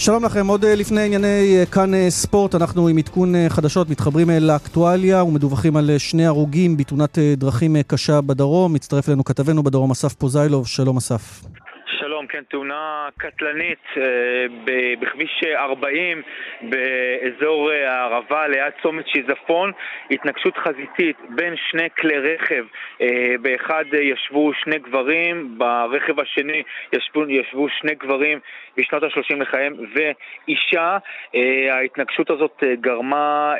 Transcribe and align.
שלום 0.00 0.24
לכם, 0.24 0.46
עוד 0.46 0.64
אה, 0.64 0.74
לפני 0.74 1.00
ענייני 1.00 1.56
אה, 1.58 1.66
כאן 1.66 1.94
אה, 1.94 2.10
ספורט, 2.10 2.54
אנחנו 2.54 2.88
עם 2.88 2.98
עדכון 2.98 3.34
חדשות, 3.48 3.90
מתחברים 3.90 4.30
לאקטואליה 4.30 5.24
ומדווחים 5.24 5.76
על 5.76 5.90
שני 5.98 6.26
הרוגים 6.26 6.76
בתאונת 6.76 7.18
דרכים 7.36 7.76
קשה 7.86 8.20
בדרום. 8.20 8.72
מצטרף 8.72 9.08
אלינו 9.08 9.24
כתבנו 9.24 9.62
בדרום 9.62 9.90
אסף 9.90 10.14
פוזיילוב, 10.14 10.66
שלום 10.66 10.96
אסף. 10.96 11.42
כן, 12.28 12.42
תאונה 12.48 13.08
קטלנית 13.18 13.84
אה, 13.96 14.02
בכביש 15.00 15.44
40 15.54 16.22
באזור 16.62 17.72
אה, 17.72 17.94
הערבה 17.94 18.48
ליד 18.48 18.72
צומת 18.82 19.08
שיזפון, 19.08 19.72
התנגשות 20.10 20.56
חזיתית 20.56 21.16
בין 21.28 21.54
שני 21.56 21.90
כלי 21.98 22.18
רכב, 22.18 22.64
אה, 23.00 23.34
באחד 23.40 23.84
ישבו 23.92 24.52
שני 24.54 24.78
גברים, 24.78 25.58
ברכב 25.58 26.20
השני 26.20 26.62
ישבו, 26.92 27.28
ישבו 27.28 27.68
שני 27.68 27.94
גברים 27.94 28.38
בשנות 28.76 29.02
ה-30 29.02 29.34
לחייהם 29.36 29.74
ואישה. 29.94 30.98
ההתנגשות 31.70 32.30
הזאת 32.30 32.64
גרמה 32.80 33.54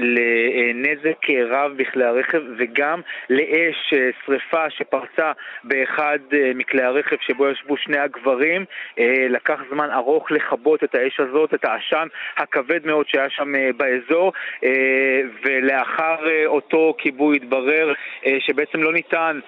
לנזק 0.00 1.30
רב 1.50 1.72
בכלי 1.76 2.04
הרכב 2.04 2.42
וגם 2.58 3.00
לאש 3.30 3.94
שריפה 4.24 4.70
שפרצה 4.70 5.32
באחד 5.64 6.18
מכלי 6.54 6.82
הרכב 6.82 7.16
שבו 7.20 7.48
ישבו 7.48 7.76
שני 7.76 7.97
הגברים. 8.02 8.64
אה, 8.98 9.26
לקח 9.28 9.60
זמן 9.70 9.90
ארוך 9.90 10.30
לכבות 10.30 10.84
את 10.84 10.94
האש 10.94 11.20
הזאת, 11.20 11.54
את 11.54 11.64
העשן 11.64 12.06
הכבד 12.36 12.86
מאוד 12.86 13.08
שהיה 13.08 13.30
שם 13.30 13.54
אה, 13.54 13.70
באזור, 13.76 14.32
אה, 14.64 15.20
ולאחר 15.44 16.46
אותו 16.46 16.94
כיבוי 16.98 17.36
התברר 17.36 17.92
שבעצם 18.38 18.82
לא 18.82 18.92
ניתן 18.92 19.40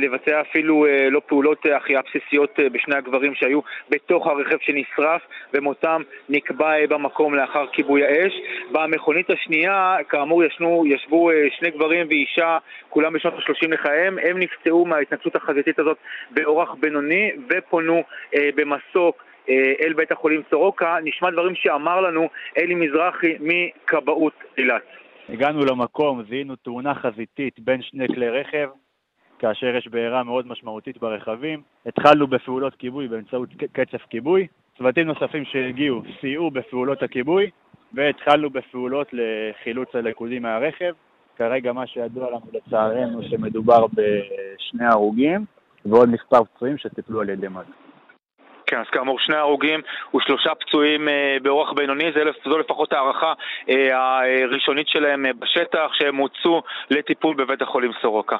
לבצע 0.00 0.40
אפילו 0.40 0.86
לא 1.10 1.20
פעולות 1.26 1.66
החייאה 1.76 2.00
בסיסיות 2.02 2.58
בשני 2.72 2.96
הגברים 2.96 3.34
שהיו 3.34 3.60
בתוך 3.88 4.26
הרכב 4.26 4.56
שנשרף, 4.60 5.22
ומותם 5.54 6.02
נקבע 6.28 6.86
במקום 6.86 7.34
לאחר 7.34 7.66
כיבוי 7.72 8.04
האש. 8.04 8.32
במכונית 8.72 9.30
השנייה, 9.30 9.96
כאמור, 10.08 10.44
ישנו, 10.44 10.84
ישבו 10.86 11.30
שני 11.58 11.70
גברים 11.70 12.06
ואישה, 12.08 12.58
כולם 12.88 13.12
בשנות 13.12 13.34
ה-30 13.34 13.68
לחייהם, 13.68 14.18
הם 14.22 14.38
נפצעו 14.38 14.84
מההתנגשות 14.84 15.36
החזיתית 15.36 15.78
הזאת 15.78 15.96
באורח 16.30 16.74
בינוני, 16.80 17.30
ופונו 17.48 17.89
אה, 18.34 18.50
במסוק 18.56 19.24
אה, 19.48 19.72
אל 19.80 19.92
בית 19.92 20.12
החולים 20.12 20.42
סורוקה. 20.50 20.96
נשמע 21.04 21.30
דברים 21.30 21.54
שאמר 21.54 22.00
לנו 22.00 22.28
אלי 22.58 22.74
מזרחי 22.74 23.36
מכבאות 23.40 24.34
אילת. 24.58 24.82
הגענו 25.28 25.64
למקום, 25.64 26.22
זיהינו 26.28 26.56
תאונה 26.56 26.94
חזיתית 26.94 27.60
בין 27.60 27.82
שני 27.82 28.08
כלי 28.08 28.28
רכב, 28.28 28.68
כאשר 29.38 29.76
יש 29.76 29.88
בעירה 29.88 30.22
מאוד 30.22 30.46
משמעותית 30.46 30.98
ברכבים. 30.98 31.62
התחלנו 31.86 32.26
בפעולות 32.26 32.74
כיבוי 32.74 33.08
באמצעות 33.08 33.48
קצף 33.72 34.02
כיבוי. 34.10 34.46
צוותים 34.78 35.06
נוספים 35.06 35.44
שהגיעו 35.44 36.02
סייעו 36.20 36.50
בפעולות 36.50 37.02
הכיבוי, 37.02 37.50
והתחלנו 37.94 38.50
בפעולות 38.50 39.08
לחילוץ 39.12 39.88
הלכודים 39.94 40.42
מהרכב. 40.42 40.92
כרגע 41.36 41.72
מה 41.72 41.86
שידוע 41.86 42.30
לנו 42.30 42.46
לצערנו 42.52 43.22
שמדובר 43.22 43.86
בשני 43.86 44.86
הרוגים, 44.86 45.44
ועוד 45.86 46.08
מספר 46.08 46.44
פצועים 46.44 46.78
שטיפלו 46.78 47.20
על 47.20 47.28
ידי 47.28 47.48
מד"א. 47.48 47.90
כן, 48.70 48.76
אז 48.76 48.86
כאמור 48.92 49.16
שני 49.20 49.36
הרוגים 49.36 49.80
ושלושה 50.14 50.50
פצועים 50.60 51.08
אה, 51.08 51.36
באורח 51.42 51.72
בינוני, 51.76 52.04
זה, 52.14 52.20
זו 52.50 52.58
לפחות 52.58 52.92
הערכה 52.92 53.32
אה, 53.68 53.74
הראשונית 54.44 54.88
שלהם 54.88 55.26
אה, 55.26 55.30
בשטח, 55.32 55.88
שהם 55.92 56.16
הוצאו 56.16 56.62
לטיפול 56.90 57.36
בבית 57.36 57.62
החולים 57.62 57.90
סורוקה. 58.02 58.36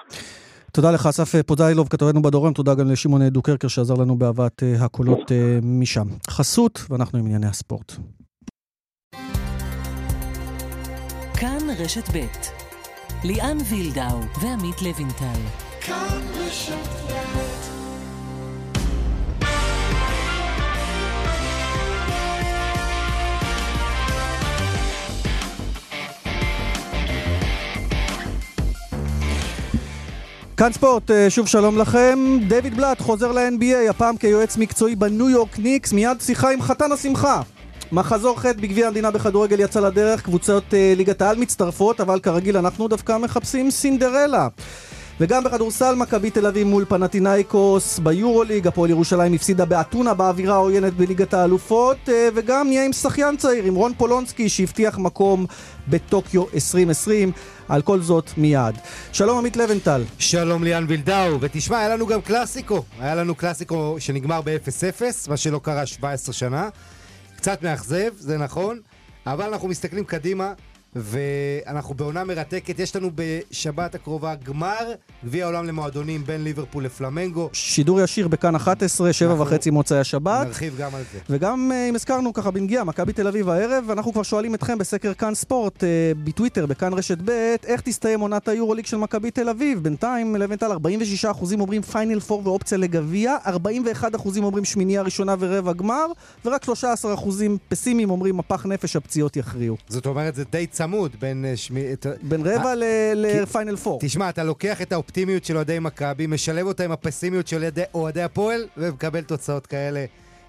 תודה 0.73 0.89
לך, 0.95 1.07
אסף 1.07 1.43
פודאילוב, 1.47 1.89
כתבנו 1.89 2.23
בדורם, 2.23 2.53
תודה 2.53 2.75
גם 2.75 2.93
לשמעון 2.93 3.29
דוקרקר 3.29 3.69
שעזר 3.69 3.95
לנו 4.03 4.17
בהבאת 4.19 4.63
הקולות 4.85 5.33
משם. 5.81 6.09
חסות, 6.31 6.79
ואנחנו 6.91 7.19
עם 7.19 7.25
ענייני 7.27 7.47
הספורט. 7.47 7.93
כאן 11.41 11.63
רשת 11.85 12.09
ב' 12.17 12.19
ליאן 13.25 13.57
וילדאו 13.71 14.19
ועמית 14.43 14.83
לוינטל. 14.83 15.41
כאן 15.81 16.21
רשת 16.39 17.20
כאן 30.61 30.73
ספורט, 30.73 31.11
אה, 31.11 31.31
שוב 31.31 31.47
שלום 31.47 31.79
לכם. 31.79 32.39
דויד 32.49 32.77
בלאט 32.77 33.01
חוזר 33.01 33.33
ל-NBA, 33.33 33.91
הפעם 33.91 34.17
כיועץ 34.17 34.57
מקצועי 34.57 34.97
בניו 34.97 35.31
יורק 35.31 35.59
ניקס, 35.59 35.93
מיד 35.93 36.21
שיחה 36.21 36.51
עם 36.51 36.63
חתן 36.63 36.93
השמחה. 36.93 37.43
מחזור 37.93 38.41
ח' 38.41 38.47
בגביע 38.47 38.87
המדינה 38.87 39.11
בכדורגל 39.11 39.61
יצא 39.61 39.81
לדרך, 39.81 40.23
קבוצות 40.23 40.65
uh, 40.71 40.97
ליגת 40.97 41.23
העל 41.23 41.37
מצטרפות, 41.37 42.01
אבל 42.01 42.21
כרגיל 42.21 42.57
אנחנו 42.57 42.89
דווקא 42.89 43.19
מחפשים 43.19 43.71
סינדרלה. 43.71 44.49
וגם 45.21 45.45
בכדורסל 45.45 45.95
מכבי 45.95 46.31
תל 46.31 46.47
אביב 46.47 46.67
מול 46.67 46.85
פנטינאיקוס 46.85 47.99
ביורוליג, 47.99 48.67
הפועל 48.67 48.91
ירושלים 48.91 49.35
הפסידה 49.35 49.65
באתונה 49.65 50.15
באווירה 50.15 50.55
העוינת 50.55 50.95
בליגת 50.95 51.35
האלופות, 51.35 51.97
אה, 52.09 52.29
וגם 52.35 52.67
נהיה 52.67 52.85
עם 52.85 52.93
שחיין 52.93 53.37
צעיר, 53.37 53.65
עם 53.65 53.75
רון 53.75 53.93
פולונסקי 53.99 54.49
שהבטיח 54.49 54.99
מקום 54.99 55.47
בטוקיו 55.91 56.45
2020. 56.55 57.33
על 57.69 57.83
כל 57.83 58.01
זאת 58.01 58.31
מיד. 58.37 58.75
שלום 59.13 59.39
עמית 59.39 59.57
לבנטל. 59.57 60.03
שלום 60.19 60.65
ליאן 60.65 60.85
וילדאו, 60.89 61.41
ותשמע, 61.41 61.79
היה 61.79 61.89
לנו 61.89 62.07
גם 62.07 62.21
קלאסיקו. 62.21 62.85
היה 63.01 63.15
לנו 63.15 63.35
קלאסיקו 63.35 63.97
שנגמר 63.99 64.41
ב-0-0, 64.45 65.03
מה 65.29 65.37
שלא 65.37 65.61
קרה 65.63 65.87
17 65.87 66.33
שנה. 66.33 66.69
קצת 67.37 67.63
מאכזב, 67.63 68.11
זה 68.19 68.39
נכון, 68.39 68.81
אבל 69.27 69.45
אנחנו 69.45 69.69
מסתכלים 69.69 70.05
קדימה. 70.05 70.53
ואנחנו 70.97 71.95
בעונה 71.95 72.25
מרתקת, 72.25 72.79
יש 72.79 72.97
לנו 72.97 73.11
בשבת 73.15 73.95
הקרובה 73.95 74.35
גמר 74.35 74.93
גביע 75.25 75.45
העולם 75.45 75.67
למועדונים 75.67 76.25
בין 76.25 76.45
ליברפול 76.45 76.85
לפלמנגו. 76.85 77.51
שידור 77.53 78.01
ישיר 78.01 78.29
בכאן 78.29 78.55
11, 78.55 79.13
שבע 79.13 79.43
וחצי 79.43 79.71
מוצאי 79.71 79.99
השבת. 79.99 80.47
נרחיב 80.47 80.77
גם 80.79 80.95
על 80.95 81.03
זה. 81.13 81.19
וגם 81.31 81.73
אה, 81.73 81.89
אם 81.89 81.95
הזכרנו 81.95 82.33
ככה 82.33 82.51
בנגיעה, 82.51 82.85
מכבי 82.85 83.13
תל 83.13 83.27
אביב 83.27 83.49
הערב, 83.49 83.91
אנחנו 83.91 84.13
כבר 84.13 84.23
שואלים 84.23 84.55
אתכם 84.55 84.79
בסקר 84.79 85.15
כאן 85.15 85.35
ספורט, 85.35 85.85
אה, 85.85 86.13
בטוויטר, 86.25 86.67
בכאן 86.67 86.93
רשת 86.93 87.19
ב', 87.25 87.31
איך 87.67 87.81
תסתיים 87.81 88.21
עונת 88.21 88.49
היורוליג 88.49 88.87
של 88.87 88.97
מכבי 88.97 89.31
תל 89.31 89.49
אביב? 89.49 89.83
בינתיים, 89.83 90.37
לבנטל, 90.37 90.73
46% 90.73 91.61
אומרים 91.61 91.83
פיינל 91.83 92.21
פור 92.21 92.43
ואופציה 92.45 92.79
לגביע, 92.79 93.37
41% 93.47 94.43
אומרים 94.43 94.65
שמינייה 94.65 95.03
ראשונה 95.03 95.35
ורבע 95.39 95.73
גמר, 95.73 96.07
ורק 96.45 96.65
13% 96.65 96.69
פסימיים 97.69 98.11
אומרים 98.11 98.37
מפח 98.37 98.67
נפש, 98.67 98.97
הפציעות 98.97 99.37
יכריעו. 99.37 99.77
זאת 99.89 100.07
אומרת, 100.07 100.35
זה 100.35 100.45
די 100.53 100.67
צמוד 100.81 101.17
בין 101.21 101.45
אה, 101.45 101.57
שמי... 101.57 101.85
בין 102.23 102.47
רבע 102.47 102.75
לפיינל 103.15 103.77
פור. 103.77 103.99
תשמע, 104.03 104.29
אתה 104.29 104.45
לוקח 104.45 104.83
את 104.83 104.93
האופטימיות 104.93 105.45
של 105.45 105.57
אוהדי 105.57 105.79
מכבי, 105.79 106.27
משלב 106.27 106.67
אותה 106.67 106.85
עם 106.85 106.93
הפסימיות 106.93 107.49
של 107.49 107.69
אוהדי 107.95 108.23
הפועל, 108.23 108.67
ומקבל 108.77 109.21
תוצאות 109.21 109.67
כאלה. 109.67 110.05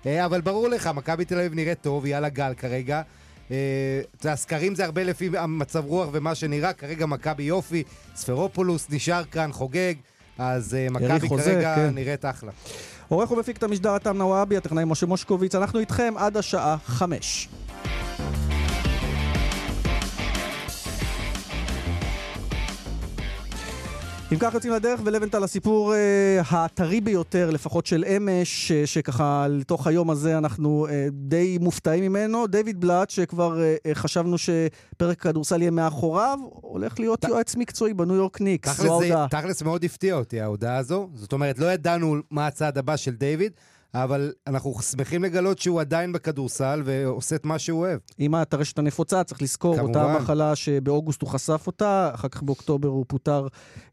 אה, 0.06 0.26
אבל 0.26 0.42
ברור 0.42 0.68
לך, 0.68 0.90
מכבי 0.96 1.26
תל 1.26 1.40
אביב 1.40 1.54
נראית 1.54 1.82
טוב, 1.82 2.06
היא 2.06 2.16
על 2.16 2.26
הגל 2.26 2.54
כרגע. 2.58 3.02
אה, 3.52 3.58
יודע, 4.20 4.34
הסקרים 4.34 4.76
זה 4.76 4.86
הרבה 4.86 5.04
לפי 5.04 5.30
המצב 5.38 5.86
רוח 5.86 6.10
ומה 6.12 6.36
שנראה, 6.36 6.74
כרגע 6.74 7.06
מכבי 7.06 7.44
יופי, 7.44 7.84
ספרופולוס 8.16 8.88
נשאר 8.90 9.24
כאן, 9.24 9.52
חוגג, 9.52 9.94
אז 10.38 10.78
מכבי 10.92 11.30
כרגע 11.30 11.76
כן. 11.76 11.90
נראית 11.96 12.26
אחלה. 12.26 12.52
עורך 13.08 13.32
ומפיק 13.32 13.58
את 13.58 13.64
המשדר 13.64 13.96
עתם 13.96 14.18
נוואבי, 14.18 14.58
הטכנאי 14.58 14.84
משה 14.88 15.06
מושקוביץ, 15.06 15.56
אנחנו 15.56 15.80
איתכם 15.80 16.14
עד 16.18 16.38
השעה 16.38 16.78
חמש. 16.86 17.50
אם 24.34 24.38
כך 24.40 24.54
יוצאים 24.54 24.74
לדרך, 24.74 25.00
ולבנטל, 25.04 25.44
הסיפור 25.44 25.94
uh, 25.94 25.96
הטרי 26.56 27.02
ביותר, 27.02 27.50
לפחות 27.50 27.86
של 27.86 28.06
אמש, 28.18 28.72
uh, 28.72 28.88
שככה 28.88 29.48
לתוך 29.50 29.88
היום 29.88 30.10
הזה 30.10 30.38
אנחנו 30.38 30.88
uh, 30.88 30.92
די 31.12 31.58
מופתעים 31.62 32.04
ממנו. 32.04 32.48
דיוויד 32.48 32.82
בלאט, 32.82 33.10
שכבר 33.10 33.58
uh, 33.58 33.88
uh, 33.88 33.96
חשבנו 33.96 34.36
שפרק 34.38 35.22
כדורסל 35.22 35.62
יהיה 35.62 35.72
מאחוריו, 35.72 36.40
הולך 36.62 37.00
להיות 37.00 37.20
ת... 37.20 37.24
יועץ 37.24 37.56
מקצועי 37.56 37.94
בניו 37.94 38.16
יורק 38.16 38.42
ניקס, 38.42 38.78
זו 38.78 38.88
ההודעה. 38.88 39.28
תכלס 39.30 39.62
מאוד 39.62 39.84
הפתיע 39.84 40.16
אותי 40.16 40.42
ההודעה 40.42 40.78
הזו. 40.78 41.10
זאת 41.14 41.34
אומרת, 41.34 41.60
לא 41.60 41.74
ידענו 41.74 42.16
מה 42.32 42.48
הצעד 42.48 42.78
הבא 42.78 42.96
של 42.96 43.12
דיוויד. 43.12 43.52
אבל 43.94 44.32
אנחנו 44.48 44.74
שמחים 44.74 45.24
לגלות 45.24 45.60
שהוא 45.60 45.82
עדיין 45.82 46.12
בכדורסל 46.12 46.82
ועושה 46.86 47.36
את 47.36 47.46
מה 47.46 47.60
שהוא 47.60 47.80
אוהב. 47.80 48.00
עם 48.18 48.36
הטרשת 48.36 48.80
הנפוצה, 48.80 49.24
צריך 49.24 49.42
לזכור, 49.42 49.78
כמובן. 49.78 50.00
אותה 50.00 50.18
מחלה 50.20 50.56
שבאוגוסט 50.56 51.22
הוא 51.22 51.30
חשף 51.30 51.64
אותה, 51.68 52.12
אחר 52.14 52.28
כך 52.28 52.44
באוקטובר 52.44 52.88
הוא 52.90 53.06
פוטר 53.08 53.48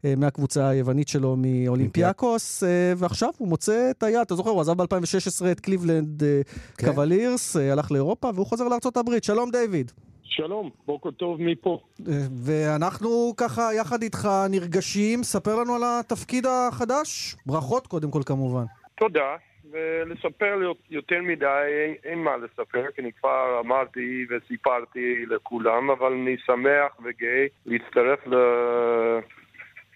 אה, 0.05 0.13
מהקבוצה 0.17 0.69
היוונית 0.69 1.07
שלו 1.07 1.35
מאולימפיאקוס, 1.37 2.63
אה, 2.63 2.93
ועכשיו 2.97 3.29
הוא 3.37 3.47
מוצא 3.47 3.91
את 3.91 4.03
היעד. 4.03 4.21
אתה 4.21 4.35
זוכר, 4.35 4.49
הוא 4.49 4.61
עזב 4.61 4.81
ב-2016 4.81 5.51
את 5.51 5.59
קליבלנד 5.59 6.23
אה, 6.23 6.41
כן. 6.77 6.87
קאבלירס, 6.87 7.57
אה, 7.57 7.71
הלך 7.71 7.91
לאירופה, 7.91 8.29
והוא 8.35 8.45
חוזר 8.45 8.67
לארה"ב. 8.67 9.09
שלום, 9.23 9.51
דיוויד. 9.51 9.91
שלום, 10.23 10.69
בוקר 10.85 11.11
טוב 11.11 11.37
מפה. 11.41 11.79
אה, 12.07 12.13
ואנחנו 12.43 13.33
ככה 13.37 13.73
יחד 13.73 14.01
איתך 14.01 14.29
נרגשים, 14.49 15.23
ספר 15.23 15.55
לנו 15.55 15.75
על 15.75 15.81
התפקיד 15.85 16.45
החדש. 16.45 17.35
ברכות 17.45 17.87
קודם 17.87 18.11
כל 18.11 18.21
כמובן. 18.25 18.65
תודה. 18.97 19.48
ולספר 19.71 20.59
יותר 20.89 21.21
מדי, 21.21 21.95
אין, 22.03 22.19
מה 22.23 22.37
לספר, 22.37 22.85
כי 22.95 23.01
אני 23.01 23.11
כבר 23.11 23.59
אמרתי 23.59 24.25
וסיפרתי 24.29 25.25
לכולם, 25.25 25.89
אבל 25.89 26.11
אני 26.11 26.37
שמח 26.45 26.99
וגאה 27.03 27.45
להצטרף. 27.65 28.19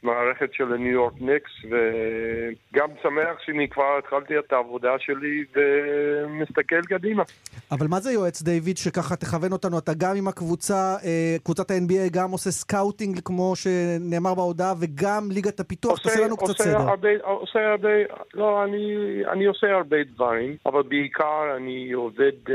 מערכת 0.04 0.54
של 0.54 0.74
הניו 0.74 0.92
יורק 0.92 1.14
ניקס, 1.22 1.52
וגם 1.64 2.90
שמח 3.04 3.40
שאני 3.46 3.70
כבר 3.70 3.98
התחלתי 4.00 4.40
את 4.40 4.54
העבודה 4.54 4.92
שלי 5.00 5.44
ומסתכל 5.56 6.82
קדימה. 6.82 7.24
אבל 7.72 7.88
מה 7.88 8.00
זה 8.00 8.12
יועץ 8.12 8.42
דיוויד 8.42 8.78
שככה 8.78 9.16
תכוון 9.16 9.52
אותנו? 9.52 9.80
אתה 9.80 9.92
גם 9.98 10.16
עם 10.18 10.28
הקבוצה, 10.28 10.96
אה, 11.06 11.36
קבוצת 11.44 11.72
ה-NBA 11.72 12.10
גם 12.12 12.32
עושה 12.32 12.52
scouting 12.52 13.20
כמו 13.26 13.54
שנאמר 13.56 14.34
בהודעה, 14.34 14.74
וגם 14.80 15.30
ליגת 15.32 15.60
הפיתוח, 15.60 16.00
תעשה 16.00 16.26
לנו 16.26 16.38
קצת 16.38 16.50
עושה 16.50 16.64
סדר. 16.64 16.78
הרבה, 16.78 17.10
עושה 17.24 17.72
הרבה, 17.72 17.90
לא, 18.34 18.64
אני, 18.64 18.96
אני 19.32 19.46
עושה 19.46 19.68
הרבה 19.76 19.98
דברים, 20.16 20.56
אבל 20.66 20.84
בעיקר 20.84 21.56
אני 21.58 21.92
עובד 21.92 22.32
uh, 22.48 22.52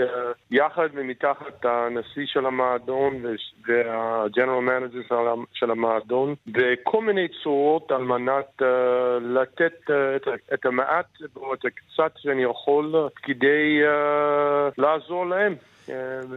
יחד 0.50 0.88
ומתחת 0.94 1.64
הנשיא 1.64 2.26
של 2.26 2.46
המועדון 2.46 3.24
וה 3.66 3.87
general 3.87 4.60
manager 4.60 5.34
של 5.52 5.70
המועדון, 5.70 6.34
וכל 6.54 7.02
מיני 7.02 7.28
צורות 7.42 7.90
על 7.90 8.02
מנת 8.02 8.62
uh, 8.62 8.64
לתת 9.20 9.90
uh, 9.90 9.92
את, 10.16 10.28
את 10.54 10.66
המעט 10.66 11.06
או 11.36 11.54
את 11.54 11.64
הקצת 11.64 12.12
שאני 12.16 12.42
יכול 12.42 13.08
כדי 13.22 13.80
uh, 13.82 14.72
לעזור 14.78 15.26
להם. 15.26 15.54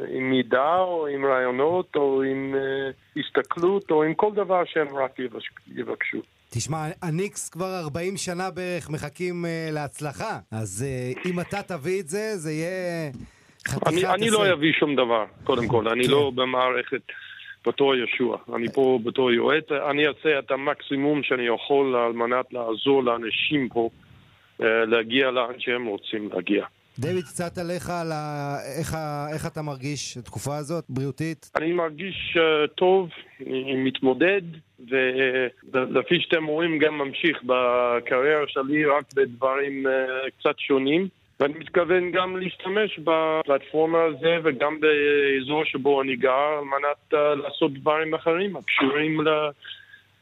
עם 0.10 0.30
מידע 0.30 0.76
או 0.78 1.08
עם 1.08 1.26
רעיונות 1.26 1.96
או 1.96 2.24
עם 2.24 2.56
uh, 2.56 3.20
הסתכלות 3.20 3.92
או 3.92 4.04
עם 4.04 4.14
כל 4.14 4.32
דבר 4.36 4.64
שהם 4.66 4.88
רק 4.96 5.20
יבקשו. 5.68 6.18
תשמע, 6.50 6.78
הניקס 7.02 7.50
כבר 7.50 7.80
40 7.84 8.18
שנה 8.18 8.52
בערך 8.52 8.90
מחכים 8.90 9.46
uh, 9.46 9.74
להצלחה, 9.74 10.40
אז 10.52 10.86
uh, 10.86 11.30
אם 11.30 11.40
אתה 11.40 11.64
תביא 11.64 12.02
את 12.02 12.08
זה, 12.08 12.38
זה 12.38 12.52
יהיה 12.52 13.12
חתיכת 13.68 13.88
אני, 13.88 14.06
אני 14.14 14.30
לא 14.30 14.54
אביא 14.54 14.74
שום 14.80 14.96
דבר, 14.96 15.26
קודם 15.44 15.68
כל, 15.68 15.88
אני 15.88 16.04
כן. 16.04 16.12
לא 16.12 16.32
במערכת 16.36 17.02
בתור 17.68 17.96
ישוע, 17.96 18.38
אני 18.56 18.72
פה 18.74 19.00
בתור 19.04 19.32
יועץ, 19.32 19.72
אני 19.92 20.08
אעשה 20.08 20.40
את 20.40 20.52
המקסימום 20.52 21.24
שאני 21.24 21.44
יכול 21.48 21.96
על 21.96 22.14
מנת 22.14 22.46
לעזור 22.54 23.04
לאנשים 23.04 23.70
פה 23.70 23.90
uh, 24.60 24.64
להגיע 24.64 25.32
לאן 25.32 25.60
שהם 25.60 25.86
רוצים 25.86 26.30
להגיע. 26.34 26.66
דויד, 27.00 27.24
קצת 27.24 27.58
עליך, 27.58 27.90
על 27.90 28.12
ה... 28.12 28.56
איך, 28.80 28.94
ה... 28.94 29.26
איך 29.34 29.48
אתה 29.48 29.62
מרגיש 29.62 30.18
התקופה 30.18 30.58
הזאת, 30.58 30.84
בריאותית? 30.90 31.52
אני 31.56 31.74
מרגיש 31.74 32.38
uh, 32.38 32.68
טוב, 32.68 33.10
אני 33.48 33.76
מתמודד, 33.76 34.42
ולפי 35.72 36.20
שאתם 36.22 36.46
רואים 36.46 36.80
גם 36.80 36.98
ממשיך 36.98 37.44
בקריירה 37.44 38.44
שלי 38.48 38.86
רק 38.86 39.04
בדברים 39.16 39.86
uh, 39.88 40.30
קצת 40.40 40.60
שונים. 40.60 41.08
ואני 41.42 41.54
מתכוון 41.60 42.12
גם 42.12 42.38
להשתמש 42.38 43.00
בפלטפורמה 43.00 43.98
הזה 44.04 44.38
וגם 44.44 44.80
באזור 44.80 45.66
שבו 45.66 46.02
אני 46.02 46.16
גר 46.16 46.58
על 46.60 46.64
מנת 46.64 47.14
uh, 47.14 47.44
לעשות 47.44 47.74
דברים 47.74 48.14
אחרים 48.14 48.56
הקשורים 48.56 49.22
ל... 49.22 49.30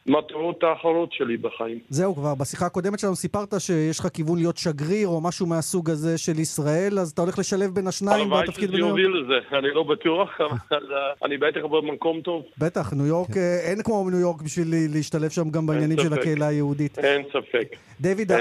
המטרות 0.08 0.64
האחרות 0.64 1.14
שלי 1.14 1.38
בחיים. 1.38 1.80
זהו 1.90 2.16
כבר, 2.16 2.36
בשיחה 2.36 2.66
הקודמת 2.66 3.00
שלנו 3.00 3.16
סיפרת 3.16 3.54
שיש 3.60 4.00
לך 4.00 4.08
כיוון 4.08 4.38
להיות 4.38 4.58
שגריר 4.58 5.08
או 5.08 5.22
משהו 5.22 5.48
מהסוג 5.48 5.90
הזה 5.90 6.18
של 6.18 6.40
ישראל, 6.40 7.00
אז 7.00 7.12
אתה 7.12 7.22
הולך 7.22 7.40
לשלב 7.40 7.70
בין 7.70 7.88
השניים 7.88 8.30
בתפקיד 8.30 8.72
בניו 8.72 8.80
יורק. 8.80 9.00
הלוואי 9.00 9.08
שזה 9.08 9.12
יוביל 9.12 9.40
לזה, 9.42 9.58
אני 9.58 9.68
לא 9.74 9.84
בטוח, 9.84 10.42
אבל 10.42 10.94
אני 11.26 11.38
בטח 11.38 11.62
במקום 11.62 12.22
טוב. 12.22 12.44
בטח, 12.58 12.94
ניו 12.94 13.06
יורק, 13.06 13.38
אין 13.68 13.84
כמו 13.84 14.10
ניו 14.10 14.20
יורק 14.20 14.42
בשביל 14.42 14.68
להשתלב 14.94 15.30
שם 15.30 15.50
גם 15.50 15.68
בעניינים 15.68 15.98
של 15.98 16.14
הקהילה 16.14 16.48
היהודית. 16.48 17.00
אין 17.00 17.22
ספק. 17.34 17.76
דיוויד, 18.02 18.32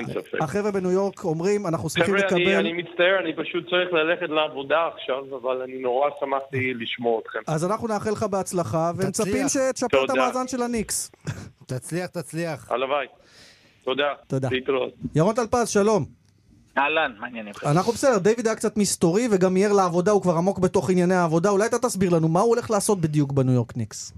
החבר'ה 0.40 0.70
בניו 0.70 0.90
יורק 0.90 1.24
אומרים, 1.24 1.66
אנחנו 1.66 1.90
שמחים 1.90 2.14
לקבל... 2.14 2.28
חבר'ה, 2.28 2.58
אני 2.58 2.72
מצטער, 2.72 3.18
אני 3.20 3.36
פשוט 3.36 3.64
צריך 3.64 3.92
ללכת 3.92 4.28
לעבודה 4.28 4.88
עכשיו, 4.94 5.36
אבל 5.36 5.62
אני 5.62 5.78
נורא 5.78 6.10
שמחתי 6.20 6.74
לשמוע 6.80 7.20
אתכם. 7.20 7.38
אז 7.46 7.64
אנחנו 7.64 7.88
נאחל 7.88 8.10
לך 8.10 8.22
בהצלחה, 8.22 8.92
ומצפים 8.96 9.48
שתשפר 9.48 10.04
את 10.04 10.10
המאזן 10.10 10.48
של 10.48 10.62
הניקס. 10.62 11.10
תצליח, 11.66 12.06
תצליח. 12.06 12.70
הלוואי. 12.70 13.06
תודה. 13.84 14.12
תודה. 14.26 14.48
להתראות. 14.52 14.92
ירון 15.14 15.34
טלפז, 15.34 15.68
שלום. 15.68 16.17
אהלן, 16.78 17.12
מה 17.18 17.26
העניינים? 17.26 17.52
אנחנו 17.66 17.92
בסדר, 17.92 18.18
דיוויד 18.18 18.46
היה 18.46 18.56
קצת 18.56 18.76
מסתורי 18.76 19.28
וגם 19.32 19.54
מיהר 19.54 19.72
לעבודה, 19.72 20.10
הוא 20.10 20.22
כבר 20.22 20.36
עמוק 20.36 20.58
בתוך 20.58 20.90
ענייני 20.90 21.14
העבודה. 21.14 21.50
אולי 21.50 21.66
אתה 21.66 21.78
תסביר 21.78 22.10
לנו 22.14 22.28
מה 22.28 22.40
הוא 22.40 22.48
הולך 22.48 22.70
לעשות 22.70 23.00
בדיוק 23.00 23.32
בניו 23.32 23.54
יורק 23.54 23.76
ניקס. 23.76 24.12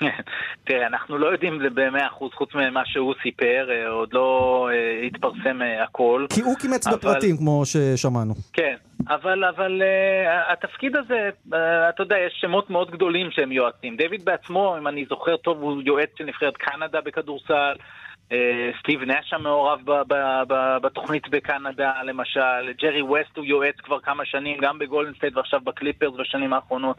תראה, 0.66 0.86
אנחנו 0.86 1.18
לא 1.18 1.26
יודעים 1.26 1.58
במאה 1.74 2.06
אחוז, 2.06 2.32
חוץ 2.32 2.54
ממה 2.54 2.82
שהוא 2.84 3.14
סיפר, 3.22 3.68
עוד 3.88 4.12
לא 4.12 4.68
אה, 4.72 5.06
התפרסם 5.06 5.62
אה, 5.62 5.84
הכל. 5.84 6.26
כי 6.34 6.40
הוא 6.40 6.56
קימץ 6.56 6.86
אבל... 6.86 6.96
בפרטים, 6.96 7.36
כמו 7.36 7.62
ששמענו. 7.66 8.34
כן, 8.52 8.76
אבל, 9.08 9.44
אבל 9.44 9.82
uh, 9.82 10.52
התפקיד 10.52 10.96
הזה, 10.96 11.30
uh, 11.52 11.56
אתה 11.88 12.02
יודע, 12.02 12.16
יש 12.26 12.38
שמות 12.40 12.70
מאוד 12.70 12.90
גדולים 12.90 13.30
שהם 13.30 13.52
יועצים. 13.52 13.96
דיוויד 13.96 14.24
בעצמו, 14.24 14.76
אם 14.78 14.88
אני 14.88 15.04
זוכר 15.08 15.36
טוב, 15.36 15.58
הוא 15.62 15.82
יועץ 15.82 16.10
של 16.18 16.24
נבחרת 16.24 16.56
קנדה 16.56 17.00
בכדורסל. 17.00 17.74
Uh, 18.34 18.78
סטיב 18.78 19.02
נש 19.02 19.32
המעורב 19.32 19.80
ב- 19.84 20.02
ב- 20.08 20.42
ב- 20.48 20.78
בתוכנית 20.82 21.28
בקנדה, 21.28 21.92
למשל. 22.02 22.72
ג'רי 22.82 23.02
ווסט 23.02 23.36
הוא 23.36 23.44
יועץ 23.44 23.76
כבר 23.76 24.00
כמה 24.00 24.24
שנים, 24.24 24.58
גם 24.60 24.78
בגולדן 24.78 25.14
סטייט 25.14 25.36
ועכשיו 25.36 25.60
בקליפרס 25.60 26.14
בשנים 26.18 26.52
האחרונות. 26.52 26.96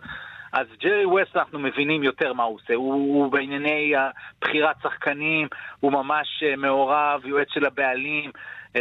אז 0.53 0.67
ג'רי 0.79 1.05
ווסט 1.05 1.35
אנחנו 1.35 1.59
מבינים 1.59 2.03
יותר 2.03 2.33
מה 2.33 2.43
הוא 2.43 2.55
עושה, 2.55 2.73
הוא, 2.73 2.93
הוא 2.93 3.31
בענייני 3.31 3.93
בחירת 4.41 4.75
שחקנים, 4.83 5.47
הוא 5.79 5.91
ממש 5.91 6.43
uh, 6.43 6.55
מעורב, 6.59 7.21
יועץ 7.25 7.47
של 7.53 7.65
הבעלים, 7.65 8.31
uh, 8.73 8.79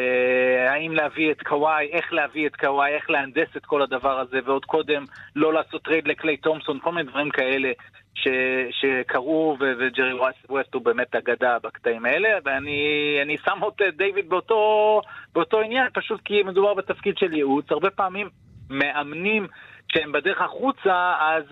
האם 0.68 0.92
להביא 0.92 1.30
את 1.30 1.42
קוואי, 1.42 1.88
איך 1.92 2.12
להביא 2.12 2.46
את 2.46 2.56
קוואי, 2.56 2.94
איך 2.94 3.10
להנדס 3.10 3.56
את 3.56 3.66
כל 3.66 3.82
הדבר 3.82 4.20
הזה, 4.20 4.38
ועוד 4.44 4.64
קודם 4.64 5.04
לא 5.36 5.52
לעשות 5.52 5.82
trade 5.82 6.08
לקליי 6.08 6.36
תומפסון, 6.36 6.78
כל 6.78 6.92
מיני 6.92 7.10
דברים 7.10 7.30
כאלה 7.30 7.72
ש, 8.14 8.28
שקרו, 8.70 9.56
ו, 9.60 9.72
וג'רי 9.78 10.14
ווסט 10.48 10.74
הוא 10.74 10.82
באמת 10.82 11.14
אגדה 11.14 11.58
בקטעים 11.62 12.06
האלה, 12.06 12.28
ואני 12.44 13.36
שם 13.44 13.58
את 13.66 13.96
דיוויד 13.96 14.28
באותו, 14.28 15.00
באותו 15.32 15.60
עניין, 15.60 15.86
פשוט 15.92 16.20
כי 16.24 16.42
מדובר 16.42 16.74
בתפקיד 16.74 17.18
של 17.18 17.32
ייעוץ, 17.32 17.70
הרבה 17.70 17.90
פעמים 17.90 18.28
מאמנים 18.70 19.46
כשהם 19.88 20.12
בדרך 20.12 20.40
החוצה, 20.40 21.14
אז 21.20 21.44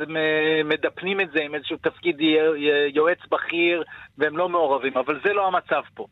מדפנים 0.65 1.21
את 1.21 1.31
זה 1.31 1.43
עם 1.43 1.55
איזשהו 1.55 1.77
תפקיד 1.77 2.17
יועץ 2.95 3.19
בכיר, 3.31 3.83
והם 4.19 4.37
לא 4.37 4.49
מעורבים, 4.49 4.97
אבל 4.97 5.21
זה 5.25 5.33
לא 5.33 5.47
המצב 5.47 5.83
פה. 5.95 6.07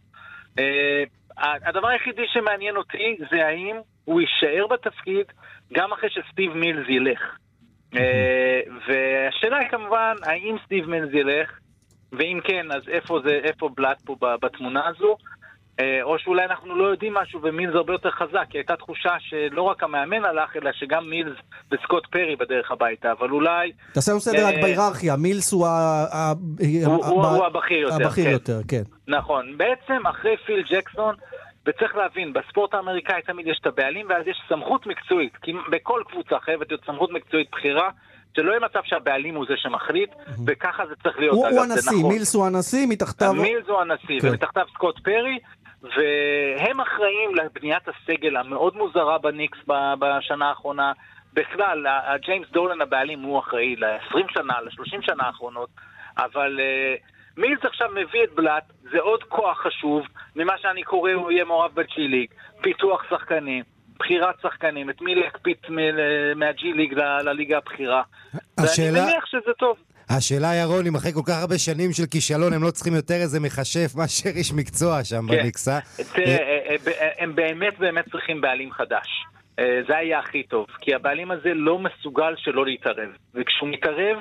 הדבר 1.66 1.88
היחידי 1.88 2.23
שמעניין 2.33 2.76
אותי 2.76 3.16
זה 3.30 3.47
האם 3.47 3.76
הוא 4.04 4.21
יישאר 4.21 4.66
בתפקיד 4.66 5.26
גם 5.73 5.92
אחרי 5.92 6.11
שסטיב 6.11 6.52
מילס 6.52 6.88
ילך. 6.88 7.37
והשאלה 8.87 9.59
היא 9.59 9.68
כמובן, 9.70 10.14
האם 10.23 10.56
סטיב 10.64 10.90
מילס 10.90 11.09
ילך, 11.12 11.50
ואם 12.12 12.40
כן, 12.44 12.66
אז 12.73 12.82
איפה 12.88 13.20
זה, 13.25 13.40
איפה 13.44 13.68
בלאט 13.76 14.00
פה 14.04 14.16
בתמונה 14.42 14.88
הזו? 14.88 15.16
או 16.02 16.18
שאולי 16.18 16.44
אנחנו 16.44 16.76
לא 16.76 16.85
יודעים 16.85 17.14
משהו 17.14 17.40
ומילס 17.42 17.75
הרבה 17.75 17.92
יותר 17.92 18.11
חזק, 18.11 18.44
כי 18.50 18.59
הייתה 18.59 18.76
תחושה 18.76 19.11
שלא 19.18 19.62
רק 19.62 19.82
המאמן 19.82 20.25
הלך, 20.25 20.56
אלא 20.56 20.70
שגם 20.73 21.11
מילס 21.11 21.37
וסקוט 21.73 22.06
פרי 22.06 22.37
בדרך 22.37 22.70
הביתה, 22.70 23.12
אבל 23.12 23.30
אולי... 23.30 23.73
תעשה 23.92 24.12
לנו 24.12 24.20
סדר 24.20 24.47
רק 24.47 24.54
בהיררכיה, 24.62 25.16
מילס 25.16 25.52
הוא 25.52 25.66
הבכיר 27.90 28.28
יותר, 28.28 28.61
כן. 28.68 28.82
נכון, 29.09 29.56
בעצם 29.56 30.06
אחרי 30.06 30.37
פיל 30.47 30.62
ג'קסון, 30.70 31.14
וצריך 31.71 31.97
להבין, 31.97 32.33
בספורט 32.33 32.75
האמריקאי 32.75 33.23
תמיד 33.23 33.47
יש 33.47 33.59
את 33.61 33.67
הבעלים, 33.67 34.07
ואז 34.09 34.27
יש 34.27 34.43
סמכות 34.49 34.87
מקצועית, 34.87 35.37
כי 35.37 35.53
בכל 35.71 36.03
קבוצה 36.09 36.37
חייבת 36.41 36.71
להיות 36.71 36.85
סמכות 36.87 37.11
מקצועית 37.12 37.49
בחירה. 37.53 37.91
שלא 38.37 38.50
יהיה 38.50 38.61
מצב 38.61 38.81
שהבעלים 38.85 39.35
הוא 39.35 39.47
זה 39.49 39.55
שמחליט, 39.57 40.11
וככה 40.47 40.87
זה 40.87 40.95
צריך 41.03 41.19
להיות. 41.19 41.35
הוא, 41.35 41.49
הוא 41.49 41.61
הנשיא, 41.61 41.99
נכון. 41.99 42.12
מילס 42.12 42.35
הוא 42.35 42.47
הנשיא, 42.47 42.87
מתחתיו... 42.87 43.33
מילס 43.33 43.69
הוא 43.69 43.81
הנשיא, 43.81 44.21
כן. 44.21 44.29
ומתחתיו 44.29 44.67
סקוט 44.75 44.99
פרי, 44.99 45.39
והם 45.83 46.81
אחראים 46.81 47.35
לבניית 47.35 47.83
הסגל 47.89 48.37
המאוד 48.37 48.77
מוזרה 48.77 49.19
בניקס 49.19 49.59
בשנה 49.99 50.49
האחרונה. 50.49 50.93
בכלל, 51.35 51.87
ג'יימס 52.27 52.49
דולן 52.53 52.81
הבעלים 52.81 53.21
הוא 53.21 53.39
אחראי 53.39 53.77
ל-20 53.77 54.33
שנה, 54.35 54.61
ל-30 54.61 55.07
שנה 55.07 55.25
האחרונות, 55.25 55.71
אבל 56.19 56.61
uh, 56.61 57.20
מילס 57.37 57.61
עכשיו 57.65 57.89
מביא 57.91 58.25
את 58.25 58.35
בלאט, 58.35 58.65
זה 58.93 58.99
עוד 59.01 59.23
כוח 59.25 59.59
חשוב, 59.67 60.07
ממה 60.37 60.53
שאני 60.59 60.83
קורא 60.83 61.13
הוא 61.13 61.31
יהיה 61.31 61.45
מעורב 61.45 61.75
בג'י 61.75 62.09
ליג, 62.09 62.31
פיתוח 62.61 63.05
שחקנים. 63.11 63.65
בחירת 63.99 64.35
שחקנים, 64.43 64.91
את 64.91 65.01
מי 65.01 65.15
להקפיץ 65.15 65.59
מהג'י 66.37 66.73
ליג 66.73 66.95
לליגה 67.25 67.57
הבכירה. 67.57 68.03
השאלה... 68.59 68.99
ואני 68.99 69.11
מניח 69.11 69.27
שזה 69.27 69.53
טוב. 69.59 69.77
השאלה, 70.11 70.55
ירון, 70.55 70.87
אם 70.87 70.95
אחרי 70.95 71.13
כל 71.13 71.21
כך 71.27 71.41
הרבה 71.41 71.59
שנים 71.59 71.93
של 71.93 72.07
כישלון 72.11 72.53
הם 72.53 72.63
לא 72.63 72.71
צריכים 72.71 72.95
יותר 72.95 73.15
איזה 73.15 73.41
מכשף 73.41 73.93
מאשר 73.97 74.31
איש 74.31 74.53
מקצוע 74.53 75.05
שם 75.05 75.29
כן. 75.29 75.37
בניקסה. 75.37 75.79
הם 77.19 77.35
באמת 77.35 77.79
באמת 77.79 78.05
צריכים 78.11 78.41
בעלים 78.41 78.73
חדש. 78.73 79.09
זה 79.57 79.97
היה 79.97 80.19
הכי 80.19 80.43
טוב, 80.43 80.67
כי 80.81 80.95
הבעלים 80.95 81.31
הזה 81.31 81.55
לא 81.55 81.79
מסוגל 81.79 82.35
שלא 82.37 82.67
להתערב. 82.67 83.11
וכשהוא 83.35 83.69
מתערב, 83.69 84.17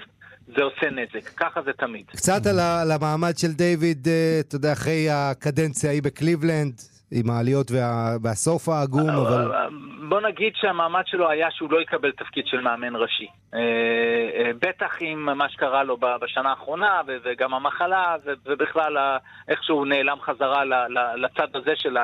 זה 0.55 0.63
עושה 0.63 0.89
נזק, 0.89 1.29
ככה 1.37 1.61
זה 1.65 1.71
תמיד. 1.73 2.05
קצת 2.07 2.45
על 2.45 2.91
המעמד 2.91 3.37
של 3.37 3.53
דיוויד, 3.53 4.07
אתה 4.39 4.55
יודע, 4.55 4.73
אחרי 4.73 5.09
הקדנציה 5.09 5.89
ההיא 5.89 6.01
בקליבלנד, 6.01 6.81
עם 7.11 7.29
העליות 7.29 7.71
וה, 7.71 8.15
והסוף 8.23 8.69
העגום, 8.69 9.09
אבל... 9.09 9.51
בוא 10.09 10.21
נגיד 10.21 10.53
שהמעמד 10.55 11.01
שלו 11.05 11.29
היה 11.29 11.51
שהוא 11.51 11.71
לא 11.71 11.81
יקבל 11.81 12.11
תפקיד 12.11 12.47
של 12.47 12.61
מאמן 12.61 12.95
ראשי. 12.95 13.27
אה, 13.53 13.59
אה, 13.59 14.51
בטח 14.61 14.97
עם 14.99 15.37
מה 15.37 15.49
שקרה 15.49 15.83
לו 15.83 15.97
בשנה 16.21 16.49
האחרונה, 16.49 17.01
וגם 17.23 17.53
המחלה, 17.53 18.15
ובכלל 18.45 18.97
איך 19.47 19.63
שהוא 19.63 19.85
נעלם 19.85 20.17
חזרה 20.21 20.63
לצד 21.15 21.47
הזה 21.55 21.71
של 21.75 21.97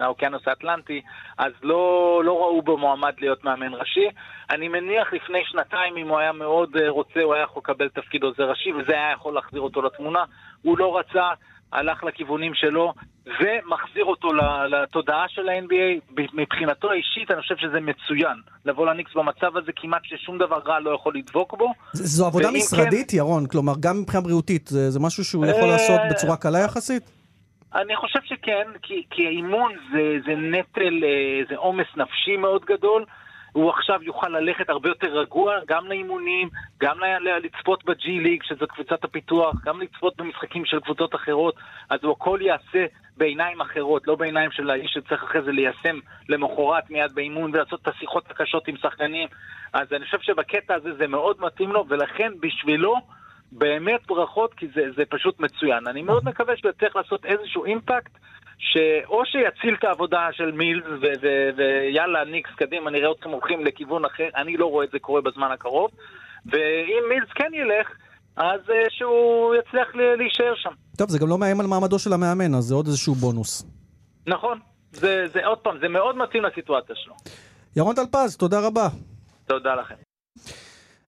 האוקיינוס 0.00 0.48
האטלנטי, 0.48 1.02
אז 1.38 1.52
לא, 1.62 2.22
לא 2.24 2.38
ראו 2.38 2.62
בו 2.62 2.76
מועמד 2.76 3.12
להיות 3.18 3.44
מאמן 3.44 3.74
ראשי. 3.74 4.08
אני 4.50 4.68
מניח 4.68 5.12
לפני 5.12 5.42
שנתיים, 5.44 5.96
אם 5.96 6.08
הוא 6.08 6.18
היה 6.18 6.32
מאוד 6.32 6.76
אה, 6.76 6.90
רוצה, 6.90 7.22
הוא 7.22 7.34
היה 7.34 7.42
יכול 7.42 7.62
לקבל 7.64 7.88
תפקיד 7.88 8.22
עוזר 8.22 8.50
ראשי, 8.50 8.72
וזה 8.72 8.92
היה 8.92 9.12
יכול 9.12 9.34
להחזיר 9.34 9.60
אותו 9.60 9.82
לתמונה. 9.82 10.24
הוא 10.62 10.78
לא 10.78 10.98
רצה. 10.98 11.30
הלך 11.72 12.04
לכיוונים 12.04 12.54
שלו 12.54 12.94
ומחזיר 13.26 14.04
אותו 14.04 14.28
לתודעה 14.68 15.24
של 15.28 15.48
ה-NBA. 15.48 16.20
מבחינתו 16.34 16.90
האישית 16.90 17.30
אני 17.30 17.40
חושב 17.40 17.56
שזה 17.56 17.80
מצוין. 17.80 18.36
לבוא 18.64 18.86
לניקס 18.86 19.10
במצב 19.14 19.56
הזה 19.56 19.72
כמעט 19.76 20.02
ששום 20.04 20.38
דבר 20.38 20.58
רע 20.66 20.80
לא 20.80 20.90
יכול 20.90 21.14
לדבוק 21.16 21.56
בו. 21.58 21.72
זו 21.92 22.26
עבודה 22.26 22.50
משרדית, 22.50 23.10
כן... 23.10 23.16
ירון? 23.16 23.46
כלומר, 23.46 23.72
גם 23.80 24.00
מבחינה 24.00 24.22
בריאותית, 24.22 24.66
זה, 24.66 24.90
זה 24.90 25.00
משהו 25.00 25.24
שהוא 25.24 25.46
יכול 25.46 25.68
לעשות 25.68 26.00
בצורה 26.10 26.36
קלה 26.36 26.58
יחסית? 26.58 27.02
אני 27.74 27.96
חושב 27.96 28.18
שכן, 28.24 28.68
כי, 28.82 29.04
כי 29.10 29.26
האימון 29.26 29.72
זה, 29.92 30.16
זה 30.26 30.34
נטל, 30.36 31.04
אה, 31.04 31.44
זה 31.48 31.56
עומס 31.56 31.86
נפשי 31.96 32.36
מאוד 32.36 32.64
גדול. 32.64 33.04
הוא 33.56 33.70
עכשיו 33.70 34.02
יוכל 34.02 34.28
ללכת 34.28 34.70
הרבה 34.70 34.88
יותר 34.88 35.06
רגוע, 35.06 35.54
גם 35.66 35.86
לאימונים, 35.86 36.48
גם 36.80 36.96
לצפות 37.44 37.84
בג'י 37.84 38.20
ליג, 38.20 38.42
שזו 38.42 38.66
קבוצת 38.66 39.04
הפיתוח, 39.04 39.54
גם 39.64 39.80
לצפות 39.80 40.16
במשחקים 40.16 40.64
של 40.64 40.80
קבוצות 40.80 41.14
אחרות, 41.14 41.54
אז 41.90 42.00
הוא 42.02 42.12
הכל 42.12 42.38
יעשה 42.42 42.86
בעיניים 43.16 43.60
אחרות, 43.60 44.06
לא 44.06 44.14
בעיניים 44.14 44.50
של 44.50 44.70
האיש 44.70 44.90
שצריך 44.92 45.22
אחרי 45.22 45.42
זה 45.42 45.52
ליישם 45.52 45.98
למחרת 46.28 46.90
מיד 46.90 47.12
באימון 47.14 47.50
ולעשות 47.54 47.82
את 47.82 47.88
השיחות 47.88 48.30
הקשות 48.30 48.68
עם 48.68 48.76
שחקנים. 48.76 49.28
אז 49.72 49.92
אני 49.92 50.04
חושב 50.04 50.20
שבקטע 50.20 50.74
הזה 50.74 50.94
זה 50.98 51.06
מאוד 51.06 51.36
מתאים 51.40 51.72
לו, 51.72 51.84
ולכן 51.88 52.32
בשבילו... 52.40 52.96
באמת 53.52 54.06
ברכות, 54.06 54.54
כי 54.54 54.66
זה, 54.74 54.82
זה 54.96 55.02
פשוט 55.08 55.40
מצוין. 55.40 55.86
אני 55.86 56.02
מאוד 56.02 56.24
מקווה 56.24 56.56
שהוא 56.56 56.70
יצליח 56.70 56.96
לעשות 56.96 57.24
איזשהו 57.24 57.64
אימפקט 57.64 58.12
שאו 58.58 59.22
שיציל 59.26 59.74
את 59.78 59.84
העבודה 59.84 60.28
של 60.32 60.52
מילס 60.52 60.84
ויאללה 61.56 62.24
ניקס 62.24 62.50
קדימה 62.56 62.90
נראה 62.90 63.12
אתכם 63.12 63.30
הולכים 63.30 63.64
לכיוון 63.64 64.04
אחר, 64.04 64.28
אני 64.36 64.56
לא 64.56 64.66
רואה 64.66 64.84
את 64.84 64.90
זה 64.90 64.98
קורה 64.98 65.20
בזמן 65.20 65.50
הקרוב 65.52 65.90
ואם 66.46 67.02
מילס 67.08 67.28
כן 67.34 67.50
ילך 67.54 67.88
אז 68.36 68.60
uh, 68.60 68.72
שהוא 68.90 69.54
יצליח 69.54 69.88
להישאר 70.18 70.54
שם. 70.56 70.70
טוב, 70.98 71.08
זה 71.10 71.18
גם 71.18 71.28
לא 71.28 71.38
מאיים 71.38 71.60
על 71.60 71.66
מעמדו 71.66 71.98
של 71.98 72.12
המאמן, 72.12 72.54
אז 72.54 72.64
זה 72.64 72.74
עוד 72.74 72.86
איזשהו 72.86 73.14
בונוס. 73.14 73.64
נכון, 74.26 74.58
זה, 74.92 75.24
זה 75.32 75.46
עוד 75.46 75.58
פעם, 75.58 75.78
זה 75.80 75.88
מאוד 75.88 76.16
מתאים 76.16 76.44
לסיטואציה 76.44 76.94
שלו. 76.96 77.14
ירון 77.76 77.94
טלפז, 77.94 78.36
תודה 78.36 78.60
רבה. 78.66 78.88
תודה 79.46 79.74
לכם. 79.74 79.94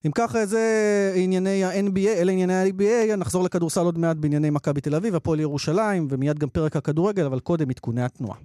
אם 0.06 0.10
ככה 0.14 0.46
זה 0.46 1.12
ענייני 1.16 1.64
ה-NBA, 1.64 2.08
אלה 2.08 2.32
ענייני 2.32 2.54
ה-NBA, 2.54 3.16
נחזור 3.16 3.44
לכדורסל 3.44 3.80
עוד 3.80 3.98
מעט 3.98 4.16
בענייני 4.16 4.50
מכבי 4.50 4.80
תל 4.80 4.94
אביב, 4.94 5.14
הפועל 5.14 5.40
ירושלים, 5.40 6.08
ומיד 6.10 6.38
גם 6.38 6.48
פרק 6.48 6.76
הכדורגל, 6.76 7.24
אבל 7.24 7.40
קודם 7.40 7.70
עדכוני 7.70 8.02
התנועה. 8.02 8.38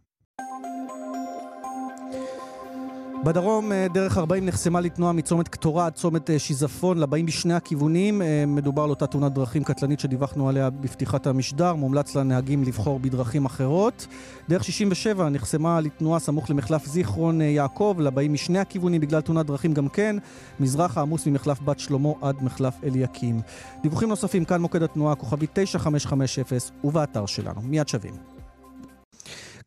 בדרום 3.24 3.72
אה, 3.72 3.88
דרך 3.94 4.18
40 4.18 4.46
נחסמה 4.46 4.82
לתנועה 4.82 5.14
מצומת 5.14 5.48
קטורה 5.48 5.86
עד 5.86 5.94
צומת 5.94 6.30
אה, 6.30 6.40
שיזפון 6.40 6.98
לבאים 6.98 7.26
בשני 7.26 7.54
הכיוונים. 7.54 8.22
אה, 8.22 8.44
מדובר 8.48 8.84
על 8.84 8.90
אותה 8.90 9.08
תאונת 9.08 9.34
דרכים 9.34 9.64
קטלנית 9.64 10.00
שדיווחנו 10.00 10.50
עליה 10.50 10.70
בפתיחת 10.70 11.28
המשדר. 11.28 11.76
מומלץ 11.76 12.16
לנהגים 12.16 12.64
לבחור 12.64 13.00
בדרכים 13.00 13.46
אחרות. 13.46 14.08
דרך 14.50 14.64
67 14.64 15.30
נחסמה 15.30 15.82
לתנועה 15.82 16.20
סמוך 16.20 16.50
למחלף 16.50 16.86
זיכרון 16.86 17.42
יעקב 17.42 17.96
לבאים 18.00 18.34
משני 18.34 18.60
הכיוונים 18.60 19.02
בגלל 19.02 19.22
תאונת 19.22 19.46
דרכים 19.46 19.74
גם 19.74 19.88
כן. 19.88 20.16
מזרח 20.60 20.98
העמוס 20.98 21.28
ממחלף 21.28 21.62
בת 21.62 21.80
שלמה 21.80 22.10
עד 22.22 22.36
מחלף 22.42 22.74
אליקים. 22.84 23.42
דיווחים 23.82 24.10
נוספים 24.10 24.46
כאן 24.46 24.62
מוקד 24.62 24.84
התנועה 24.84 25.16
כוכבי 25.16 25.48
9550 25.54 26.44
ובאתר 26.84 27.26
שלנו. 27.26 27.62
מיד 27.62 27.88
שווים. 27.88 28.33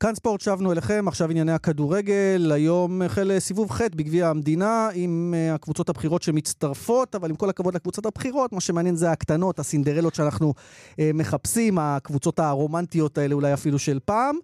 כאן 0.01 0.15
ספורט, 0.15 0.41
שבנו 0.41 0.73
אליכם, 0.73 1.05
עכשיו 1.09 1.31
ענייני 1.31 1.53
הכדורגל. 1.53 2.53
היום 2.55 3.03
החל 3.03 3.39
סיבוב 3.39 3.71
ח' 3.71 3.81
בגביע 3.81 4.29
המדינה 4.29 4.89
עם 4.95 5.35
אה, 5.37 5.55
הקבוצות 5.55 5.89
הבכירות 5.89 6.23
שמצטרפות, 6.23 7.15
אבל 7.15 7.31
עם 7.31 7.37
כל 7.37 7.51
הכבוד 7.51 7.75
לקבוצות 7.75 8.07
הבכירות, 8.07 8.53
מה 8.53 8.61
שמעניין 8.61 8.97
זה 8.97 9.11
הקטנות, 9.11 9.59
הסינדרלות 9.59 10.15
שאנחנו 10.15 10.55
אה, 10.99 11.11
מחפשים, 11.15 11.79
הקבוצות 11.79 12.39
הרומנטיות 12.39 13.19
האלה 13.19 13.35
אולי 13.35 13.55
אפילו 13.55 13.79
של 13.79 13.99
פעם. 14.05 14.37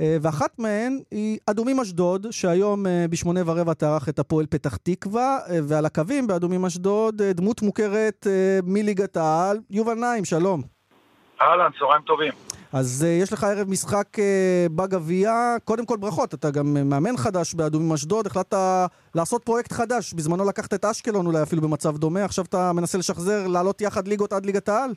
אה, 0.00 0.16
ואחת 0.22 0.58
מהן 0.58 0.98
היא 1.10 1.38
אדומים 1.46 1.80
אשדוד, 1.80 2.26
שהיום 2.30 2.86
אה, 2.86 3.04
בשמונה 3.10 3.40
ורבע 3.46 3.74
תארח 3.74 4.08
את 4.08 4.18
הפועל 4.18 4.46
פתח 4.46 4.76
תקווה, 4.76 5.38
אה, 5.50 5.58
ועל 5.68 5.86
הקווים 5.86 6.26
באדומים 6.26 6.64
אשדוד, 6.64 7.22
אה, 7.22 7.32
דמות 7.32 7.62
מוכרת 7.62 8.26
אה, 8.26 8.58
מליגת 8.64 9.16
העל, 9.16 9.58
יובל 9.70 9.94
נעים, 9.94 10.24
שלום. 10.24 10.62
אהלן, 11.40 11.70
צהריים 11.78 12.02
טובים. 12.02 12.45
אז 12.72 13.06
uh, 13.06 13.22
יש 13.22 13.32
לך 13.32 13.44
ערב 13.44 13.68
משחק 13.68 14.06
uh, 14.14 14.20
בגביע. 14.76 15.30
קודם 15.64 15.86
כל 15.86 15.96
ברכות, 15.96 16.34
אתה 16.34 16.50
גם 16.50 16.90
מאמן 16.90 17.16
חדש 17.16 17.54
באדומים 17.54 17.92
אשדוד, 17.92 18.26
החלטת 18.26 18.56
לעשות 19.14 19.44
פרויקט 19.44 19.72
חדש. 19.72 20.14
בזמנו 20.14 20.48
לקחת 20.48 20.74
את 20.74 20.84
אשקלון 20.84 21.26
אולי 21.26 21.42
אפילו 21.42 21.62
במצב 21.62 21.96
דומה, 21.96 22.24
עכשיו 22.24 22.44
אתה 22.44 22.72
מנסה 22.72 22.98
לשחזר, 22.98 23.46
לעלות 23.46 23.80
יחד 23.80 24.08
ליגות 24.08 24.32
עד 24.32 24.46
ליגת 24.46 24.68
העל? 24.68 24.90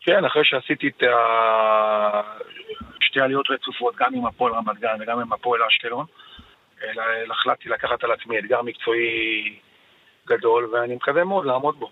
כן, 0.00 0.24
אחרי 0.24 0.42
שעשיתי 0.44 0.88
את 0.88 1.02
שתי 3.00 3.20
עליות 3.20 3.46
רצופות, 3.50 3.94
גם 4.00 4.14
עם 4.14 4.26
הפועל 4.26 4.52
רמת 4.54 4.78
גן 4.80 4.96
וגם 5.00 5.18
עם 5.18 5.32
הפועל 5.32 5.60
אשקלון, 5.68 6.06
החלטתי 7.30 7.68
לקחת 7.68 8.04
על 8.04 8.12
עצמי 8.12 8.38
אתגר 8.38 8.62
מקצועי 8.62 9.58
גדול, 10.28 10.70
ואני 10.72 10.94
מקווה 10.94 11.24
מאוד 11.24 11.46
לעמוד 11.46 11.78
בו. 11.78 11.90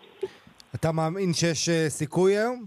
אתה 0.75 0.93
מאמין 0.93 1.33
שיש 1.33 1.69
uh, 1.69 1.73
סיכוי 1.89 2.37
היום? 2.37 2.65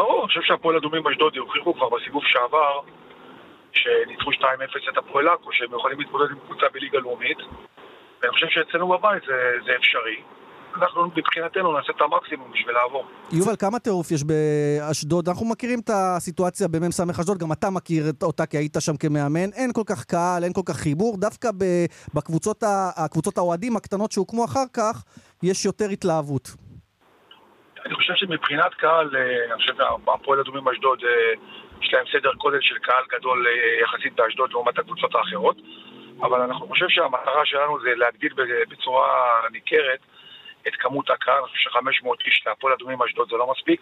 ברור, 0.00 0.20
אני 0.20 0.28
חושב 0.28 0.40
שהפועל 0.42 0.76
אדומים 0.76 1.02
באשדוד 1.02 1.36
הוכיחו 1.36 1.74
כבר 1.74 1.88
בסיבוב 1.88 2.22
שעבר 2.32 2.80
שניצחו 3.72 4.30
2-0 4.30 4.42
את 4.92 4.98
הפועל 4.98 5.28
עכו, 5.28 5.52
שהם 5.52 5.74
יכולים 5.78 6.00
להתמודד 6.00 6.30
עם 6.30 6.38
קבוצה 6.46 6.66
בליגה 6.74 6.98
לאומית 6.98 7.38
ואני 8.20 8.32
חושב 8.32 8.46
שאצלנו 8.50 8.88
בבית 8.88 9.22
זה, 9.26 9.38
זה 9.66 9.72
אפשרי. 9.78 10.18
אנחנו 10.76 11.06
מבחינתנו 11.16 11.72
נעשה 11.72 11.92
את 11.96 12.00
המקסימום 12.00 12.52
בשביל 12.52 12.74
לעבור. 12.74 13.04
יובל, 13.32 13.56
כמה 13.56 13.78
טירוף 13.78 14.10
יש 14.10 14.22
באשדוד? 14.24 15.28
אנחנו 15.28 15.46
מכירים 15.46 15.80
את 15.80 15.90
הסיטואציה 15.94 16.68
במ"ס 16.68 17.00
אשדוד, 17.00 17.38
גם 17.38 17.52
אתה 17.52 17.70
מכיר 17.70 18.04
אותה 18.22 18.46
כי 18.46 18.56
היית 18.56 18.76
שם 18.80 18.96
כמאמן. 18.96 19.52
אין 19.52 19.72
כל 19.72 19.82
כך 19.86 20.04
קהל, 20.04 20.44
אין 20.44 20.52
כל 20.52 20.62
כך 20.64 20.76
חיבור. 20.76 21.16
דווקא 21.16 21.50
בקבוצות 22.14 23.38
האוהדים 23.38 23.76
הקטנות 23.76 24.12
שהוקמו 24.12 24.44
אחר 24.44 24.64
כך, 24.72 25.04
יש 25.42 25.64
יותר 25.64 25.88
התלהבות. 25.88 26.50
אני 27.86 27.94
חושב 27.94 28.14
שמבחינת 28.14 28.74
קהל, 28.74 29.16
אה, 29.16 29.44
אני 29.44 29.54
חושב 29.54 29.74
שהפועל 29.76 30.40
אדומים 30.40 30.64
באשדוד, 30.64 31.04
אה, 31.04 31.32
יש 31.82 31.94
להם 31.94 32.04
סדר 32.12 32.32
גודל 32.32 32.60
של 32.60 32.78
קהל 32.78 33.04
גדול 33.12 33.46
אה, 33.46 33.80
יחסית 33.82 34.12
באשדוד 34.14 34.50
לעומת 34.50 34.78
הקבוצות 34.78 35.14
האחרות, 35.14 35.56
אבל 36.22 36.40
אני 36.40 36.54
חושב 36.54 36.88
שהמטרה 36.88 37.46
שלנו 37.46 37.80
זה 37.80 37.94
להגדיל 37.94 38.32
בצורה 38.68 39.40
ניכרת 39.52 39.98
את 40.68 40.76
כמות 40.78 41.10
הקהל, 41.10 41.38
אני 41.38 41.46
חושב 41.46 41.70
ש-500 41.70 42.26
איש 42.26 42.42
להפועל 42.46 42.72
אדומים 42.72 42.98
באשדוד 42.98 43.28
זה 43.30 43.36
לא 43.36 43.50
מספיק, 43.50 43.80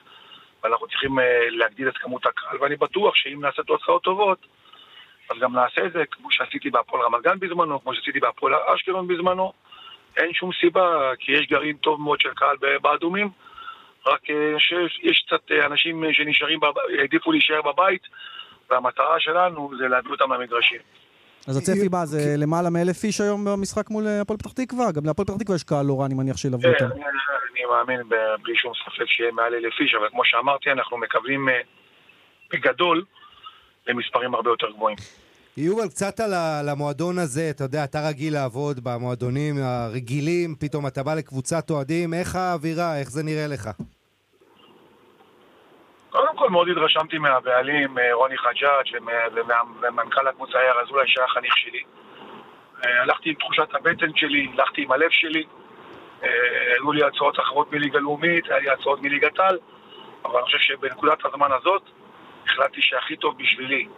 ואנחנו 0.63 0.87
צריכים 0.87 1.19
להגדיל 1.51 1.89
את 1.89 1.99
כמות 1.99 2.27
הקהל, 2.27 2.59
ואני 2.61 2.77
בטוח 2.77 3.15
שאם 3.15 3.41
נעשה 3.41 3.63
תוצאות 3.63 4.03
טובות, 4.03 4.47
אז 5.31 5.37
גם 5.41 5.55
נעשה 5.55 5.87
את 5.87 5.93
זה 5.93 6.03
כמו 6.11 6.31
שעשיתי 6.31 6.71
בהפועל 6.71 7.03
רמת 7.03 7.23
גן 7.23 7.39
בזמנו, 7.39 7.81
כמו 7.83 7.95
שעשיתי 7.95 8.21
בהפועל 8.21 8.55
אשקלון 8.55 9.09
בזמנו. 9.09 9.53
אין 10.17 10.33
שום 10.33 10.51
סיבה, 10.61 11.13
כי 11.19 11.33
יש 11.33 11.47
גרעין 11.47 11.77
טוב 11.77 12.01
מאוד 12.01 12.21
של 12.21 12.35
קהל 12.35 12.57
באדומים. 12.83 13.31
רק 14.07 14.31
אה, 14.31 14.59
שיש 14.59 15.25
קצת 15.27 15.51
אה, 15.51 15.67
אנשים 15.67 16.05
שנשארים, 16.13 16.61
העדיפו 16.99 17.33
להישאר 17.33 17.63
בבית, 17.63 18.03
והמטרה 18.71 19.21
שלנו 19.21 19.71
זה 19.79 19.89
להביא 19.89 20.11
אותם 20.11 20.33
למגרשים. 20.33 20.81
אז 21.49 21.57
הצפי 21.57 21.89
מה, 21.91 22.07
זה 22.07 22.35
למעלה 22.37 22.71
מאלף 22.71 23.05
איש 23.05 23.21
היום 23.21 23.45
במשחק 23.45 23.91
מול 23.91 24.07
אה, 24.07 24.21
הפועל 24.21 24.39
פתח 24.39 24.53
תקווה? 24.53 24.93
גם 24.93 25.07
להפועל 25.07 25.27
פתח 25.27 25.37
תקווה 25.37 25.57
יש 25.57 25.65
קהל 25.65 25.87
לא 25.87 26.01
רע, 26.01 26.07
אני 26.07 26.15
מניח 26.15 26.37
שילוו 26.37 26.61
כן, 26.61 26.69
אותם. 26.69 27.03
אני 27.53 27.65
מאמין 27.71 28.01
בלי 28.43 28.57
שום 28.57 28.73
ספק 28.75 29.07
שיהיה 29.07 29.33
מעל 29.33 29.55
אלף 29.55 29.81
איש, 29.81 29.95
אבל 29.95 30.09
כמו 30.09 30.25
שאמרתי, 30.25 30.71
אנחנו 30.71 30.99
מקווים 30.99 31.49
בגדול 32.53 33.05
למספרים 33.87 34.35
הרבה 34.35 34.51
יותר 34.51 34.71
גבוהים. 34.71 34.97
יובל, 35.61 35.89
קצת 35.89 36.21
על 36.21 36.69
המועדון 36.69 37.19
הזה, 37.19 37.51
אתה 37.51 37.65
יודע, 37.65 37.85
אתה 37.85 37.99
רגיל 38.09 38.35
לעבוד 38.35 38.77
במועדונים 38.85 39.55
הרגילים, 39.63 40.55
פתאום 40.61 40.87
אתה 40.87 41.03
בא 41.03 41.15
לקבוצת 41.15 41.71
אוהדים, 41.71 42.15
איך 42.15 42.37
האווירה, 42.37 42.99
איך 42.99 43.11
זה 43.11 43.23
נראה 43.23 43.47
לך? 43.47 43.71
קודם 46.11 46.37
כל 46.37 46.51
מאוד 46.51 46.69
התרשמתי 46.69 47.19
מהבעלים, 47.19 47.99
אה, 47.99 48.15
רוני 48.15 48.39
חג'אג' 48.39 49.03
ומנכ"ל 49.83 50.29
הקבוצה 50.29 50.59
יאיר 50.59 50.81
אזולאי 50.83 51.05
שהיה 51.07 51.29
חניך 51.29 51.57
שלי. 51.57 51.83
אה, 52.85 53.03
הלכתי 53.03 53.29
עם 53.29 53.35
תחושת 53.35 53.75
הבטן 53.75 54.11
שלי, 54.17 54.49
הלכתי 54.55 54.83
עם 54.83 54.93
הלב 54.93 55.11
שלי. 55.11 55.45
אה, 56.23 56.29
היו 56.75 56.93
לי 56.93 57.05
הצעות 57.05 57.41
אחרות 57.41 57.73
מליגה 57.73 57.99
לאומית, 57.99 58.45
היה 58.51 58.59
לי 58.59 58.71
הצעות 58.71 59.03
מליגת 59.03 59.39
על, 59.39 59.59
אבל 60.25 60.37
אני 60.37 60.45
חושב 60.45 60.59
שבנקודת 60.59 61.19
הזמן 61.25 61.49
הזאת 61.53 61.83
החלטתי 62.47 62.83
שהכי 62.83 63.17
טוב 63.17 63.39
בשבילי 63.39 63.89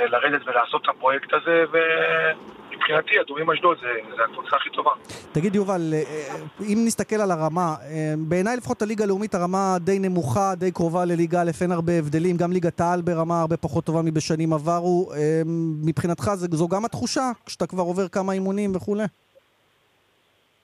זה 0.00 0.06
לרדת 0.06 0.40
ולעשות 0.46 0.82
את 0.82 0.88
הפרויקט 0.88 1.32
הזה, 1.32 1.64
ומבחינתי, 1.72 3.20
אדומים 3.20 3.50
אשדוד 3.50 3.78
זה, 3.80 3.88
זה 4.16 4.22
הקבוצה 4.24 4.56
הכי 4.56 4.70
טובה. 4.70 4.90
תגיד 5.32 5.54
יובל, 5.54 5.80
אה, 5.92 6.36
אם 6.60 6.78
נסתכל 6.86 7.16
על 7.16 7.30
הרמה, 7.30 7.74
אה, 7.82 8.14
בעיניי 8.28 8.56
לפחות 8.56 8.82
הליגה 8.82 9.04
הלאומית 9.04 9.34
הרמה 9.34 9.76
די 9.80 9.98
נמוכה, 9.98 10.54
די 10.56 10.72
קרובה 10.72 11.04
לליגה 11.04 11.40
א', 11.42 11.50
אין 11.62 11.72
הרבה 11.72 11.92
הבדלים, 11.92 12.36
גם 12.36 12.52
ליגת 12.52 12.80
העל 12.80 13.00
ברמה 13.02 13.40
הרבה 13.40 13.56
פחות 13.56 13.84
טובה 13.84 14.00
מבשנים 14.04 14.52
עברו. 14.52 15.12
אה, 15.12 15.42
מבחינתך 15.86 16.24
זו 16.34 16.68
גם 16.68 16.84
התחושה, 16.84 17.30
כשאתה 17.46 17.66
כבר 17.66 17.82
עובר 17.82 18.08
כמה 18.08 18.32
אימונים 18.32 18.76
וכולי? 18.76 19.04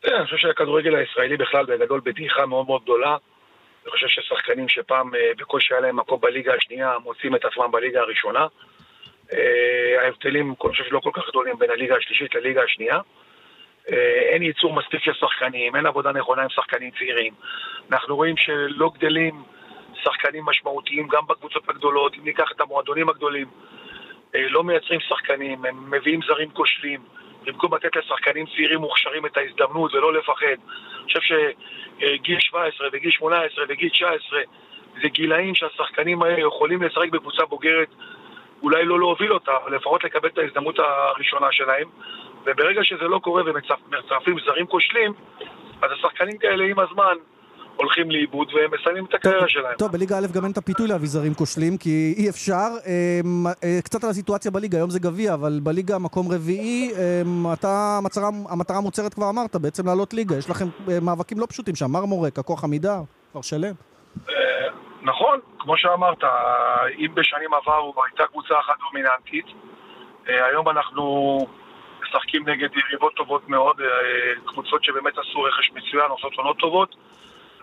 אני 0.04 0.24
חושב 0.24 0.36
שהכדורגל 0.36 0.94
הישראלי 0.94 1.36
בכלל 1.36 1.66
בגדול 1.66 2.00
בדעיכה 2.04 2.46
מאוד 2.46 2.66
מאוד 2.66 2.82
גדולה. 2.82 3.16
אני 3.82 3.90
חושב 3.90 4.06
ששחקנים 4.08 4.68
שפעם 4.68 5.10
בקושי 5.38 5.74
היה 5.74 5.80
להם 5.80 5.96
מקום 5.96 6.20
בליגה 6.20 6.54
השנייה 6.54 6.92
מוצאים 7.04 7.34
את 7.34 7.44
עצמם 7.44 7.70
בליגה 7.72 8.00
הראשונה. 8.00 8.46
ההבדלים, 10.02 10.46
אני 10.46 10.70
חושב 10.70 10.84
שלא 10.84 11.00
כל 11.00 11.10
כך 11.12 11.28
גדולים 11.28 11.58
בין 11.58 11.70
הליגה 11.70 11.96
השלישית 11.96 12.34
לליגה 12.34 12.62
השנייה. 12.62 13.00
אה, 13.92 14.20
אין 14.32 14.42
ייצור 14.42 14.72
מספיק 14.72 15.02
של 15.02 15.14
שחקנים, 15.14 15.76
אין 15.76 15.86
עבודה 15.86 16.12
נכונה 16.12 16.42
עם 16.42 16.48
שחקנים 16.48 16.90
צעירים. 16.98 17.34
אנחנו 17.92 18.16
רואים 18.16 18.36
שלא 18.36 18.90
גדלים 18.94 19.42
שחקנים 19.94 20.44
משמעותיים 20.44 21.08
גם 21.08 21.26
בקבוצות 21.28 21.68
הגדולות, 21.68 22.14
אם 22.14 22.24
ניקח 22.24 22.52
את 22.56 22.60
המועדונים 22.60 23.08
הגדולים, 23.08 23.46
אה, 24.34 24.48
לא 24.48 24.64
מייצרים 24.64 25.00
שחקנים, 25.00 25.64
הם 25.64 25.90
מביאים 25.90 26.20
זרים 26.26 26.50
כושלים. 26.50 27.00
במקום 27.46 27.74
לתת 27.74 27.96
לשחקנים 27.96 28.46
צעירים 28.46 28.80
מוכשרים 28.80 29.26
את 29.26 29.36
ההזדמנות 29.36 29.94
ולא 29.94 30.14
לפחד. 30.14 30.46
אני 30.46 31.04
חושב 31.04 31.20
שגיל 31.20 32.40
17 32.40 32.88
וגיל 32.92 33.10
18 33.10 33.64
וגיל 33.68 33.88
19 33.88 34.40
זה 35.02 35.08
גילאים 35.08 35.54
שהשחקנים 35.54 36.22
האלה 36.22 36.40
יכולים 36.40 36.82
לשחק 36.82 37.08
בקבוצה 37.10 37.44
בוגרת, 37.44 37.88
אולי 38.66 38.84
לא 38.84 38.98
להוביל 38.98 39.32
אותה, 39.32 39.52
אבל 39.62 39.76
לפחות 39.76 40.04
לקבל 40.04 40.28
את 40.28 40.38
ההזדמנות 40.38 40.78
הראשונה 40.78 41.46
שלהם. 41.50 41.88
וברגע 42.46 42.80
שזה 42.84 43.04
לא 43.04 43.18
קורה 43.18 43.42
ומצרפים 43.46 44.36
זרים 44.46 44.66
כושלים, 44.66 45.12
אז 45.82 45.90
השחקנים 45.92 46.38
כאלה 46.38 46.64
עם 46.64 46.78
הזמן 46.78 47.16
הולכים 47.76 48.10
לאיבוד 48.10 48.48
והם 48.54 48.70
מסיימים 48.80 49.04
את 49.04 49.14
הקריירה 49.14 49.48
שלהם. 49.48 49.74
טוב, 49.78 49.92
בליגה 49.92 50.18
א' 50.18 50.26
גם 50.34 50.44
אין 50.44 50.52
את 50.52 50.58
הפיתוי 50.58 50.88
להביא 50.88 51.08
זרים 51.08 51.34
כושלים, 51.34 51.76
כי 51.78 52.14
אי 52.16 52.28
אפשר. 52.28 52.68
אמ, 52.86 53.46
אה, 53.46 53.78
קצת 53.84 54.04
על 54.04 54.10
הסיטואציה 54.10 54.50
בליגה, 54.50 54.78
היום 54.78 54.90
זה 54.90 54.98
גביע, 54.98 55.34
אבל 55.34 55.60
בליגה 55.62 55.98
מקום 55.98 56.32
רביעי, 56.32 56.90
אמ, 56.92 57.52
אתה, 57.52 57.98
המטרה, 57.98 58.28
המטרה 58.48 58.76
המוצהרת 58.76 59.14
כבר 59.14 59.30
אמרת, 59.30 59.56
בעצם 59.56 59.86
לעלות 59.86 60.14
ליגה. 60.14 60.36
יש 60.36 60.50
לכם 60.50 60.66
אה, 60.88 61.00
מאבקים 61.00 61.38
לא 61.38 61.46
פשוטים 61.46 61.74
שם, 61.74 61.90
מרמורק, 61.90 62.38
הכוח 62.38 62.64
עמידה, 62.64 63.00
כבר 63.32 63.42
שלם. 63.42 63.74
אה, 65.06 65.12
נכון, 65.12 65.40
כמו 65.58 65.76
שאמרת, 65.76 66.24
אם 66.98 67.14
בשנים 67.14 67.54
עברו 67.54 67.94
הייתה 68.04 68.26
קבוצה 68.26 68.58
אחת 68.58 68.74
דומיננטית, 68.80 69.46
היום 70.26 70.68
אנחנו... 70.68 71.38
משחקים 72.06 72.48
נגד 72.48 72.68
יריבות 72.76 73.14
טובות 73.14 73.48
מאוד, 73.48 73.80
אה, 73.80 73.86
קבוצות 74.46 74.84
שבאמת 74.84 75.18
עשו 75.18 75.42
רכש 75.42 75.70
מצוין, 75.70 76.10
עושות 76.10 76.32
עונות 76.34 76.58
טובות. 76.58 76.96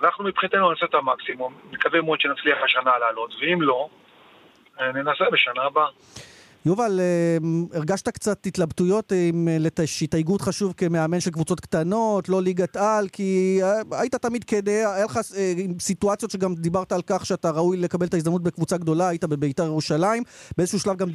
אנחנו 0.04 0.24
מבחינתנו 0.24 0.72
נעשה 0.72 0.86
את 0.86 0.94
המקסימום, 0.94 1.54
מקווה 1.72 2.02
מאוד 2.02 2.22
שנצליח 2.22 2.58
השנה 2.64 2.98
לעלות, 2.98 3.36
ואם 3.42 3.62
לא, 3.62 3.90
אה, 4.80 4.92
ננסה 4.92 5.26
בשנה 5.32 5.64
הבאה. 5.64 5.88
יובל, 6.66 7.00
אה, 7.00 7.38
הרגשת 7.74 8.10
קצת 8.10 8.46
התלבטויות 8.46 9.12
עם 9.30 9.48
אה, 9.48 9.88
שהתייגו 9.88 10.34
אותך 10.34 10.48
שוב 10.52 10.74
כמאמן 10.78 11.20
של 11.20 11.32
קבוצות 11.32 11.60
קטנות, 11.60 12.30
לא 12.30 12.42
ליגת 12.42 12.76
על, 12.76 13.08
כי 13.14 13.60
אה, 13.64 14.00
היית 14.00 14.16
תמיד 14.16 14.44
כנה, 14.44 14.96
היה 14.96 15.06
לך 15.06 15.20
סיטואציות 15.80 16.32
שגם 16.32 16.56
דיברת 16.56 16.92
על 16.92 17.02
כך 17.08 17.26
שאתה 17.26 17.50
ראוי 17.50 17.78
לקבל 17.78 18.06
את 18.06 18.14
ההזדמנות 18.14 18.44
בקבוצה 18.44 18.78
גדולה, 18.78 19.08
היית 19.08 19.24
בביתר 19.24 19.64
ירושלים, 19.64 20.24
באיזשהו 20.58 20.80
שלב 20.80 20.98
גם 20.98 21.08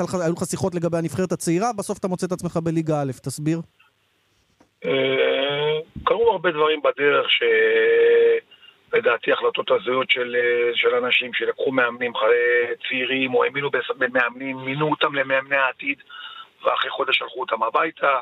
לך, 0.00 0.14
היו 0.14 0.32
לך 0.32 0.44
שיחות 0.44 0.74
לגבי 0.74 0.98
הנבחרת 0.98 1.32
הצעירה, 1.32 1.72
בסוף 1.72 1.98
אתה 1.98 2.08
מוצא 2.08 2.26
את 2.26 2.32
עצמך 2.32 2.56
בליגה 2.56 3.00
א', 3.02 3.12
תסביר. 3.22 3.60
קרו 6.04 6.30
הרבה 6.32 6.50
דברים 6.50 6.80
בדרך 6.84 7.30
ש... 7.30 7.42
לדעתי 8.96 9.32
החלטות 9.32 9.70
הזויות 9.70 10.10
של, 10.10 10.36
אה, 10.38 10.70
של 10.74 10.94
אנשים 10.94 11.34
שלקחו 11.34 11.72
מאמנים 11.72 12.12
צעירים 12.88 13.34
או 13.34 13.44
האמינו 13.44 13.70
במאמנים, 13.98 14.56
מינו 14.56 14.90
אותם 14.90 15.14
למאמני 15.14 15.56
העתיד 15.56 15.98
ואחרי 16.64 16.90
חודש 16.90 17.18
שלחו 17.18 17.40
אותם 17.40 17.62
הביתה, 17.62 18.18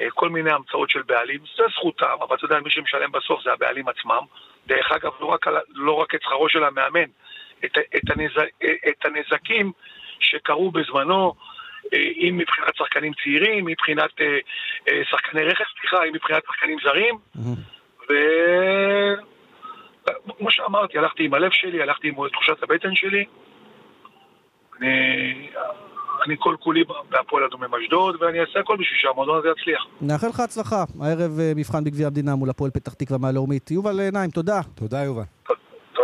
אה, 0.00 0.10
כל 0.10 0.28
מיני 0.28 0.52
המצאות 0.52 0.90
של 0.90 1.02
בעלים, 1.02 1.40
זה 1.56 1.62
זכותם, 1.76 2.16
אבל 2.28 2.36
אתה 2.36 2.44
יודע, 2.44 2.60
מי 2.60 2.70
שמשלם 2.70 3.12
בסוף 3.12 3.42
זה 3.44 3.52
הבעלים 3.52 3.88
עצמם. 3.88 4.22
דרך 4.66 4.92
אגב, 4.92 5.12
לא 5.20 5.26
רק, 5.26 5.46
לא 5.68 5.92
רק 5.92 6.14
את 6.14 6.22
שכרו 6.22 6.48
של 6.48 6.64
המאמן, 6.64 7.08
את, 7.64 7.78
את, 7.96 8.10
הנז, 8.10 8.30
את 8.88 9.04
הנזקים 9.04 9.72
שקרו 10.20 10.70
בזמנו, 10.70 11.34
אה, 11.94 11.98
אם 11.98 12.36
מבחינת 12.36 12.76
שחקנים 12.76 13.12
צעירים, 13.22 13.64
מבחינת 13.64 14.10
שחקני 15.10 15.44
רכס, 15.44 15.66
סליחה, 15.80 16.04
אם 16.04 16.12
מבחינת 16.12 16.42
שחקנים 16.46 16.78
זרים, 16.84 17.14
mm-hmm. 17.14 18.10
ו... 18.10 18.14
כמו 20.38 20.50
שאמרתי, 20.50 20.98
הלכתי 20.98 21.24
עם 21.24 21.34
הלב 21.34 21.50
שלי, 21.52 21.82
הלכתי 21.82 22.08
עם 22.08 22.14
תחושת 22.32 22.62
הבטן 22.62 22.94
שלי. 22.94 23.24
אני, 24.80 24.88
אני 26.26 26.36
כל 26.38 26.56
כולי 26.60 26.84
בהפועל 27.10 27.44
אדומם 27.44 27.74
אשדוד, 27.74 28.22
ואני 28.22 28.40
אעשה 28.40 28.60
הכל 28.60 28.76
בשביל 28.76 28.98
שהמועדון 29.02 29.38
הזה 29.38 29.48
יצליח. 29.48 29.86
נאחל 30.00 30.28
לך 30.28 30.40
הצלחה. 30.40 30.84
הערב 31.00 31.38
אה, 31.40 31.52
מבחן 31.56 31.84
בגביע 31.84 32.06
המדינה 32.06 32.34
מול 32.34 32.50
הפועל 32.50 32.70
פתח 32.70 32.94
תקווה 32.94 33.18
מהלאומית. 33.18 33.70
יובל 33.70 34.00
עיניים, 34.00 34.30
תודה. 34.30 34.60
תודה, 34.74 35.04
יובל. 35.04 35.22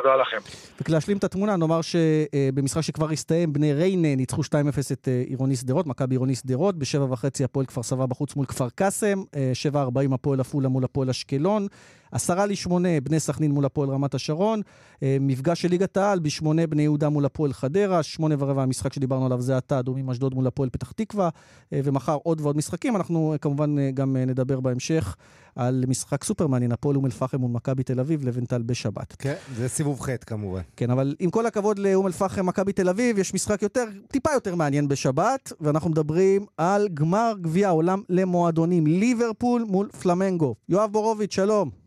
תודה 0.02 0.16
לכם. 0.16 0.36
וכדי 0.80 0.96
את 1.18 1.24
התמונה, 1.24 1.56
נאמר 1.56 1.80
שבמשחק 1.82 2.80
שכבר 2.80 3.10
הסתיים, 3.10 3.52
בני 3.52 3.72
ריינה 3.74 4.16
ניצחו 4.16 4.42
2-0 4.42 4.46
את 4.92 5.08
אה, 5.08 5.22
עירוני 5.26 5.56
שדרות, 5.56 5.86
מכבי 5.86 6.14
עירוני 6.14 6.34
שדרות, 6.34 6.76
בשבע 6.78 7.04
וחצי 7.04 7.44
הפועל 7.44 7.66
כפר 7.66 7.82
סבא 7.82 8.06
בחוץ 8.06 8.36
מול 8.36 8.46
כפר 8.46 8.68
קאסם, 8.74 9.18
אה, 9.36 9.50
שבע 9.54 9.80
ארבעים 9.80 10.12
הפועל 10.12 10.40
עפולה 10.40 10.68
מול 10.68 10.84
הפועל 10.84 11.10
אשקלון, 11.10 11.66
עשרה 12.12 12.46
לשמונה 12.46 13.00
בני 13.02 13.20
סכנין 13.20 13.50
מול 13.50 13.64
הפועל 13.64 13.90
רמת 13.90 14.14
השרון, 14.14 14.60
אה, 15.02 15.16
מפגש 15.20 15.62
של 15.62 15.68
ליגת 15.68 15.96
העל 15.96 16.18
בשמונה 16.18 16.66
בני 16.66 16.82
יהודה 16.82 17.08
מול 17.08 17.24
הפועל 17.24 17.52
חדרה, 17.52 18.02
שמונה 18.02 18.34
ורבע 18.38 18.62
המשחק 18.62 18.92
שדיברנו 18.92 19.26
עליו 19.26 19.40
זה 19.40 19.56
עתה, 19.56 19.78
אדומים 19.78 20.10
אשדוד 20.10 20.34
מול 20.34 20.46
הפועל 20.46 20.68
פתח 20.70 20.92
תקווה, 20.92 21.28
ומחר 21.72 22.18
עוד 22.22 22.40
ועוד 22.40 22.56
משחקים. 22.56 22.96
אנחנו 22.96 23.34
כמובן 23.40 23.94
גם 23.94 24.16
נדבר 24.16 24.60
בהמשך 24.60 25.16
על 25.56 25.84
משחק 25.88 26.24
סופר 26.24 26.46
מעניין, 26.46 26.72
הפועל 26.72 26.96
אום 26.96 27.06
אל-פחם 27.06 27.38
מול 27.38 27.50
מכבי 27.50 27.82
תל 27.82 28.00
אביב, 28.00 28.28
לבנטל 28.28 28.62
בשבת. 28.62 29.16
כן, 29.18 29.34
זה 29.56 29.68
סיבוב 29.68 30.00
ח' 30.00 30.08
כמובן. 30.26 30.60
כן, 30.76 30.90
אבל 30.90 31.14
עם 31.18 31.30
כל 31.30 31.46
הכבוד 31.46 31.78
לאום 31.78 32.06
אל-פחם, 32.06 32.46
מכבי 32.46 32.72
תל 32.72 32.88
אביב, 32.88 33.18
יש 33.18 33.34
משחק 33.34 33.62
יותר, 33.62 33.84
טיפה 34.08 34.30
יותר 34.32 34.54
מעניין 34.54 34.88
בשבת, 34.88 35.52
ואנחנו 35.60 35.90
מדברים 35.90 36.46
על 36.56 36.88
גמר 36.94 37.32
גביע 37.40 37.68
העולם 37.68 38.02
למועדונים, 38.08 38.86
ליברפול 38.86 39.64
מול 39.68 39.88
פלמנגו. 39.88 40.54
יואב 40.68 40.92
בורוביץ', 40.92 41.34
שלום. 41.34 41.79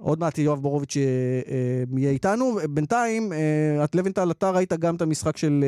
עוד 0.00 0.20
מעט 0.20 0.38
יואב 0.38 0.62
בורוביץ' 0.62 0.96
אה, 0.96 1.02
אה, 1.02 1.98
יהיה 1.98 2.10
איתנו. 2.10 2.58
בינתיים, 2.70 3.32
אה, 3.32 3.84
את 3.84 3.94
לבנטל, 3.94 4.30
אתה 4.30 4.50
ראית 4.50 4.72
גם 4.72 4.96
את 4.96 5.02
המשחק 5.02 5.36
של 5.36 5.64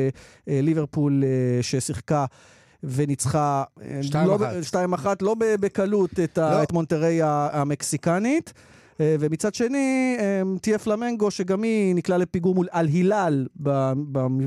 ליברפול 0.47 1.23
ששיחקה 1.61 2.25
וניצחה 2.83 3.63
2-1 3.77 4.15
לא, 4.15 4.39
לא 5.21 5.35
בקלות 5.39 6.19
את, 6.23 6.37
לא. 6.37 6.63
את 6.63 6.71
מונטריי 6.71 7.19
המקסיקנית. 7.23 8.53
אה, 9.01 9.15
ומצד 9.19 9.55
שני, 9.55 10.17
אה, 10.19 10.41
תהיה 10.61 10.79
פלמנגו, 10.79 11.31
שגם 11.31 11.63
היא 11.63 11.95
נקלעה 11.95 12.17
לפיגור 12.17 12.55
מול 12.55 12.67
אל-הילל 12.73 13.47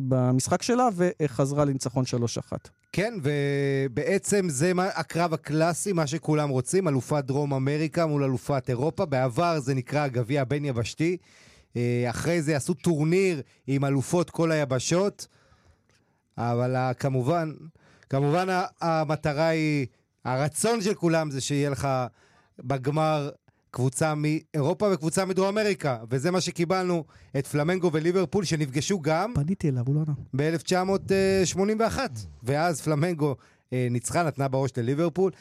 במשחק 0.08 0.62
שלה, 0.62 0.88
וחזרה 0.96 1.64
לניצחון 1.64 2.04
3-1. 2.04 2.52
כן, 2.92 3.14
ובעצם 3.22 4.48
זה 4.48 4.72
הקרב 4.78 5.34
הקלאסי, 5.34 5.92
מה 5.92 6.06
שכולם 6.06 6.48
רוצים, 6.48 6.88
אלופת 6.88 7.24
דרום 7.24 7.54
אמריקה 7.54 8.06
מול 8.06 8.24
אלופת 8.24 8.68
אירופה. 8.68 9.04
בעבר 9.04 9.60
זה 9.60 9.74
נקרא 9.74 10.00
הגביע 10.00 10.42
הבין-יבשתי. 10.42 11.16
אה, 11.76 12.06
אחרי 12.10 12.42
זה 12.42 12.56
עשו 12.56 12.74
טורניר 12.74 13.42
עם 13.66 13.84
אלופות 13.84 14.30
כל 14.30 14.52
היבשות. 14.52 15.26
אבל 16.38 16.92
כמובן, 16.98 17.52
כמובן 18.10 18.46
המטרה 18.80 19.48
היא, 19.48 19.86
הרצון 20.24 20.80
של 20.80 20.94
כולם 20.94 21.30
זה 21.30 21.40
שיהיה 21.40 21.70
לך 21.70 21.88
בגמר 22.58 23.30
קבוצה 23.74 24.14
מאירופה 24.16 24.88
וקבוצה 24.92 25.24
מדרום 25.24 25.48
אמריקה, 25.58 25.98
וזה 26.10 26.30
מה 26.30 26.40
שקיבלנו, 26.40 27.04
את 27.38 27.46
פלמנגו 27.46 27.90
וליברפול 27.92 28.44
שנפגשו 28.44 29.00
גם... 29.00 29.32
פניתי 29.34 29.68
אליו, 29.68 29.84
הוא 29.86 29.94
לא 29.94 30.00
ענה. 30.00 30.14
ב-1981, 30.34 31.98
ואז 32.42 32.80
פלמנגו 32.80 33.36
אה, 33.72 33.88
ניצחה, 33.90 34.22
נתנה 34.22 34.48
בראש 34.48 34.70
לליברפול. 34.76 35.32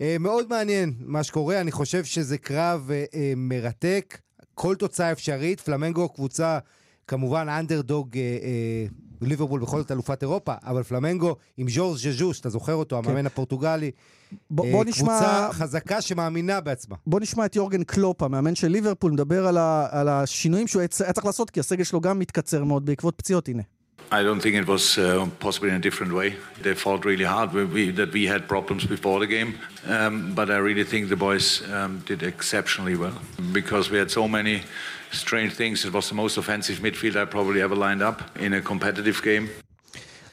אה, 0.00 0.16
מאוד 0.20 0.48
מעניין 0.48 0.94
מה 1.00 1.22
שקורה, 1.22 1.60
אני 1.60 1.72
חושב 1.72 2.04
שזה 2.04 2.38
קרב 2.38 2.90
אה, 2.90 3.04
אה, 3.14 3.32
מרתק, 3.36 4.18
כל 4.54 4.74
תוצאה 4.74 5.12
אפשרית, 5.12 5.60
פלמנגו 5.60 6.08
קבוצה 6.08 6.58
כמובן 7.06 7.48
אנדרדוג 7.48 8.16
אה, 8.16 8.22
אה, 8.22 8.86
ליברפול 9.26 9.60
בכל 9.60 9.78
זאת 9.80 9.92
אלופת 9.92 10.22
אירופה, 10.22 10.54
אבל 10.64 10.82
פלמנגו 10.82 11.36
עם 11.56 11.68
ז'ורז 11.68 12.02
ז'ז'וס, 12.02 12.40
אתה 12.40 12.48
זוכר 12.48 12.74
אותו, 12.74 13.00
כן. 13.02 13.08
המאמן 13.08 13.26
הפורטוגלי. 13.26 13.90
בוא, 14.50 14.66
בוא 14.70 14.84
אה, 14.84 14.92
קבוצה 14.92 15.14
נשמע... 15.14 15.48
חזקה 15.52 16.00
שמאמינה 16.00 16.60
בעצמה. 16.60 16.96
בוא 17.06 17.20
נשמע 17.20 17.46
את 17.46 17.56
יורגן 17.56 17.84
קלופ, 17.84 18.22
המאמן 18.22 18.54
של 18.54 18.68
ליברפול, 18.68 19.12
מדבר 19.12 19.46
על, 19.46 19.58
ה, 19.58 19.88
על 19.90 20.08
השינויים 20.08 20.66
שהוא 20.66 20.80
היה 20.80 20.88
צריך 20.88 21.24
לעשות, 21.24 21.50
כי 21.50 21.60
הסגל 21.60 21.84
שלו 21.84 22.00
גם 22.00 22.18
מתקצר 22.18 22.64
מאוד 22.64 22.86
בעקבות 22.86 23.14
פציעות, 23.16 23.48
הנה. 23.48 23.62
I 24.18 24.22
don't 24.22 24.40
think 24.44 24.56
it 24.56 24.66
was 24.66 24.98
uh, 24.98 25.26
possible 25.40 25.68
in 25.68 25.74
a 25.74 25.84
different 25.88 26.12
way. 26.12 26.36
They 26.60 26.74
fought 26.74 27.02
really 27.06 27.24
hard. 27.24 27.48
We, 27.54 27.64
we, 27.64 27.90
that 27.92 28.12
we 28.12 28.26
had 28.26 28.46
problems 28.46 28.84
before 28.84 29.18
the 29.20 29.26
game, 29.26 29.50
um, 29.86 30.34
but 30.34 30.50
I 30.50 30.58
really 30.68 30.84
think 30.84 31.08
the 31.08 31.16
boys 31.16 31.46
um, 31.72 32.02
did 32.10 32.22
exceptionally 32.22 32.94
well 32.94 33.16
because 33.58 33.90
we 33.92 33.96
had 34.02 34.10
so 34.10 34.28
many 34.28 34.56
strange 35.12 35.52
things. 35.54 35.86
It 35.86 35.94
was 35.94 36.10
the 36.10 36.14
most 36.14 36.36
offensive 36.36 36.78
midfield 36.86 37.16
I 37.16 37.24
probably 37.24 37.62
ever 37.62 37.74
lined 37.74 38.02
up 38.02 38.18
in 38.36 38.52
a 38.52 38.60
competitive 38.60 39.22
game. 39.22 39.48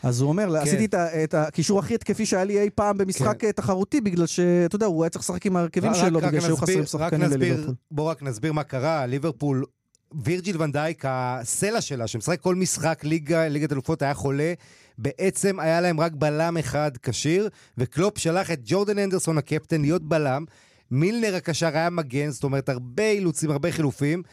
אז 0.04 0.22
הוא 0.22 0.30
אומר, 0.30 0.58
עשיתי 0.58 0.86
את 0.86 0.94
את 0.96 1.34
הקישור 1.34 1.80
הכי 1.80 1.96
התקפי 1.96 2.26
שהיה 2.26 2.44
לי 2.44 2.62
אי 2.62 2.70
פעם 2.70 2.98
במשחק 2.98 3.44
אה, 3.44 3.52
תחרותי, 3.52 4.02
בגלל 4.02 4.26
שאתה 4.26 4.76
יודע, 4.76 4.86
הוא 4.86 5.04
היה 5.04 5.10
צריך 5.10 5.24
לשחק 5.24 5.46
עם 5.46 5.56
ההרכבים 5.56 5.94
שלו, 5.94 6.20
רק 6.20 6.26
בגלל 6.26 6.42
שהיו 6.42 6.58
חסרים 6.58 6.86
שחקנים 6.86 7.30
לליברפול. 7.30 7.74
בואו 7.92 8.08
רק 8.08 8.24
נסביר 8.24 8.54
מה 8.54 8.64
קרה. 8.64 9.06
ליברפול, 9.06 9.66
וירג'יל 10.24 10.62
ואן 10.62 10.77
דייק, 10.78 11.04
הסלע 11.08 11.82
שלה, 11.82 12.08
שמשחק 12.08 12.42
כל 12.42 12.56
משחק 12.56 13.04
ליגה, 13.04 13.48
ליגת 13.48 13.72
אלופות, 13.72 14.02
היה 14.02 14.14
חולה. 14.14 14.54
בעצם 14.98 15.60
היה 15.60 15.82
להם 15.82 16.00
רק 16.00 16.12
בלם 16.16 16.58
אחד 16.58 16.92
כשיר, 17.04 17.50
וקלופ 17.78 18.18
שלח 18.18 18.52
את 18.52 18.60
ג'ורדן 18.66 19.00
הנדרסון 19.00 19.38
הקפטן 19.38 19.82
להיות 19.82 20.04
בלם. 20.04 20.46
מילנר 20.92 21.36
הקשר 21.36 21.68
היה 21.68 21.90
מגן, 21.90 22.30
זאת 22.30 22.44
אומרת 22.44 22.70
הרבה 22.70 23.10
אילוצים, 23.10 23.52
הרבה 23.52 23.72
חילופים. 23.72 24.24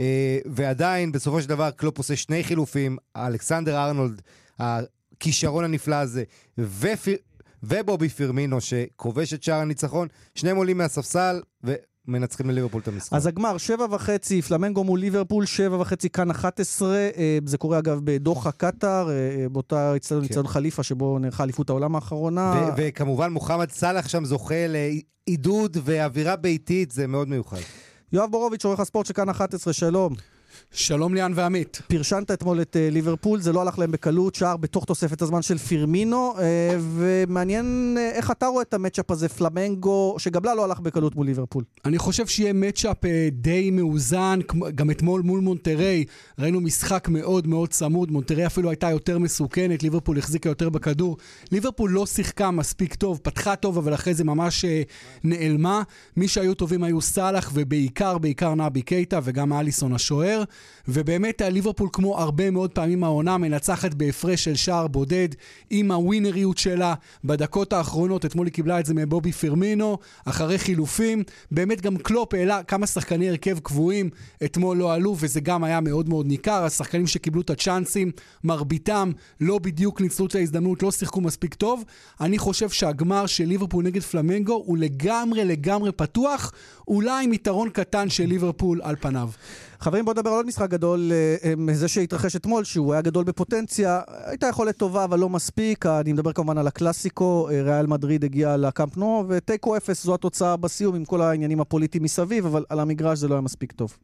אה, 0.00 0.38
ועדיין, 0.46 1.12
בסופו 1.12 1.42
של 1.42 1.48
דבר, 1.48 1.70
קלופ 1.70 1.98
עושה 1.98 2.16
שני 2.16 2.44
חילופים, 2.44 2.96
אלכסנדר 3.16 3.84
ארנולד, 3.84 4.22
הכישרון 4.58 5.64
הנפלא 5.64 5.96
הזה, 5.96 6.24
ופיר... 6.58 7.16
ובובי 7.62 8.08
פירמינו 8.08 8.60
שכובש 8.60 9.34
את 9.34 9.42
שער 9.42 9.60
הניצחון, 9.60 10.08
שניהם 10.34 10.56
עולים 10.56 10.78
מהספסל 10.78 11.40
ומנצחים 12.08 12.50
לליברפול 12.50 12.80
את 12.80 12.88
המשחק. 12.88 13.12
אז 13.12 13.26
הגמר, 13.26 13.58
שבע 13.58 13.86
וחצי, 13.90 14.42
פלמנגו 14.42 14.84
מול 14.84 15.00
ליברפול, 15.00 15.46
שבע 15.46 15.76
וחצי, 15.80 16.10
כאן 16.10 16.30
11. 16.30 16.88
אה, 16.96 17.38
זה 17.44 17.58
קורה 17.58 17.78
אגב 17.78 18.00
בדוחה, 18.04 18.52
קטאר, 18.52 19.10
אה, 19.10 19.46
באותה 19.52 19.96
אצטדיון 19.96 20.46
כן. 20.46 20.46
חליפה, 20.46 20.82
שבו 20.82 21.18
נערכה 21.18 21.44
אליפות 21.44 21.70
העולם 21.70 21.94
האחרונה. 21.94 22.70
וכמובן 22.76 23.32
מוחמד 23.32 23.70
סאלח 23.70 24.08
שם 24.08 24.24
זוכה 24.24 24.66
לעידוד 24.68 25.76
ואווירה 25.84 26.36
ביתית, 26.36 26.90
זה 26.90 27.06
מאוד 27.06 27.28
מיוחד. 27.28 27.58
יואב 28.12 28.30
בורוביץ', 28.30 28.64
עורך 28.64 28.80
הספורט 28.80 29.06
של 29.06 29.14
כאן 29.14 29.28
11, 29.28 29.72
שלום. 29.72 30.14
שלום 30.70 31.14
ליאן 31.14 31.32
ועמית. 31.34 31.80
פרשנת 31.88 32.30
אתמול 32.30 32.62
את 32.62 32.76
אה, 32.76 32.88
ליברפול, 32.90 33.40
זה 33.40 33.52
לא 33.52 33.60
הלך 33.62 33.78
להם 33.78 33.90
בקלות, 33.90 34.34
שער 34.34 34.56
בתוך 34.56 34.84
תוספת 34.84 35.22
הזמן 35.22 35.42
של 35.42 35.58
פירמינו, 35.58 36.34
אה, 36.38 36.76
ומעניין 36.80 37.96
אה, 37.98 38.10
איך 38.10 38.30
אתה 38.30 38.46
רואה 38.46 38.62
את 38.62 38.74
ה 38.74 38.78
matchup 38.78 39.10
הזה, 39.10 39.28
פלמנגו, 39.28 40.16
שגם 40.18 40.44
לה 40.44 40.54
לא 40.54 40.64
הלך 40.64 40.80
בקלות 40.80 41.16
מול 41.16 41.26
ליברפול. 41.26 41.64
אני 41.84 41.98
חושב 41.98 42.26
שיהיה 42.26 42.52
matchup 42.52 43.04
אה, 43.04 43.28
די 43.32 43.70
מאוזן, 43.70 44.38
גם 44.74 44.90
אתמול 44.90 45.22
מול 45.22 45.40
מונטריי 45.40 46.04
ראינו 46.38 46.60
משחק 46.60 47.08
מאוד 47.08 47.46
מאוד 47.46 47.68
צמוד, 47.68 48.10
מונטריי 48.10 48.46
אפילו 48.46 48.70
הייתה 48.70 48.90
יותר 48.90 49.18
מסוכנת, 49.18 49.82
ליברפול 49.82 50.18
החזיקה 50.18 50.48
יותר 50.48 50.68
בכדור. 50.68 51.16
ליברפול 51.52 51.90
לא 51.90 52.06
שיחקה 52.06 52.50
מספיק 52.50 52.94
טוב, 52.94 53.20
פתחה 53.22 53.56
טוב, 53.56 53.78
אבל 53.78 53.94
אחרי 53.94 54.14
זה 54.14 54.24
ממש 54.24 54.64
אה, 54.64 54.82
נעלמה. 55.24 55.82
מי 56.16 56.28
שהיו 56.28 56.54
טובים 56.54 56.82
היו 56.82 57.00
סאלח, 57.00 57.50
ובעיקר, 57.54 58.18
בעיקר 58.18 58.54
נבי 58.54 58.82
קייטה, 58.82 59.20
וגם 59.22 59.52
אליסון 59.52 59.92
השוער. 59.92 60.39
ובאמת 60.88 61.42
אה, 61.42 61.48
ליברפול, 61.48 61.88
כמו 61.92 62.18
הרבה 62.18 62.50
מאוד 62.50 62.70
פעמים 62.70 63.04
העונה, 63.04 63.38
מנצחת 63.38 63.94
בהפרש 63.94 64.44
של 64.44 64.54
שער 64.54 64.86
בודד, 64.86 65.28
עם 65.70 65.92
הווינריות 65.92 66.58
שלה 66.58 66.94
בדקות 67.24 67.72
האחרונות. 67.72 68.24
אתמול 68.24 68.46
היא 68.46 68.52
קיבלה 68.52 68.80
את 68.80 68.86
זה 68.86 68.94
מבובי 68.94 69.32
פירמינו, 69.32 69.98
אחרי 70.24 70.58
חילופים. 70.58 71.22
באמת 71.50 71.80
גם 71.80 71.96
קלופ 71.96 72.34
העלה 72.34 72.62
כמה 72.62 72.86
שחקני 72.86 73.28
הרכב 73.28 73.58
קבועים, 73.58 74.10
אתמול 74.44 74.76
לא 74.76 74.92
עלו, 74.92 75.16
וזה 75.18 75.40
גם 75.40 75.64
היה 75.64 75.80
מאוד 75.80 76.08
מאוד 76.08 76.26
ניכר. 76.26 76.64
השחקנים 76.64 77.06
שקיבלו 77.06 77.40
את 77.40 77.50
הצ'אנסים, 77.50 78.10
מרביתם 78.44 79.10
לא 79.40 79.58
בדיוק 79.58 80.00
ניצלו 80.00 80.26
את 80.26 80.34
ההזדמנות, 80.34 80.82
לא 80.82 80.90
שיחקו 80.90 81.20
מספיק 81.20 81.54
טוב. 81.54 81.84
אני 82.20 82.38
חושב 82.38 82.68
שהגמר 82.68 83.26
של 83.26 83.44
ליברפול 83.44 83.84
נגד 83.84 84.02
פלמנגו 84.02 84.62
הוא 84.66 84.78
לגמרי 84.78 85.44
לגמרי 85.44 85.92
פתוח, 85.92 86.52
אולי 86.88 87.24
עם 87.24 87.32
יתרון 87.32 87.70
קטן 87.70 88.10
של 88.10 88.26
ליברפול 88.26 88.80
על 88.82 88.96
פניו. 89.00 89.30
חברים, 89.80 90.04
בואו 90.04 90.14
נדבר 90.16 90.30
על 90.30 90.36
עוד 90.36 90.46
משחק 90.46 90.70
גדול, 90.70 91.12
אה, 91.12 91.50
אה, 91.68 91.74
זה 91.74 91.88
שהתרחש 91.88 92.36
אתמול, 92.36 92.64
שהוא 92.64 92.92
היה 92.92 93.02
גדול 93.02 93.24
בפוטנציה, 93.24 94.00
הייתה 94.24 94.46
יכולת 94.46 94.76
טובה, 94.76 95.04
אבל 95.04 95.18
לא 95.18 95.28
מספיק. 95.28 95.86
אני 95.86 96.12
מדבר 96.12 96.32
כמובן 96.32 96.58
על 96.58 96.66
הקלאסיקו, 96.66 97.48
אה, 97.50 97.62
ריאל 97.62 97.86
מדריד 97.86 98.24
הגיע 98.24 98.56
לקאמפ 98.56 98.96
נו, 98.96 99.24
ותיקו 99.28 99.76
אפס 99.76 100.04
זו 100.04 100.14
התוצאה 100.14 100.56
בסיום, 100.56 100.94
עם 100.94 101.04
כל 101.04 101.20
העניינים 101.20 101.60
הפוליטיים 101.60 102.04
מסביב, 102.04 102.46
אבל 102.46 102.64
על 102.68 102.80
המגרש 102.80 103.18
זה 103.18 103.28
לא 103.28 103.34
היה 103.34 103.40
מספיק 103.40 103.72
טוב. 103.72 103.96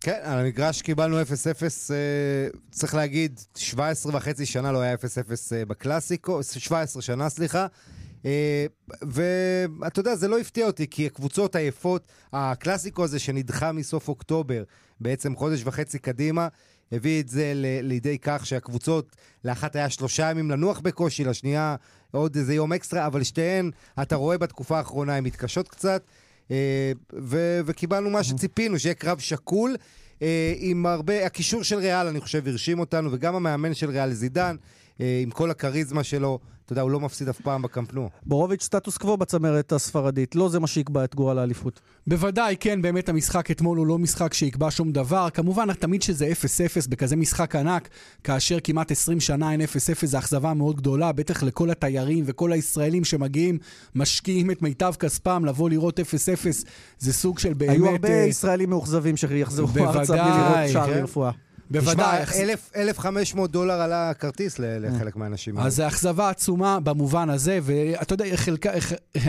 כן, 0.00 0.20
על 0.22 0.38
המגרש 0.38 0.82
קיבלנו 0.82 1.22
0-0, 1.22 1.24
אה, 1.90 1.96
צריך 2.70 2.94
להגיד, 2.94 3.40
17 3.56 4.16
וחצי 4.16 4.46
שנה 4.46 4.72
לא 4.72 4.80
היה 4.80 4.94
0-0 4.94 5.52
אה, 5.52 5.64
בקלאסיקו, 5.64 6.42
17 6.42 7.02
שנה, 7.02 7.28
סליחה. 7.28 7.66
אה, 8.26 8.66
ואתה 9.02 10.00
יודע, 10.00 10.16
זה 10.16 10.28
לא 10.28 10.38
הפתיע 10.38 10.66
אותי, 10.66 10.86
כי 10.90 11.06
הקבוצות 11.06 11.56
עייפות, 11.56 12.06
הקלאסיקו 12.32 13.04
הזה 13.04 13.18
שנדחה 13.18 13.72
מסוף 13.72 14.08
אוקטובר, 14.08 14.62
בעצם 15.00 15.36
חודש 15.36 15.62
וחצי 15.64 15.98
קדימה, 15.98 16.48
הביא 16.92 17.22
את 17.22 17.28
זה 17.28 17.52
לידי 17.82 18.18
כך 18.18 18.46
שהקבוצות, 18.46 19.16
לאחת 19.44 19.76
היה 19.76 19.90
שלושה 19.90 20.30
ימים 20.30 20.50
לנוח 20.50 20.80
בקושי, 20.80 21.24
לשנייה 21.24 21.76
עוד 22.10 22.36
איזה 22.36 22.54
יום 22.54 22.72
אקסטרה, 22.72 23.06
אבל 23.06 23.22
שתיהן, 23.22 23.70
אתה 24.02 24.16
רואה 24.16 24.38
בתקופה 24.38 24.78
האחרונה, 24.78 25.16
הן 25.16 25.24
מתקשות 25.24 25.68
קצת. 25.68 26.02
אה, 26.50 26.92
ו- 27.22 27.60
וקיבלנו 27.66 28.10
מה 28.10 28.24
שציפינו, 28.24 28.78
שיהיה 28.78 28.94
קרב 28.94 29.18
שקול. 29.18 29.76
אה, 30.22 30.54
עם 30.56 30.86
הרבה, 30.86 31.26
הקישור 31.26 31.62
של 31.62 31.76
ריאל, 31.76 32.06
אני 32.06 32.20
חושב, 32.20 32.48
הרשים 32.48 32.80
אותנו, 32.80 33.12
וגם 33.12 33.34
המאמן 33.34 33.74
של 33.74 33.90
ריאל 33.90 34.12
זידן, 34.12 34.56
עם 34.98 35.30
כל 35.30 35.50
הכריזמה 35.50 36.04
שלו, 36.04 36.38
אתה 36.64 36.72
יודע, 36.72 36.82
הוא 36.82 36.90
לא 36.90 37.00
מפסיד 37.00 37.28
אף 37.28 37.40
פעם 37.40 37.62
בקמפנו. 37.62 38.10
בורוביץ' 38.22 38.62
סטטוס 38.62 38.96
קוו 38.96 39.16
בצמרת 39.16 39.72
הספרדית, 39.72 40.34
לא 40.34 40.48
זה 40.48 40.60
מה 40.60 40.66
שיקבע 40.66 41.04
את 41.04 41.14
גורל 41.14 41.38
האליפות. 41.38 41.80
בוודאי, 42.06 42.56
כן, 42.60 42.82
באמת 42.82 43.08
המשחק 43.08 43.50
אתמול 43.50 43.78
הוא 43.78 43.86
לא 43.86 43.98
משחק 43.98 44.34
שיקבע 44.34 44.70
שום 44.70 44.92
דבר. 44.92 45.28
כמובן, 45.30 45.72
תמיד 45.72 46.02
שזה 46.02 46.32
0-0 46.84 46.90
בכזה 46.90 47.16
משחק 47.16 47.56
ענק, 47.56 47.88
כאשר 48.24 48.58
כמעט 48.64 48.90
20 48.90 49.20
שנה 49.20 49.52
אין 49.52 49.60
0-0, 49.60 49.64
זו 50.06 50.18
אכזבה 50.18 50.54
מאוד 50.54 50.76
גדולה, 50.76 51.12
בטח 51.12 51.42
לכל 51.42 51.70
התיירים 51.70 52.24
וכל 52.26 52.52
הישראלים 52.52 53.04
שמגיעים, 53.04 53.58
משקיעים 53.94 54.50
את 54.50 54.62
מיטב 54.62 54.92
כספם 54.98 55.44
לבוא 55.44 55.70
לראות 55.70 56.00
0-0, 56.00 56.02
זה 56.98 57.12
סוג 57.12 57.38
של 57.38 57.54
באמת... 57.54 57.72
היו 57.72 57.88
הרבה 57.88 58.08
אה, 58.08 58.14
ישראלים 58.14 58.70
מאוכזבים 58.70 59.16
שיחזרו 59.16 59.68
ארצה 59.76 60.12
בלי 60.12 60.30
לראות 60.30 60.68
שער 60.72 60.86
כן. 60.86 61.04
בוודאי. 61.80 62.24
תשמע, 62.26 62.42
אלף- 62.42 62.70
1,500 62.76 63.50
דולר 63.50 63.80
עלה 63.80 64.10
הכרטיס 64.10 64.58
לחלק 64.58 65.16
מהאנשים. 65.16 65.56
האלה. 65.56 65.66
אז 65.66 65.76
זה 65.76 65.86
אכזבה 65.86 66.28
עצומה 66.30 66.80
במובן 66.80 67.30
הזה, 67.30 67.58
ואתה 67.62 68.14
יודע, 68.14 68.24
חלק, 68.36 68.66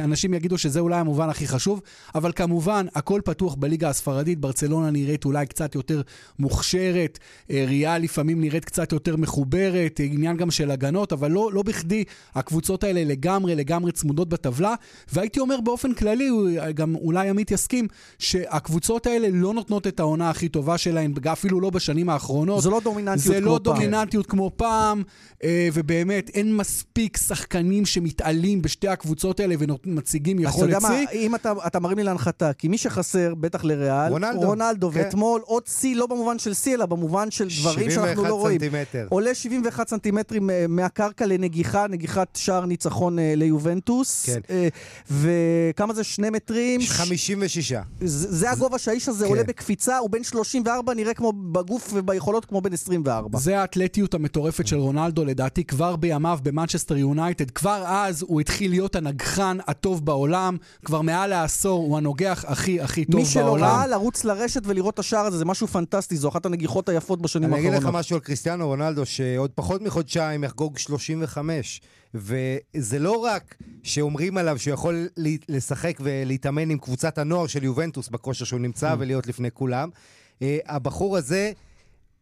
אנשים 0.04 0.34
יגידו 0.34 0.58
שזה 0.58 0.80
אולי 0.80 0.96
המובן 1.00 1.30
הכי 1.30 1.48
חשוב, 1.48 1.82
אבל 2.16 2.32
כמובן, 2.36 2.86
הכל 2.96 3.22
פתוח 3.26 3.56
בליגה 3.56 3.90
הספרדית, 3.90 4.40
ברצלונה 4.40 4.92
נראית 4.92 5.26
אולי 5.26 5.46
קצת 5.46 5.76
יותר 5.76 6.02
מוכשרת, 6.40 7.20
אה, 7.52 7.66
ריאל 7.68 8.02
לפעמים 8.02 8.42
נראית 8.42 8.66
קצת 8.66 8.92
יותר 8.92 9.16
מחוברת, 9.16 10.00
עניין 10.04 10.38
גם 10.38 10.52
של 10.52 10.72
הגנות, 10.72 11.14
אבל 11.14 11.32
לא, 11.32 11.50
לא 11.54 11.64
בכדי 11.64 12.04
הקבוצות 12.36 12.84
האלה 12.84 13.04
לגמרי 13.04 13.56
לגמרי 13.56 13.92
צמודות 13.92 14.30
בטבלה, 14.30 14.76
והייתי 15.14 15.40
אומר 15.40 15.62
באופן 15.62 15.94
כללי, 15.94 16.30
גם 16.76 16.96
אולי 16.96 17.30
עמית 17.30 17.52
יסכים, 17.52 17.88
שהקבוצות 18.20 19.08
האלה 19.08 19.28
לא 19.32 19.54
נותנות 19.54 19.88
את 19.88 20.00
העונה 20.00 20.30
הכי 20.30 20.50
טובה 20.50 20.78
שלהן, 20.78 21.14
אפילו 21.32 21.62
לא 21.62 21.70
בשנים 21.70 22.10
האחרונות. 22.10 22.35
זו 22.60 22.72
לא 22.72 22.80
דומיננטיות 22.80 23.36
זה 23.36 23.42
כמו 23.42 23.46
לא 23.50 23.60
פעם. 23.64 23.74
דומיננטיות 23.74 24.26
כמו 24.26 24.52
פעם, 24.56 25.04
אה, 25.44 25.70
ובאמת 25.74 26.30
אין 26.34 26.56
מספיק 26.56 27.18
שחקנים 27.18 27.86
שמתעלים 27.86 28.62
בשתי 28.62 28.88
הקבוצות 28.88 29.40
האלה 29.40 29.56
ומציגים 29.60 30.38
אז 30.38 30.44
אתה 30.44 30.50
יכולת 30.50 30.70
יודע 30.70 30.80
מה, 30.80 30.90
שיא. 31.12 31.20
אם 31.20 31.36
אתה, 31.36 31.54
אתה 31.68 31.80
מרים 31.80 31.98
לי 31.98 32.04
להנחתה, 32.04 32.54
כי 32.54 32.68
מי 32.68 32.78
שחסר, 32.78 33.36
בטח 33.36 33.64
לריאל, 33.64 34.12
רונלדו. 34.12 34.40
רונלדו, 34.40 34.92
כן. 34.92 35.00
ואתמול 35.00 35.42
עוד 35.46 35.64
שיא, 35.68 35.96
לא 35.96 36.08
במובן 36.08 36.40
של 36.40 36.54
שיא, 36.54 36.76
אלא 36.76 36.86
במובן 36.86 37.32
של 37.32 37.48
דברים 37.62 37.92
שאנחנו 37.92 38.24
לא 38.24 38.36
רואים. 38.36 38.60
סנטימטר. 38.60 39.08
עולה 39.10 39.36
71 39.36 39.90
סנטימטרים 39.90 40.50
אה, 40.50 40.66
מהקרקע 40.70 41.26
לנגיחה, 41.26 41.88
נגיחת 41.88 42.36
שער 42.36 42.66
ניצחון 42.66 43.20
אה, 43.20 43.34
ליובנטוס. 43.36 44.26
כן. 44.26 44.40
וכמה 45.12 45.94
זה? 45.94 46.04
שני 46.04 46.30
מטרים? 46.30 46.82
56. 46.82 47.74
זה 48.02 48.46
זה 48.46 48.52
הגובה 48.52 48.78
שהאיש 48.78 49.10
הזה 49.10 49.26
כן. 49.26 49.30
עולה 49.30 49.44
בקפיצה, 49.44 49.98
הוא 49.98 50.10
בן 50.10 50.24
34, 50.24 50.94
נראה 50.94 51.14
כמו 51.14 51.34
בגוף 51.34 51.94
וביכולות 52.16 52.46
כמו 52.46 52.62
בן 52.62 52.74
24. 52.74 53.40
זה 53.40 53.60
האתלטיות 53.60 54.14
המטורפת 54.14 54.68
של 54.68 54.76
רונלדו, 54.76 55.26
לדעתי 55.26 55.64
כבר 55.64 55.96
בימיו 55.96 56.40
במנצ'סטר 56.44 56.98
יונייטד. 56.98 57.52
כבר 57.52 57.84
אז 57.88 58.26
הוא 58.28 58.42
התחיל 58.42 58.72
להיות 58.72 58.96
הנגחן 58.96 59.58
הטוב 59.68 60.06
בעולם. 60.06 60.58
כבר 60.86 61.02
מעל 61.02 61.30
לעשור 61.30 61.80
הוא 61.80 61.98
הנוגח 61.98 62.46
הכי 62.48 62.82
הכי 62.82 63.06
טוב 63.06 63.16
מי 63.16 63.26
שלא 63.26 63.44
בעולם. 63.46 63.64
ראה, 63.64 63.88
לרוץ 63.88 64.24
לרשת 64.24 64.62
ולראות 64.66 64.94
את 64.94 65.00
השער 65.00 65.26
הזה, 65.26 65.38
זה 65.38 65.46
משהו 65.46 65.68
פנטסטי, 65.68 66.16
זו 66.18 66.30
אחת 66.30 66.46
הנגיחות 66.46 66.90
היפות 66.90 67.22
בשנים 67.22 67.50
אני 67.54 67.60
אגיד 67.60 67.70
לך 67.70 67.76
האחרונות. 67.76 68.00
משהו 68.00 68.16
על 68.16 68.22
קריסטיאנו 68.22 68.68
רונלדו, 68.68 69.06
שעוד 69.06 69.52
פחות 69.56 69.82
מחודשיים 69.82 70.44
יחגוג 70.44 70.78
35. 70.78 71.82
וזה 72.14 73.00
לא 73.00 73.12
רק 73.12 73.56
שאומרים 73.84 74.38
עליו 74.38 74.60
שהוא 74.60 74.74
יכול 74.74 75.08
ל- 75.18 75.36
לשחק 75.50 75.98
ולהתאמן 76.00 76.70
עם 76.70 76.78
קבוצת 76.78 77.18
הנוער 77.18 77.48
של 77.48 77.64
יובנטוס 77.64 78.10
בכושר 78.10 78.46
שהוא 78.46 78.60
נמצא 78.60 78.96
ולהיות 79.00 79.28
לפני 79.28 79.52
כולם. 79.54 79.90
אה, 80.42 80.58
הבחור 80.68 81.18
הזה, 81.18 81.52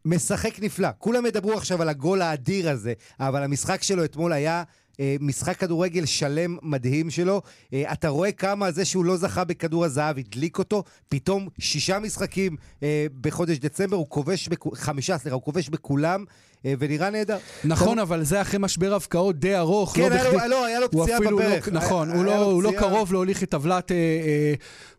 משחק 0.04 0.60
נפלא. 0.62 0.88
כולם 0.98 1.26
ידברו 1.26 1.52
עכשיו 1.52 1.82
על 1.82 1.88
הגול 1.88 2.22
האדיר 2.22 2.70
הזה, 2.70 2.92
אבל 3.20 3.42
המשחק 3.42 3.82
שלו 3.82 4.04
אתמול 4.04 4.32
היה 4.32 4.62
אה, 5.00 5.16
משחק 5.20 5.56
כדורגל 5.56 6.04
שלם 6.04 6.56
מדהים 6.62 7.10
שלו. 7.10 7.42
אה, 7.72 7.92
אתה 7.92 8.08
רואה 8.08 8.32
כמה 8.32 8.70
זה 8.72 8.84
שהוא 8.84 9.04
לא 9.04 9.16
זכה 9.16 9.44
בכדור 9.44 9.84
הזהב 9.84 10.18
הדליק 10.18 10.58
אותו. 10.58 10.84
פתאום 11.08 11.48
שישה 11.58 11.98
משחקים 11.98 12.56
אה, 12.82 13.06
בחודש 13.20 13.58
דצמבר, 13.58 13.96
הוא 13.96 14.06
כובש, 14.08 14.48
בכ... 14.48 14.66
חמישה, 14.74 15.18
סליחה, 15.18 15.34
הוא 15.34 15.42
כובש 15.42 15.68
בכולם. 15.68 16.24
אה, 16.66 16.74
ונראה 16.78 17.10
נהדר. 17.10 17.38
נכון, 17.64 17.98
אבל 17.98 18.24
זה 18.24 18.40
אחרי 18.42 18.58
משבר 18.58 18.94
הבקעות 18.94 19.38
די 19.38 19.56
ארוך. 19.56 19.96
כן, 19.96 20.08
לא 20.50 20.64
היה 20.66 20.80
לו- 20.80 20.86
לא, 20.96 21.02
פציעה 21.02 21.18
לא- 21.20 21.30
בברך. 21.30 21.68
נכון, 21.68 22.10
הוא 22.10 22.24
לא- 22.24 22.62
לא. 22.62 22.72
קרוב 22.78 23.12
להוליך 23.12 23.42
את 23.42 23.50
טבלת 23.50 23.90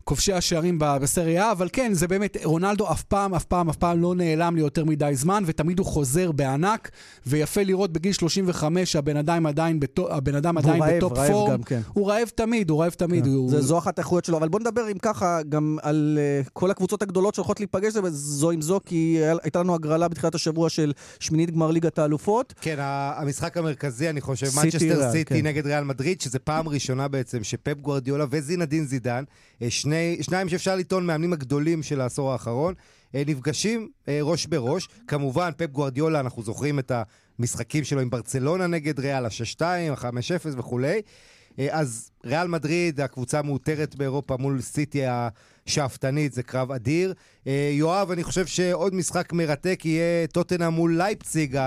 כובשי 0.08 0.32
השערים 0.32 0.78
בסריה, 0.80 1.52
אבל 1.52 1.68
כן, 1.72 1.92
זה 1.94 2.08
באמת, 2.08 2.36
רונלדו 2.44 2.90
אף 2.92 3.02
פעם, 3.02 3.34
אף 3.34 3.44
פעם, 3.44 3.68
אף 3.68 3.76
פעם 3.76 4.02
לא 4.02 4.14
נעלם 4.14 4.54
לי 4.56 4.60
יותר 4.60 4.84
מדי 4.84 5.10
זמן, 5.14 5.42
ותמיד 5.46 5.78
הוא 5.78 5.86
חוזר 5.86 6.32
בענק, 6.32 6.90
ויפה 7.26 7.62
לראות 7.62 7.92
בגיל 7.92 8.12
35 8.12 8.96
הבן 8.96 9.16
אדם 9.16 9.46
עדיין 9.46 9.80
בטו- 9.80 10.12
הבן 10.12 10.34
אדם 10.34 10.58
עדיין 10.58 10.82
רעב, 10.82 10.96
בטופ 10.96 11.12
רעב 11.18 11.30
פורם. 11.30 11.52
גם, 11.52 11.62
כן. 11.62 11.80
הוא 11.92 12.08
רעב 12.10 12.28
תמיד, 12.34 12.70
הוא 12.70 12.82
רעב 12.82 12.90
תמיד. 12.92 13.26
הוא- 13.26 13.50
זה, 13.50 13.60
זו 13.62 13.78
אחת 13.78 13.98
האיכויות 13.98 14.24
שלו, 14.24 14.36
אבל 14.38 14.48
בוא 14.48 14.60
נדבר 14.60 14.90
אם 14.92 14.98
ככה 15.02 15.42
גם 15.48 15.78
על 15.82 16.18
uh, 16.44 16.50
כל 16.52 16.70
הקבוצות 16.70 17.02
הגדולות 17.02 17.34
שהולכות 17.34 17.60
להיפגש 17.60 17.92
זו 18.10 18.50
עם 18.50 18.62
זו, 18.62 18.80
כי 18.84 19.18
הייתה 19.42 19.60
לנו 19.60 19.74
הגרלה 19.74 20.08
בתחילת 20.08 20.34
השבוע 20.34 20.68
של 20.68 20.92
שמינית 21.20 21.50
גמר 21.50 21.70
ליגת 21.70 21.98
האלופות. 21.98 22.54
כן, 22.60 22.76
המשחק 22.80 23.56
המרכזי, 23.56 24.10
אני 24.10 24.20
חושב, 24.20 24.46
מנצ'סטר 24.56 24.84
ריאל, 24.98 25.12
סיטי 25.12 25.34
כן. 25.40 25.46
נגד 25.46 25.66
ריאל 25.66 25.84
מדריד, 25.84 26.20
שזה 26.20 26.38
פעם 26.38 26.68
ראשונה 26.68 27.08
בעצם 27.08 27.44
שפפ 27.44 27.80
גוארדיולה 27.80 28.24
וזינדין 28.30 28.86
זידן, 28.86 29.24
אה, 29.62 29.70
שני, 29.96 30.22
שניים 30.22 30.48
שאפשר 30.48 30.76
לטעון 30.76 31.06
מאמנים 31.06 31.32
הגדולים 31.32 31.82
של 31.82 32.00
העשור 32.00 32.32
האחרון, 32.32 32.74
אה, 33.14 33.22
נפגשים 33.26 33.88
אה, 34.08 34.18
ראש 34.22 34.46
בראש. 34.46 34.88
כמובן, 35.06 35.50
פפ 35.56 35.70
גוארדיולה, 35.70 36.20
אנחנו 36.20 36.42
זוכרים 36.42 36.78
את 36.78 36.92
המשחקים 37.38 37.84
שלו 37.84 38.00
עם 38.00 38.10
ברצלונה 38.10 38.66
נגד 38.66 39.00
ריאל, 39.00 39.24
ה-6-2, 39.24 39.62
ה-5-0 39.62 40.58
וכולי. 40.58 41.00
אה, 41.58 41.66
אז 41.70 42.10
ריאל 42.24 42.48
מדריד, 42.48 43.00
הקבוצה 43.00 43.38
המעוטרת 43.38 43.94
באירופה 43.94 44.36
מול 44.38 44.60
סיטי 44.60 45.02
השאפתנית, 45.06 46.32
זה 46.32 46.42
קרב 46.42 46.72
אדיר. 46.72 47.14
יואב, 47.72 48.10
אני 48.10 48.24
חושב 48.24 48.46
שעוד 48.46 48.94
משחק 48.94 49.32
מרתק 49.32 49.80
יהיה 49.84 50.26
טוטנאם 50.26 50.72
מול 50.72 50.96
לייפציג. 50.96 51.58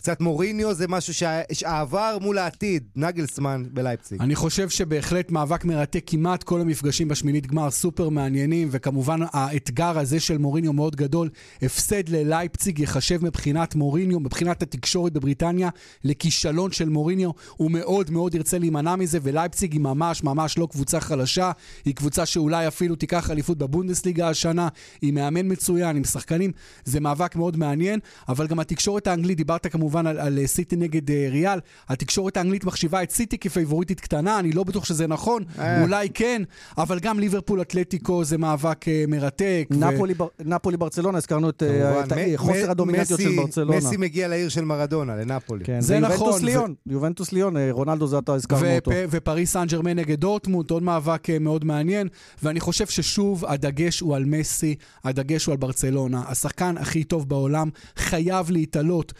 קצת 0.00 0.20
מוריניו 0.20 0.74
זה 0.74 0.88
משהו 0.88 1.14
שה- 1.14 1.40
שהעבר 1.52 2.18
מול 2.20 2.38
העתיד, 2.38 2.82
נגלסמן 2.96 3.64
בלייפציג. 3.72 4.20
אני 4.20 4.34
חושב 4.34 4.68
שבהחלט 4.68 5.30
מאבק 5.30 5.64
מרתק, 5.64 6.02
כמעט 6.06 6.42
כל 6.42 6.60
המפגשים 6.60 7.08
בשמינית 7.08 7.46
גמר 7.46 7.70
סופר 7.70 8.08
מעניינים, 8.08 8.68
וכמובן 8.70 9.20
האתגר 9.32 9.98
הזה 9.98 10.20
של 10.20 10.38
מוריניו 10.38 10.72
מאוד 10.72 10.96
גדול. 10.96 11.28
הפסד 11.62 12.08
ללייפציג 12.08 12.78
ייחשב 12.78 13.24
מבחינת 13.24 13.74
מוריניו, 13.74 14.20
מבחינת 14.20 14.62
התקשורת 14.62 15.12
בבריטניה, 15.12 15.68
לכישלון 16.04 16.72
של 16.72 16.88
מוריניו. 16.88 17.30
הוא 17.56 17.70
מאוד 17.70 18.10
מאוד 18.10 18.34
ירצה 18.34 18.58
להימנע 18.58 18.96
מזה, 18.96 19.18
ולייפציג 19.22 19.72
היא 19.72 19.80
ממש 19.80 20.24
ממש 20.24 20.58
לא 20.58 20.68
קבוצה 20.70 21.00
חלשה, 21.00 21.52
היא 21.84 21.94
קבוצה 21.94 22.26
שאולי 22.26 22.68
אפילו 22.68 22.94
תיקח 22.96 23.30
אליפות 23.30 23.58
בבונדסליגה 23.58 24.28
השנה, 24.28 24.68
היא 25.02 25.12
מאמן 25.12 25.52
מצוין, 25.52 25.96
עם 25.96 26.04
שחקנים, 26.04 26.52
זה 26.84 27.00
מאבק 27.00 27.36
מאוד 27.36 27.56
מעניין, 27.56 28.00
אבל 28.28 28.46
גם 28.46 28.60
התקשורת 28.60 29.06
האנגלית, 29.06 29.36
דיברת 29.36 29.66
כמובן 29.66 29.89
על, 29.96 30.18
על 30.18 30.38
אה, 30.38 30.46
סיטי 30.46 30.76
נגד 30.76 31.10
אה, 31.10 31.28
ריאל, 31.30 31.58
התקשורת 31.88 32.36
האנגלית 32.36 32.64
מחשיבה 32.64 33.02
את 33.02 33.10
סיטי 33.10 33.38
כפייבוריטית 33.38 34.00
קטנה, 34.00 34.38
אני 34.38 34.52
לא 34.52 34.64
בטוח 34.64 34.84
שזה 34.84 35.06
נכון, 35.06 35.44
אה. 35.58 35.82
אולי 35.82 36.08
כן, 36.14 36.42
אבל 36.78 36.98
גם 36.98 37.20
ליברפול 37.20 37.60
אתלטיקו 37.60 38.24
זה 38.24 38.38
מאבק 38.38 38.88
אה, 38.88 39.04
מרתק. 39.08 39.68
ו- 39.70 39.74
נפולי, 39.74 40.14
בר- 40.14 40.28
נפולי 40.44 40.76
ברצלונה, 40.76 41.18
הזכרנו 41.18 41.50
את, 41.50 41.62
כמובן, 41.68 42.36
חוסר 42.36 42.70
הדומיננטיות 42.70 43.20
של 43.20 43.36
ברצלונה. 43.36 43.76
מסי 43.76 43.96
מגיע 43.96 44.28
לעיר 44.28 44.48
של 44.48 44.64
מרדונה, 44.64 45.16
לנפולי. 45.16 45.64
כן, 45.64 45.80
זה 45.80 46.00
נכון, 46.00 46.44
ליון, 46.44 46.74
יובנטוס 46.86 47.32
ליון, 47.32 47.54
רונלדו 47.70 48.06
זה 48.06 48.18
אתה 48.18 48.34
הזכרנו 48.34 48.62
ופ- 48.66 48.74
אותו. 48.76 48.90
ופריס 49.10 49.52
סן 49.52 49.66
ג'רמן 49.66 49.96
נגד 49.98 50.20
דורטמונד, 50.20 50.70
עוד 50.70 50.82
מאבק 50.82 51.30
אה, 51.30 51.38
מאוד 51.38 51.64
מעניין, 51.64 52.08
ואני 52.42 52.60
חושב 52.60 52.86
ששוב 52.86 53.44
הדגש 53.46 54.00
הוא 54.00 54.16
על 54.16 54.24
מסי, 54.24 54.74
הדגש 55.04 55.46
הוא 55.46 55.52
על 55.52 55.58
ברצלונה. 55.58 56.22
השחקן 56.26 56.74
הכי 56.78 57.04
טוב 57.04 57.28
בעולם 57.28 57.68
חייב 57.96 58.50
להתעלות 58.50 59.12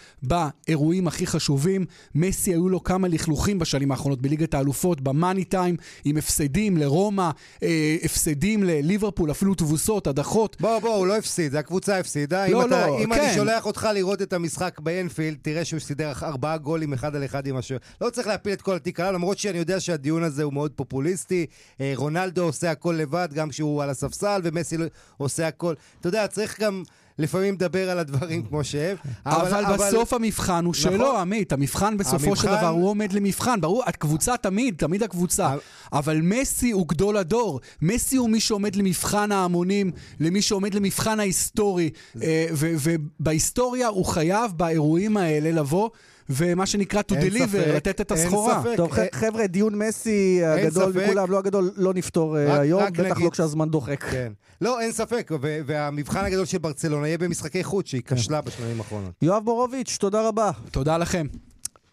באירועים 0.67 1.07
הכי 1.07 1.27
חשובים. 1.27 1.85
מסי 2.15 2.51
היו 2.51 2.69
לו 2.69 2.85
כמה 2.85 3.09
לכלוכים 3.09 3.59
בשנים 3.59 3.91
האחרונות 3.91 4.23
בליגת 4.23 4.55
האלופות, 4.55 5.01
במאני 5.01 5.45
טיים, 5.45 5.77
עם 6.05 6.17
הפסדים 6.17 6.77
לרומא, 6.77 7.31
אה, 7.63 7.97
הפסדים 8.03 8.63
לליברפול, 8.63 9.31
אפילו 9.31 9.55
תבוסות, 9.55 10.07
הדחות. 10.07 10.57
בוא, 10.61 10.79
בוא, 10.79 10.95
הוא 10.95 11.07
לא 11.07 11.17
הפסיד, 11.17 11.57
הקבוצה 11.57 11.99
הפסידה. 11.99 12.49
לא, 12.49 12.63
אם, 12.63 12.69
אתה, 12.69 12.87
לא, 12.87 12.99
אם 12.99 13.15
כן. 13.15 13.21
אני 13.21 13.35
שולח 13.35 13.67
אותך 13.67 13.89
לראות 13.95 14.23
את 14.23 14.33
המשחק 14.33 14.81
באנפילד, 14.81 15.39
תראה 15.43 15.65
שהוא 15.65 15.81
סידר 15.81 16.13
ארבעה 16.23 16.59
גולים 16.59 16.93
אחד 16.93 17.17
על 17.17 17.25
אחד 17.25 17.47
עם 17.47 17.57
השוער. 17.57 17.81
לא 18.01 18.11
צריך 18.11 18.27
להפיל 18.27 18.53
את 18.53 18.63
כל 18.63 18.77
התיק 18.77 19.01
עליו, 19.01 19.13
למרות 19.13 19.39
שאני 19.39 19.59
יודע 19.59 19.81
שהדיון 19.81 20.23
הזה 20.23 20.43
הוא 20.43 20.53
מאוד 20.53 20.73
פופוליסטי. 20.77 21.47
אה, 21.81 21.93
רונלדו 21.97 22.43
עושה 22.43 22.71
הכל 22.71 22.93
לבד, 22.99 23.29
גם 23.35 23.49
כשהוא 23.49 23.83
על 23.83 23.91
הספסל, 23.91 24.41
ומסי 24.45 24.77
לא- 24.77 24.87
עושה 25.17 25.49
הכל. 25.49 25.75
אתה 26.01 26.09
יודע, 26.09 26.27
צריך 26.27 26.61
גם... 26.61 26.83
לפעמים 27.21 27.55
לדבר 27.55 27.91
על 27.91 27.99
הדברים 27.99 28.43
כמו 28.43 28.65
שהם. 28.65 28.97
אבל, 29.27 29.65
אבל 29.65 29.77
בסוף 29.87 30.13
המבחן 30.13 30.65
הוא 30.65 30.75
שלו, 30.75 30.97
נכון. 30.97 31.21
עמית. 31.21 31.53
המבחן 31.53 31.97
בסופו 31.97 32.37
של 32.37 32.49
המבחן- 32.49 32.61
דבר 32.61 32.69
הוא 32.69 32.89
עומד 32.89 33.13
למבחן. 33.13 33.61
ברור, 33.61 33.83
הקבוצה 33.87 34.37
תמיד, 34.37 34.75
תמיד 34.79 35.03
הקבוצה. 35.03 35.55
אבל 35.93 36.21
מסי 36.23 36.71
הוא 36.71 36.89
גדול 36.89 37.17
הדור. 37.17 37.61
מסי 37.83 38.17
הוא 38.17 38.31
מי 38.31 38.41
שעומד 38.41 38.77
למבחן 38.77 39.33
ההמונים, 39.33 39.91
למי 40.21 40.43
שעומד 40.43 40.75
למבחן 40.75 41.21
ההיסטורי. 41.21 41.91
אה, 42.23 42.47
ובהיסטוריה 42.53 43.89
הוא 43.89 44.05
חייב 44.05 44.53
באירועים 44.57 45.17
האלה 45.17 45.51
לבוא, 45.51 45.89
ומה 46.31 46.67
שנקרא 46.67 47.01
to 47.01 47.15
deliver, 47.15 47.39
ספק, 47.49 47.67
לתת 47.77 48.01
את 48.01 48.13
אין 48.13 48.21
הסחורה. 48.27 48.61
ספק. 48.63 48.77
טוב, 48.77 48.95
אה, 48.95 49.07
חבר'ה, 49.13 49.47
דיון 49.47 49.75
מסי 49.79 50.41
הגדול 50.45 50.93
ספק. 50.93 51.03
מכולם, 51.05 51.31
לא 51.31 51.39
הגדול, 51.39 51.71
לא 51.77 51.95
נפתור 51.95 52.39
אה, 52.39 52.47
רק- 52.55 52.61
היום, 52.61 52.83
רק 52.83 52.93
בטח 52.93 53.11
נגיד- 53.17 53.25
לא 53.25 53.31
כשהזמן 53.31 53.69
דוחק. 53.71 54.03
כן. 54.05 54.33
לא, 54.61 54.81
אין 54.81 54.93
ספק, 54.93 55.31
והמבחן 55.67 56.25
הגדול 56.25 56.45
של 56.45 56.59
ברצלונה 56.59 57.07
יהיה 57.09 57.19
במשחקי 57.19 57.65
חוץ, 57.65 57.87
שהיא 57.87 58.03
כשלה 58.07 58.41
בשנים 58.41 58.79
האחרונות. 58.79 59.13
יואב 59.23 59.45
בורוביץ', 59.45 59.97
תודה 60.01 60.29
רבה. 60.29 60.51
תודה 60.71 60.99
לכם. 60.99 61.27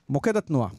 מוקד 0.10 0.38
התנועה. 0.38 0.70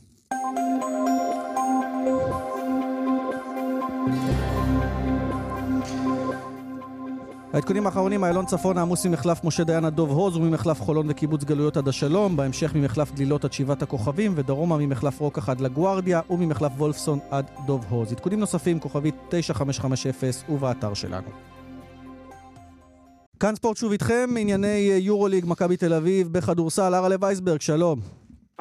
העדכונים 7.53 7.87
האחרונים, 7.87 8.25
איילון 8.25 8.47
צפון 8.47 8.79
העמוס 8.79 9.07
ממחלף 9.07 9.45
משה 9.45 9.65
דיין 9.65 9.85
עד 9.85 9.95
דוב 9.95 10.11
הוז 10.11 10.37
וממחלף 10.37 10.81
חולון 10.81 11.11
וקיבוץ 11.11 11.45
גלויות 11.45 11.77
עד 11.77 11.89
השלום, 11.89 12.37
בהמשך 12.37 12.75
ממחלף 12.75 13.13
גלילות 13.13 13.45
עד 13.45 13.53
שבעת 13.53 13.83
הכוכבים 13.83 14.33
ודרומה 14.37 14.77
ממחלף 14.79 15.21
רוקח 15.21 15.49
עד 15.49 15.61
לגוארדיה 15.61 16.21
וממחלף 16.31 16.73
וולפסון 16.77 17.19
עד 17.31 17.51
דוב 17.67 17.85
הוז. 17.89 18.13
עדכונים 18.13 18.41
נוספים, 18.41 18.81
כוכבית 18.81 19.15
9550 19.29 20.31
ובאתר 20.49 20.95
שלנו. 20.95 21.29
כאן 23.41 23.55
ספורט 23.55 23.77
שוב 23.77 23.93
איתכם, 23.93 24.31
ענייני 24.39 24.99
יורוליג, 25.01 25.45
מכבי 25.49 25.77
תל 25.77 25.95
אביב 25.95 26.29
בכדורסל, 26.33 26.95
הר 26.95 27.05
הלב 27.05 27.25
אייסברג, 27.25 27.61
שלום. 27.61 28.01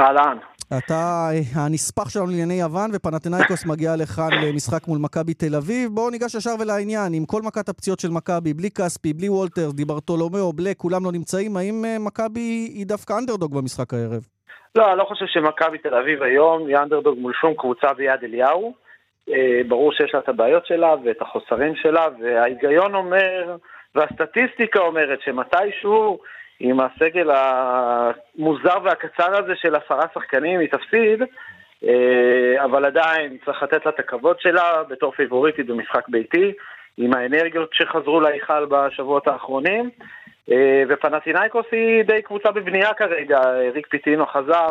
אהלן. 0.02 0.38
אתה 0.74 1.30
הנספח 1.56 2.10
שלנו 2.10 2.26
לענייני 2.26 2.54
יוון, 2.54 2.90
ופנתנאיקוס 2.94 3.66
מגיעה 3.66 3.96
לכאן 3.96 4.32
למשחק 4.44 4.88
מול 4.88 5.00
מכבי 5.02 5.34
תל 5.34 5.56
אביב. 5.56 5.90
בואו 5.94 6.10
ניגש 6.10 6.36
ישר 6.36 6.56
ולעניין, 6.60 7.14
עם 7.14 7.26
כל 7.26 7.42
מכת 7.48 7.70
הפציעות 7.70 8.00
של 8.00 8.08
מכבי, 8.12 8.54
בלי 8.54 8.70
כספי, 8.72 9.14
בלי 9.14 9.30
וולטרס, 9.30 9.74
דיברטולומיאו, 9.74 10.54
בלק, 10.54 10.78
כולם 10.78 11.06
לא 11.06 11.12
נמצאים, 11.12 11.58
האם 11.58 11.86
אה, 11.86 11.98
מכבי 12.00 12.50
היא 12.78 12.86
דווקא 12.86 13.14
אנדרדוג 13.20 13.56
במשחק 13.58 13.94
הערב? 13.94 14.24
לא, 14.76 14.90
אני 14.90 14.98
לא 14.98 15.04
חושב 15.04 15.26
שמכבי 15.26 15.78
תל 15.78 15.96
אביב 15.96 16.24
היום 16.24 16.68
היא 16.68 16.78
אנדרדוג 16.78 17.18
מול 17.20 17.34
שום 17.42 17.54
קבוצה 17.54 17.94
ביד 17.94 18.24
אליהו. 18.24 18.74
אה, 19.30 19.62
ברור 19.68 19.92
שיש 19.94 20.14
לה 20.14 20.20
את 20.20 20.30
הבעיות 20.30 20.66
שלה 20.66 20.96
ואת 21.04 21.22
החוסרים 21.22 21.76
שלה, 21.76 22.06
וההיגיון 22.20 22.96
אומר, 22.96 23.56
והסטטיסטיקה 23.96 24.80
אומרת 24.80 25.20
שמתישהו 25.22 26.20
עם 26.60 26.80
הסגל 26.80 27.32
המוזר 27.32 28.78
והקצר 28.84 29.44
הזה 29.44 29.56
של 29.56 29.76
עשרה 29.76 30.06
שחקנים 30.14 30.60
היא 30.60 30.70
תפסיד, 30.70 31.24
אה, 31.84 32.64
אבל 32.64 32.86
עדיין 32.86 33.38
צריך 33.46 33.64
לתת 33.64 33.86
לה 33.86 33.92
את 33.92 34.00
הכבוד 34.00 34.40
שלה 34.40 34.84
בתור 34.90 35.12
פיבוריטית 35.12 35.68
במשחק 35.68 36.10
ביתי, 36.10 36.54
עם 36.98 37.14
האנרגיות 37.14 37.70
שחזרו 37.74 38.20
להיכל 38.22 38.66
בשבועות 38.66 39.28
האחרונים. 39.28 39.90
אה, 40.52 40.84
ופנטינאיקוס 40.90 41.66
היא 41.72 42.04
די 42.04 42.22
קבוצה 42.22 42.52
בבנייה 42.52 42.94
כרגע, 42.94 43.40
ריק 43.74 43.88
פיטינו 43.88 44.26
חזר 44.26 44.68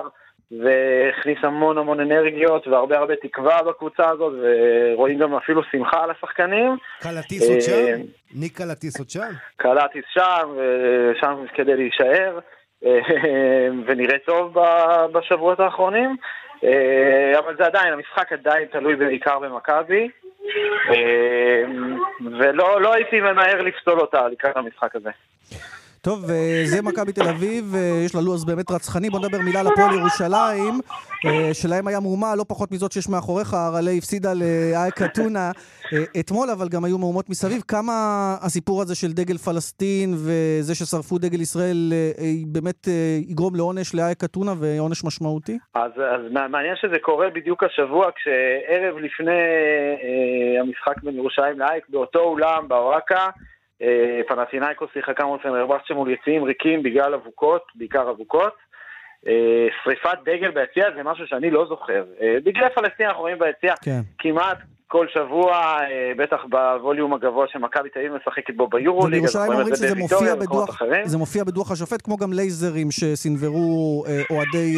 והכניס 0.50 1.38
המון 1.42 1.78
המון 1.78 2.00
אנרגיות 2.00 2.66
והרבה 2.68 2.98
הרבה 2.98 3.14
תקווה 3.16 3.62
בקבוצה 3.62 4.10
הזאת 4.10 4.32
ורואים 4.42 5.18
גם 5.18 5.34
אפילו 5.34 5.62
שמחה 5.72 6.04
על 6.04 6.10
השחקנים. 6.10 6.76
קלטיס 7.00 7.42
עוד 7.42 7.56
אה, 7.56 7.60
שם? 7.60 8.02
ניק 8.34 8.56
קלטיס 8.56 8.98
עוד 8.98 9.10
שם? 9.10 9.30
קלטיס 9.56 10.04
שם, 10.08 10.56
שם 11.20 11.44
כדי 11.54 11.76
להישאר, 11.76 12.38
אה, 12.84 12.98
ונראה 13.86 14.18
טוב 14.18 14.54
בשבועות 15.12 15.60
האחרונים. 15.60 16.16
אה, 16.64 17.38
אבל 17.38 17.56
זה 17.56 17.66
עדיין, 17.66 17.92
המשחק 17.92 18.32
עדיין 18.32 18.68
תלוי 18.72 18.96
בעיקר 18.96 19.38
במכבי, 19.38 20.08
ולא 22.38 22.80
לא 22.80 22.94
הייתי 22.94 23.20
ממהר 23.20 23.62
לפסול 23.62 24.00
אותה 24.00 24.28
לקראת 24.28 24.56
המשחק 24.56 24.96
הזה. 24.96 25.10
טוב, 26.02 26.30
אה, 26.30 26.62
זה 26.64 26.82
מכבי 26.82 27.12
תל 27.12 27.28
אביב, 27.28 27.74
אה, 27.74 28.02
יש 28.04 28.14
לה 28.14 28.20
לו"ז 28.20 28.44
באמת 28.44 28.70
רצחני. 28.70 29.10
בוא 29.10 29.20
נדבר 29.20 29.38
מילה 29.38 29.60
על 29.60 29.66
הפועל 29.66 29.94
ירושלים, 29.94 30.80
אה, 31.26 31.54
שלהם 31.54 31.86
היה 31.88 32.00
מהומה 32.00 32.34
לא 32.36 32.44
פחות 32.48 32.72
מזאת 32.72 32.92
שיש 32.92 33.08
מאחוריך, 33.08 33.54
הרלי 33.54 33.98
הפסידה 33.98 34.32
לאייק 34.34 35.02
אתונה 35.02 35.50
אתמול, 36.20 36.50
אבל 36.50 36.68
גם 36.68 36.84
היו 36.84 36.98
מהומות 36.98 37.30
מסביב. 37.30 37.62
כמה 37.68 37.92
הסיפור 38.42 38.82
הזה 38.82 38.94
של 38.94 39.12
דגל 39.12 39.38
פלסטין 39.38 40.14
וזה 40.14 40.74
ששרפו 40.74 41.18
דגל 41.18 41.40
ישראל 41.40 41.92
באמת 42.46 42.88
יגרום 43.28 43.54
לעונש 43.56 43.94
לאייק 43.94 44.24
אתונה 44.24 44.52
ועונש 44.58 45.04
משמעותי? 45.04 45.58
אז, 45.74 45.90
אז 45.96 46.20
מעניין 46.50 46.76
שזה 46.76 46.98
קורה 47.02 47.30
בדיוק 47.30 47.62
השבוע, 47.62 48.06
כשערב 48.16 48.96
לפני 48.98 49.30
אה, 50.02 50.60
המשחק 50.60 51.02
בין 51.02 51.14
ירושלים 51.14 51.58
לאייק, 51.58 51.84
באותו 51.88 52.18
אולם, 52.18 52.68
באורקה, 52.68 53.26
אה, 53.82 54.20
פנטינאיקוס 54.28 54.90
שיחקה 54.92 55.24
מול 55.24 55.38
פנרבסצ'ה 55.42 55.94
מול 55.94 56.10
יציאים 56.10 56.44
ריקים 56.44 56.82
בגלל 56.82 57.14
אבוקות, 57.14 57.62
בעיקר 57.74 58.10
אבוקות. 58.10 58.54
אה, 59.26 59.66
שריפת 59.84 60.18
דגל 60.24 60.50
ביציע 60.50 60.84
זה 60.96 61.02
משהו 61.02 61.26
שאני 61.26 61.50
לא 61.50 61.66
זוכר. 61.68 62.04
אה, 62.20 62.36
דגלי 62.40 62.70
פלסטין 62.74 63.06
אנחנו 63.06 63.20
רואים 63.20 63.38
ביציע 63.38 63.74
כן. 63.84 64.00
כמעט 64.18 64.58
כל 64.88 65.06
שבוע, 65.08 65.78
בטח 66.16 66.44
בווליום 66.48 67.14
הגבוה 67.14 67.46
שמכבי 67.48 67.90
תל 67.90 67.98
אביב 67.98 68.12
משחקת 68.12 68.54
בו 68.56 68.68
ביורוליג. 68.68 69.18
ובירושלים 69.18 69.52
אומרים 69.52 69.74
שזה 69.74 69.94
מופיע 69.94 70.34
בדוח, 70.34 70.82
זה 71.04 71.18
מופיע 71.18 71.44
בדוח 71.44 71.70
השופט, 71.70 72.02
כמו 72.02 72.16
גם 72.16 72.32
לייזרים 72.32 72.90
שסינוורו 72.90 74.04
אוהדי 74.30 74.76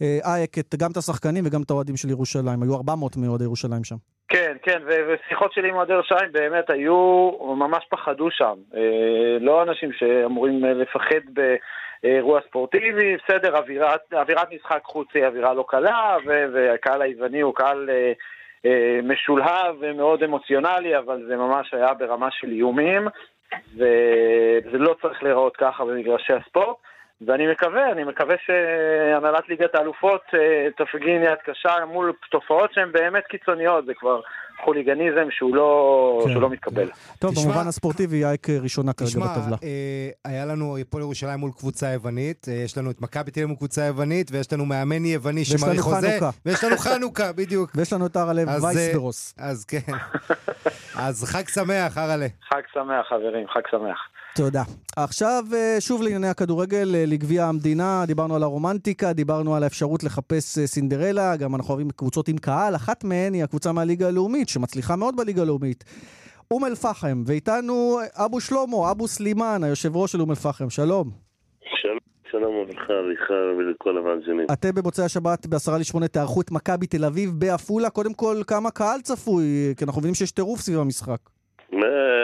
אייק, 0.00 0.56
גם 0.76 0.90
את 0.90 0.96
השחקנים 0.96 1.44
וגם 1.46 1.62
את 1.62 1.70
האוהדים 1.70 1.96
של 1.96 2.10
ירושלים. 2.10 2.62
היו 2.62 2.74
400 2.74 3.16
מאוהדי 3.16 3.44
ירושלים 3.44 3.84
שם. 3.84 3.96
כן, 4.32 4.56
כן, 4.62 4.82
ושיחות 4.86 5.52
שלי 5.52 5.68
עם 5.68 5.74
אוהדי 5.74 5.92
ירושלים 5.92 6.32
באמת 6.32 6.70
היו, 6.70 7.30
ממש 7.56 7.84
פחדו 7.90 8.30
שם. 8.30 8.54
אה, 8.74 9.38
לא 9.40 9.62
אנשים 9.62 9.92
שאמורים 9.92 10.64
לפחד 10.64 11.20
באירוע 12.02 12.40
ספורטיבי, 12.48 13.16
בסדר, 13.16 13.56
אווירת, 13.56 14.00
אווירת 14.12 14.48
משחק 14.52 14.80
חוץ 14.84 15.08
היא 15.14 15.26
אווירה 15.26 15.54
לא 15.54 15.64
קלה, 15.68 16.16
והקהל 16.26 17.02
היווני 17.02 17.40
הוא 17.40 17.54
קהל 17.54 17.90
אה, 17.90 17.94
אה, 17.94 18.12
משולהב 19.02 19.76
ומאוד 19.80 20.22
אמוציונלי, 20.22 20.98
אבל 20.98 21.24
זה 21.28 21.36
ממש 21.36 21.74
היה 21.74 21.94
ברמה 21.94 22.30
של 22.30 22.50
איומים, 22.50 23.08
וזה 23.74 24.78
לא 24.78 24.96
צריך 25.02 25.22
להיראות 25.22 25.56
ככה 25.56 25.84
במגרשי 25.84 26.32
הספורט. 26.32 26.76
ואני 27.26 27.46
מקווה, 27.52 27.92
אני 27.92 28.04
מקווה 28.04 28.34
שהנהלת 28.46 29.48
ליגת 29.48 29.74
האלופות 29.74 30.22
אה, 30.34 30.68
תפגין 30.76 31.22
יד 31.22 31.38
קשה 31.44 31.72
מול 31.86 32.12
תופעות 32.30 32.72
שהן 32.72 32.92
באמת 32.92 33.24
קיצוניות, 33.26 33.86
זה 33.86 33.92
כבר 33.94 34.20
חוליגניזם 34.64 35.30
שהוא 35.30 35.56
לא, 35.56 36.20
כן, 36.24 36.30
שהוא 36.30 36.42
לא 36.42 36.50
מתקבל. 36.50 36.86
כן. 36.86 36.92
טוב, 37.18 37.32
תשמע, 37.32 37.52
במובן 37.52 37.68
הספורטיבי 37.68 38.24
אייק 38.24 38.50
ראשונה 38.50 38.92
כרגע 38.92 39.10
תשמע, 39.10 39.26
בטבלה. 39.26 39.56
אה, 39.62 40.08
היה 40.24 40.46
לנו 40.46 40.78
הפועל 40.78 41.02
ירושלים 41.02 41.38
מול 41.40 41.50
קבוצה 41.58 41.86
יוונית, 41.86 42.46
אה, 42.48 42.54
יש 42.54 42.78
לנו 42.78 42.90
את 42.90 43.00
מכבי 43.00 43.30
תל 43.30 43.40
אביב 43.40 43.48
מול 43.48 43.56
קבוצה 43.56 43.82
יוונית, 43.82 44.30
ויש 44.32 44.52
לנו 44.52 44.66
מאמן 44.66 45.04
יווני 45.04 45.44
שמעריך 45.44 45.80
חוזה. 45.80 46.18
ויש 46.46 46.64
לנו 46.64 46.76
חנוכה, 46.76 47.32
בדיוק. 47.38 47.70
ויש 47.74 47.92
לנו 47.92 48.06
את 48.06 48.16
הרלב 48.16 48.48
וייסברוס. 48.48 49.34
אז 49.38 49.64
כן. 49.64 49.92
אז 50.96 51.24
חג 51.24 51.48
שמח, 51.48 51.98
הרלה. 51.98 52.26
חג 52.48 52.62
שמח, 52.74 53.06
חברים, 53.08 53.48
חג 53.48 53.62
שמח. 53.70 53.98
תודה. 54.36 54.62
עכשיו 54.96 55.42
אה, 55.54 55.76
שוב 55.80 56.02
לענייני 56.02 56.28
הכדורגל, 56.28 56.94
אה, 56.94 57.04
לגביע 57.06 57.44
המדינה, 57.44 58.04
דיברנו 58.06 58.36
על 58.36 58.42
הרומנטיקה, 58.42 59.12
דיברנו 59.12 59.54
על 59.56 59.62
האפשרות 59.62 60.04
לחפש 60.04 60.58
אה, 60.58 60.66
סינדרלה, 60.66 61.36
גם 61.36 61.54
אנחנו 61.54 61.70
אוהבים 61.74 61.90
קבוצות 61.90 62.28
עם 62.28 62.38
קהל, 62.38 62.74
אחת 62.76 63.04
מהן 63.04 63.34
היא 63.34 63.44
הקבוצה 63.44 63.72
מהליגה 63.72 64.08
הלאומית, 64.08 64.48
שמצליחה 64.48 64.96
מאוד 64.96 65.16
בליגה 65.16 65.42
הלאומית. 65.42 65.84
אום 66.50 66.64
אל-פחם, 66.64 67.22
ואיתנו 67.26 67.98
אבו 68.24 68.40
שלמה, 68.40 68.90
אבו 68.90 69.08
סלימאן, 69.08 69.64
היושב 69.64 69.96
ראש 69.96 70.12
של 70.12 70.20
אום 70.20 70.30
אל-פחם, 70.30 70.70
שלום. 70.70 71.10
שלום. 71.82 71.98
שלום 72.30 72.54
וברכה, 72.54 72.92
לך 73.12 73.30
ולכל 73.58 73.98
המאזינים. 73.98 74.46
אתם 74.52 74.74
במוצאי 74.74 75.04
השבת 75.04 75.46
בעשרה 75.46 75.78
לשמונה 75.78 76.08
תארחו 76.08 76.40
את 76.40 76.50
מכבי 76.50 76.86
תל 76.86 77.04
אביב 77.04 77.30
בעפולה. 77.38 77.90
קודם 77.90 78.14
כל, 78.14 78.36
כמה 78.46 78.70
קהל 78.70 79.00
צפוי? 79.00 79.44
כי 79.76 79.84
אנחנו 79.84 80.00
מבינים 80.00 80.14
שיש 80.14 80.32
טירוף 80.32 80.60
סביב 80.60 80.78
המשחק. 80.78 81.18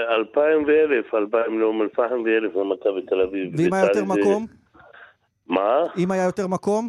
אלפיים 0.08 0.64
ואלף, 0.66 1.14
אלפיים 1.14 1.60
לאום 1.60 1.82
אל-פחם 1.82 2.22
ואלף 2.24 2.56
למכבי 2.56 3.02
תל 3.08 3.20
אביב. 3.20 3.52
ואם 3.58 3.74
היה 3.74 3.82
יותר 3.82 4.04
מקום? 4.04 4.46
מה? 5.46 5.84
אם 5.98 6.10
היה 6.10 6.24
יותר 6.24 6.46
מקום? 6.46 6.88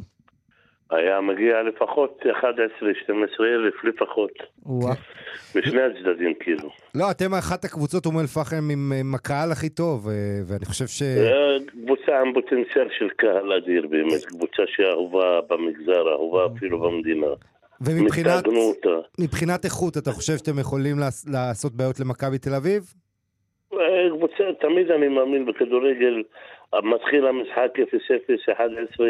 היה 0.91 1.21
מגיע 1.21 1.63
לפחות 1.63 2.19
11-12 2.41 2.45
אלף 3.41 3.73
לפחות. 3.83 4.31
בשני 5.55 5.81
הצדדים 5.81 6.33
כאילו. 6.39 6.69
לא, 6.95 7.11
אתם 7.11 7.33
אחת 7.33 7.65
הקבוצות 7.65 8.05
אום 8.05 8.19
אל-פחם 8.19 8.69
עם 8.99 9.15
הקהל 9.15 9.51
הכי 9.51 9.69
טוב, 9.69 10.07
אה, 10.09 10.13
ואני 10.47 10.65
חושב 10.65 10.87
ש... 10.87 11.03
קבוצה 11.67 12.19
עם 12.19 12.33
פוטנציאל 12.33 12.87
של 12.99 13.09
קהל 13.09 13.53
אדיר 13.53 13.87
באמת, 13.87 14.25
קבוצה 14.25 14.63
שאהובה 14.67 15.39
במגזר, 15.49 16.09
אהובה 16.11 16.47
אפילו 16.57 16.79
במדינה. 16.79 17.27
ומבחינת 17.81 19.65
איכות, 19.65 19.97
אתה 19.97 20.11
חושב 20.11 20.37
שאתם 20.37 20.59
יכולים 20.59 20.95
לעשות 21.27 21.75
בעיות 21.75 21.99
למכבי 21.99 22.37
תל 22.37 22.55
אביב? 22.55 22.93
אה, 23.73 24.09
קבוצה, 24.09 24.43
תמיד 24.59 24.91
אני 24.91 25.07
מאמין 25.07 25.45
בכדורגל, 25.45 26.23
מתחיל 26.83 27.27
המשחק 27.27 27.71
0-0, 28.49 28.51
11 28.53 29.07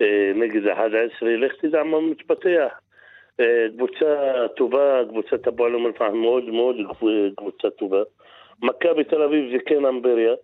אה, 0.00 0.32
נגד 0.34 0.66
11, 0.66 1.36
לך 1.36 1.52
תדע 1.60 1.82
מה 1.82 2.00
מתפתח. 2.00 2.72
אה, 3.40 3.66
קבוצה 3.76 4.46
טובה, 4.56 5.00
קבוצת 5.08 5.46
הפועל 5.46 5.74
אום 5.74 5.86
אל-פחם 5.86 6.16
מאוד 6.16 6.44
מאוד 6.44 6.76
קבוצה 7.36 7.70
טובה. 7.70 8.02
מכבי 8.62 9.04
תל 9.04 9.22
אביב 9.22 9.52
זה 9.52 9.58
כן 9.66 9.84
אמבריה, 9.84 10.34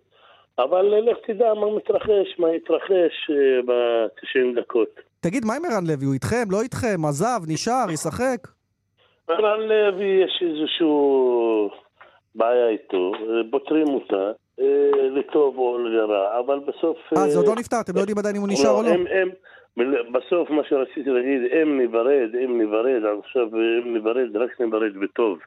אבל 0.59 0.85
לך 0.85 1.17
תדע 1.27 1.53
מה 1.53 1.75
מתרחש, 1.75 2.39
מה 2.39 2.55
יתרחש 2.55 3.31
ב-90 3.65 4.59
דקות. 4.61 4.99
תגיד, 5.19 5.45
מה 5.45 5.53
עם 5.55 5.65
ערן 5.65 5.83
לוי? 5.87 6.05
הוא 6.05 6.13
איתכם, 6.13 6.51
לא 6.51 6.61
איתכם? 6.61 7.05
עזב, 7.05 7.39
נשאר, 7.47 7.91
ישחק? 7.93 8.47
ערן 9.27 9.61
לוי, 9.61 10.23
יש 10.23 10.43
איזשהו 10.47 11.69
בעיה 12.37 12.69
איתו, 12.69 13.11
פותרים 13.51 13.87
אותה, 13.87 14.31
אה, 14.59 15.09
לטוב 15.09 15.57
או 15.57 15.77
לרע, 15.77 16.39
אבל 16.39 16.59
בסוף... 16.59 16.97
אה, 17.17 17.29
זה 17.29 17.37
עוד 17.37 17.47
לא 17.47 17.55
נפתר, 17.55 17.81
אתם 17.81 17.95
לא 17.95 17.99
יודעים 17.99 18.17
עדיין 18.17 18.35
אם 18.35 18.41
הוא 18.41 18.49
נשאר 18.51 18.69
או 18.69 18.83
לא? 18.83 18.91
בסוף 20.11 20.49
מה 20.49 20.61
שרציתי 20.69 21.09
להגיד, 21.09 21.41
אם 21.61 21.77
ניברד, 21.77 22.29
אם 22.43 22.57
ניברד, 22.57 23.01
עכשיו 23.23 23.47
אם 23.83 23.93
ניברד, 23.93 24.37
רק 24.37 24.61
ניברד 24.61 24.93
בטוב, 25.01 25.39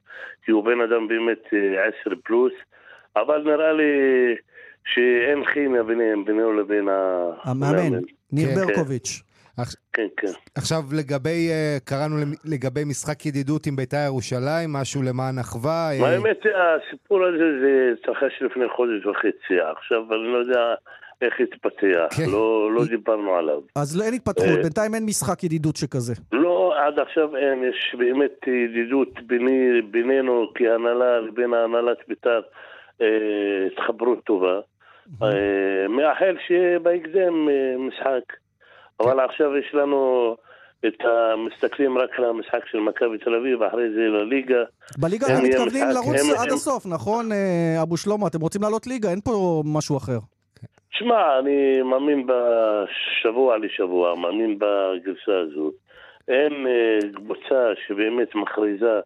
כי 0.45 0.51
הוא 0.51 0.65
בן 0.65 0.81
אדם 0.81 1.09
באמת 1.09 1.45
אה, 1.53 1.83
עשר 1.85 2.17
פלוס, 2.25 2.53
אבל 3.17 3.43
נראה 3.43 3.73
לי 3.73 3.93
שאין 4.85 5.45
כימיה 5.45 5.83
ביניהם, 5.83 6.25
בינינו 6.25 6.53
לבין 6.53 6.89
המאמן. 7.45 7.99
ניר 8.33 8.49
כן. 8.49 8.55
ברקוביץ'. 8.55 9.30
כן, 9.93 10.07
כן. 10.17 10.33
עכשיו 10.55 10.81
לגבי, 10.99 11.49
אה, 11.51 11.77
קראנו 11.85 12.17
לגבי 12.45 12.85
משחק 12.85 13.27
ידידות 13.27 13.67
עם 13.67 13.77
בית"ר 13.77 14.05
ירושלים, 14.07 14.73
משהו 14.73 15.03
למען 15.03 15.39
אחווה. 15.39 15.91
אה, 15.93 16.09
האמת, 16.09 16.41
הסיפור 16.47 17.25
הזה 17.25 17.45
זה 17.61 17.93
התרחש 17.93 18.43
לפני 18.43 18.65
חודש 18.77 19.07
וחצי, 19.07 19.61
עכשיו 19.77 20.03
אני 20.15 20.33
לא 20.33 20.39
יודע 20.39 20.75
איך 21.23 21.35
התפתח, 21.41 22.17
כן. 22.17 22.31
לא, 22.33 22.73
לא 22.73 22.85
דיברנו 22.85 23.35
עליו. 23.35 23.61
אז 23.77 23.99
לא, 23.99 24.05
אין 24.05 24.15
התפתחות, 24.15 24.49
אה, 24.59 24.63
בינתיים 24.63 24.95
אין 24.95 25.07
משחק 25.07 25.45
ידידות 25.45 25.77
שכזה. 25.77 26.15
לא, 26.33 26.75
עד 26.87 26.99
עכשיו 27.01 27.37
אין, 27.37 27.65
יש 27.65 27.95
באמת 27.99 28.47
ידידות 28.47 29.23
ביני, 29.27 29.83
בינינו 29.91 30.47
כהנהלה 30.55 31.21
לבין 31.21 31.55
הנהלת 31.55 31.99
בית"ר, 32.09 32.41
התחברות 33.73 34.25
טובה. 34.25 34.61
מאחל 35.89 36.37
שיהיה 36.47 36.79
בהקדם 36.79 37.49
משחק. 37.79 38.37
אבל 39.01 39.21
עכשיו 39.21 39.57
יש 39.57 39.75
לנו 39.75 40.37
את 40.87 41.05
המסתכלים 41.05 41.99
רק 41.99 42.19
על 42.19 42.25
המשחק 42.25 42.67
של 42.71 42.79
מכבי 42.79 43.19
תל 43.19 43.35
אביב, 43.35 43.63
אחרי 43.63 43.91
זה 43.91 44.01
לליגה. 44.01 44.63
בליגה 44.99 45.27
אתם 45.27 45.45
מתכוונים 45.45 45.85
לרוץ 45.95 46.31
הם, 46.31 46.37
עד 46.39 46.49
הם... 46.49 46.55
הסוף, 46.55 46.87
נכון, 46.87 47.33
אה, 47.33 47.83
אבו 47.83 47.97
שלמה? 47.97 48.27
אתם 48.27 48.41
רוצים 48.41 48.63
לעלות 48.63 48.87
ליגה, 48.87 49.11
אין 49.11 49.21
פה 49.21 49.63
משהו 49.75 49.97
אחר. 49.97 50.19
שמע, 50.91 51.39
אני 51.39 51.83
מאמין 51.83 52.27
בשבוע 52.27 53.59
לשבוע, 53.59 54.15
מאמין 54.15 54.59
בגרסה 54.59 55.39
הזאת. 55.39 55.75
אין 56.29 56.67
אה, 56.67 57.13
קבוצה 57.15 57.73
שבאמת 57.87 58.35
מכריזה 58.35 59.01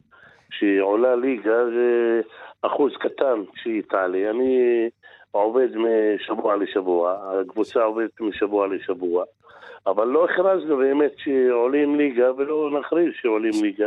שהיא 0.50 0.80
עולה 0.80 1.16
ליגה, 1.16 1.64
זה 1.64 2.20
אחוז 2.62 2.92
קטן 3.00 3.42
שהיא 3.62 3.82
תעלה. 3.88 4.30
אני 4.30 4.88
עובד 5.30 5.68
משבוע 5.76 6.56
לשבוע, 6.56 7.16
הקבוצה 7.40 7.82
עובדת 7.82 8.20
משבוע 8.20 8.66
לשבוע. 8.66 9.24
אבל 9.86 10.04
לא 10.04 10.24
הכרזנו 10.24 10.76
באמת 10.76 11.12
שעולים 11.16 11.96
ליגה 11.96 12.32
ולא 12.32 12.80
נכריז 12.80 13.12
שעולים 13.20 13.52
ליגה. 13.62 13.86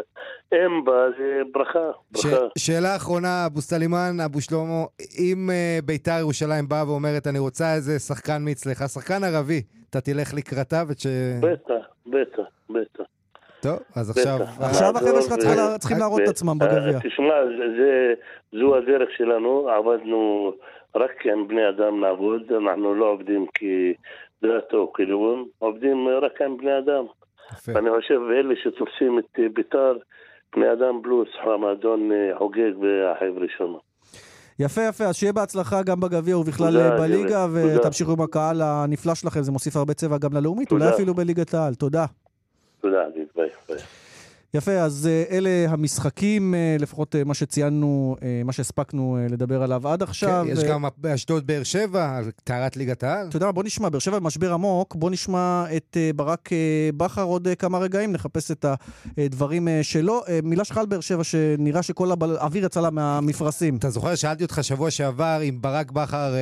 אם 0.53 0.85
בה 0.85 1.07
זה 1.17 1.41
ברכה, 1.51 1.91
ברכה. 2.11 2.27
ש- 2.57 2.65
שאלה 2.67 2.95
אחרונה, 2.95 3.45
אבו 3.45 3.61
סלימאן, 3.61 4.19
אבו 4.25 4.41
שלמה, 4.41 4.85
אם 5.19 5.49
uh, 5.49 5.85
ביתר 5.85 6.19
ירושלים 6.19 6.67
באה 6.67 6.89
ואומרת 6.89 7.27
אני 7.27 7.39
רוצה 7.39 7.73
איזה 7.73 7.99
שחקן 7.99 8.37
מאצלך, 8.45 8.83
שחקן 8.93 9.23
ערבי, 9.23 9.61
אתה 9.89 10.01
תלך 10.01 10.33
לקראתה 10.33 10.83
וש... 10.87 11.07
בטח, 11.41 11.85
בטח, 12.07 12.47
בטח. 12.69 13.03
טוב, 13.61 13.79
אז 13.95 14.09
עכשיו... 14.09 14.37
עכשיו 14.59 14.91
החבר'ה 14.95 15.21
שלך 15.21 15.33
צריכים 15.79 15.97
להראות 15.99 16.21
את 16.23 16.27
עצמם 16.27 16.57
בגביע. 16.59 16.99
תשמע, 16.99 17.35
זו 18.59 18.75
הדרך 18.75 19.09
שלנו, 19.17 19.69
עבדנו 19.69 20.51
רק 20.95 21.25
עם 21.25 21.47
בני 21.47 21.69
אדם 21.69 22.01
נעבוד, 22.01 22.41
אנחנו 22.51 22.95
לא 22.95 23.05
עובדים 23.05 23.45
כדת 24.41 24.73
או 24.73 24.93
כלאום, 24.93 25.47
עובדים 25.59 26.07
רק 26.21 26.41
עם 26.41 26.57
בני 26.57 26.77
אדם. 26.77 27.03
יפה. 27.53 27.71
ואני 27.75 27.89
חושב, 27.89 28.19
אלה 28.31 28.53
שתופסים 28.63 29.19
את 29.19 29.39
בית"ר, 29.53 29.93
בני 30.55 30.71
אדם 30.71 30.99
פלוס, 31.03 31.29
המועדון 31.43 32.09
חוגג 32.37 32.71
והחבר'ה 32.81 33.45
שם. 33.57 33.73
יפה 34.59 34.81
יפה, 34.81 35.03
אז 35.03 35.15
שיהיה 35.15 35.33
בהצלחה 35.33 35.83
גם 35.83 35.99
בגביע 35.99 36.37
ובכלל 36.37 36.97
בליגה. 36.97 37.47
ותמשיכו 37.53 38.11
עם 38.11 38.21
הקהל 38.21 38.61
הנפלא 38.61 39.15
שלכם, 39.15 39.41
זה 39.41 39.51
מוסיף 39.51 39.75
הרבה 39.75 39.93
צבע 39.93 40.17
גם 40.17 40.33
ללאומית. 40.33 40.71
אולי 40.71 40.89
אפילו 40.89 41.13
בליגת 41.13 41.53
העל. 41.53 41.75
תודה. 41.75 42.05
תודה, 42.81 43.03
ביי. 43.35 43.49
יפה, 44.53 44.71
אז 44.71 45.07
אה, 45.07 45.37
אלה 45.37 45.49
המשחקים, 45.69 46.55
אה, 46.55 46.75
לפחות 46.79 47.15
אה, 47.15 47.23
מה 47.23 47.33
שציינו, 47.33 48.15
מה 48.45 48.53
שהספקנו 48.53 49.17
לדבר 49.29 49.63
עליו 49.63 49.87
עד 49.87 50.03
עכשיו. 50.03 50.45
כן, 50.47 50.53
יש 50.53 50.63
גם 50.63 50.85
באשדוד 50.97 51.47
באר 51.47 51.63
שבע, 51.63 52.19
טהרת 52.43 52.77
ליגת 52.77 53.03
העל. 53.03 53.27
אתה 53.27 53.37
יודע 53.37 53.45
מה, 53.45 53.51
בוא 53.51 53.63
נשמע, 53.63 53.89
באר 53.89 53.99
שבע 53.99 54.19
במשבר 54.19 54.53
עמוק, 54.53 54.95
בוא 54.95 55.09
נשמע 55.09 55.65
את 55.75 55.97
ברק 56.15 56.49
בכר 56.97 57.23
עוד 57.23 57.47
כמה 57.59 57.77
רגעים, 57.77 58.11
נחפש 58.11 58.51
את 58.51 58.65
הדברים 59.17 59.67
שלו. 59.81 60.21
מילה 60.43 60.63
שלך 60.63 60.77
על 60.77 60.85
באר 60.85 60.99
שבע, 60.99 61.23
שנראה 61.23 61.83
שכל 61.83 62.11
האוויר 62.21 62.65
יצא 62.65 62.81
לה 62.81 62.89
מהמפרשים. 62.89 63.75
אתה 63.75 63.89
זוכר, 63.89 64.15
שאלתי 64.15 64.43
אותך 64.43 64.59
שבוע 64.61 64.91
שעבר 64.91 65.41
אם 65.43 65.57
ברק 65.61 65.91
בכר, 65.91 66.35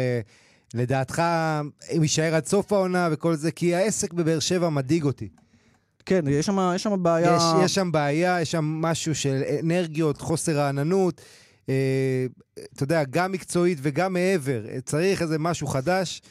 לדעתך, 0.74 1.22
אם 1.98 2.02
יישאר 2.02 2.36
עד 2.36 2.46
סוף 2.46 2.74
העונה 2.74 3.10
וכל 3.12 3.36
זה, 3.36 3.52
כי 3.52 3.76
העסק 3.76 4.14
בבאר 4.14 4.40
שבע 4.40 4.70
מדאיג 4.70 5.04
אותי. 5.04 5.30
כן, 6.06 6.28
יש 6.28 6.46
שם, 6.46 6.72
יש 6.76 6.84
שם 6.84 7.04
בעיה... 7.04 7.38
יש, 7.38 7.44
יש 7.66 7.76
שם 7.76 7.92
בעיה, 7.92 8.42
יש 8.42 8.52
שם 8.52 8.66
משהו 8.66 9.16
של 9.16 9.42
אנרגיות, 9.64 10.22
חוסר 10.22 10.58
רעננות. 10.58 11.22
אה, 11.70 12.26
אתה 12.74 12.84
יודע, 12.84 13.04
גם 13.10 13.32
מקצועית 13.32 13.78
וגם 13.82 14.14
מעבר. 14.14 14.62
צריך 14.86 15.22
איזה 15.22 15.40
משהו 15.40 15.68
חדש, 15.68 16.22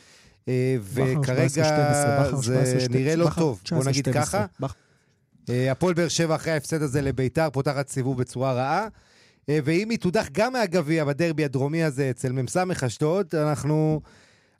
אה, 0.49 0.77
בכר 0.95 1.13
17-12, 1.13 1.17
וכרגע 1.21 1.47
בכר 2.25 2.37
זה 2.37 2.85
17-12, 2.87 2.93
נראה 2.93 3.17
לא 3.17 3.29
טוב, 3.37 3.63
בוא 3.71 3.85
נגיד 3.85 4.09
19-12. 4.09 4.13
ככה. 4.13 4.47
אה, 5.51 5.73
הפועל 5.73 5.95
באר 5.95 6.09
שבע 6.09 6.35
אחרי 6.35 6.53
ההפסד 6.53 6.83
הזה 6.83 7.03
לביתר 7.03 7.49
פותחת 7.53 7.89
סיבוב 7.89 8.19
בצורה 8.19 8.53
רעה. 8.53 8.89
אה, 9.49 9.59
ואם 9.65 9.91
היא 9.91 9.99
תודח 9.99 10.29
גם 10.33 10.53
מהגביע 10.53 11.05
בדרבי 11.05 11.45
הדרומי 11.45 11.83
הזה 11.83 12.11
אצל 12.11 12.33
מ"ס 12.33 12.57
אשדוד, 12.57 13.35
אנחנו... 13.35 14.01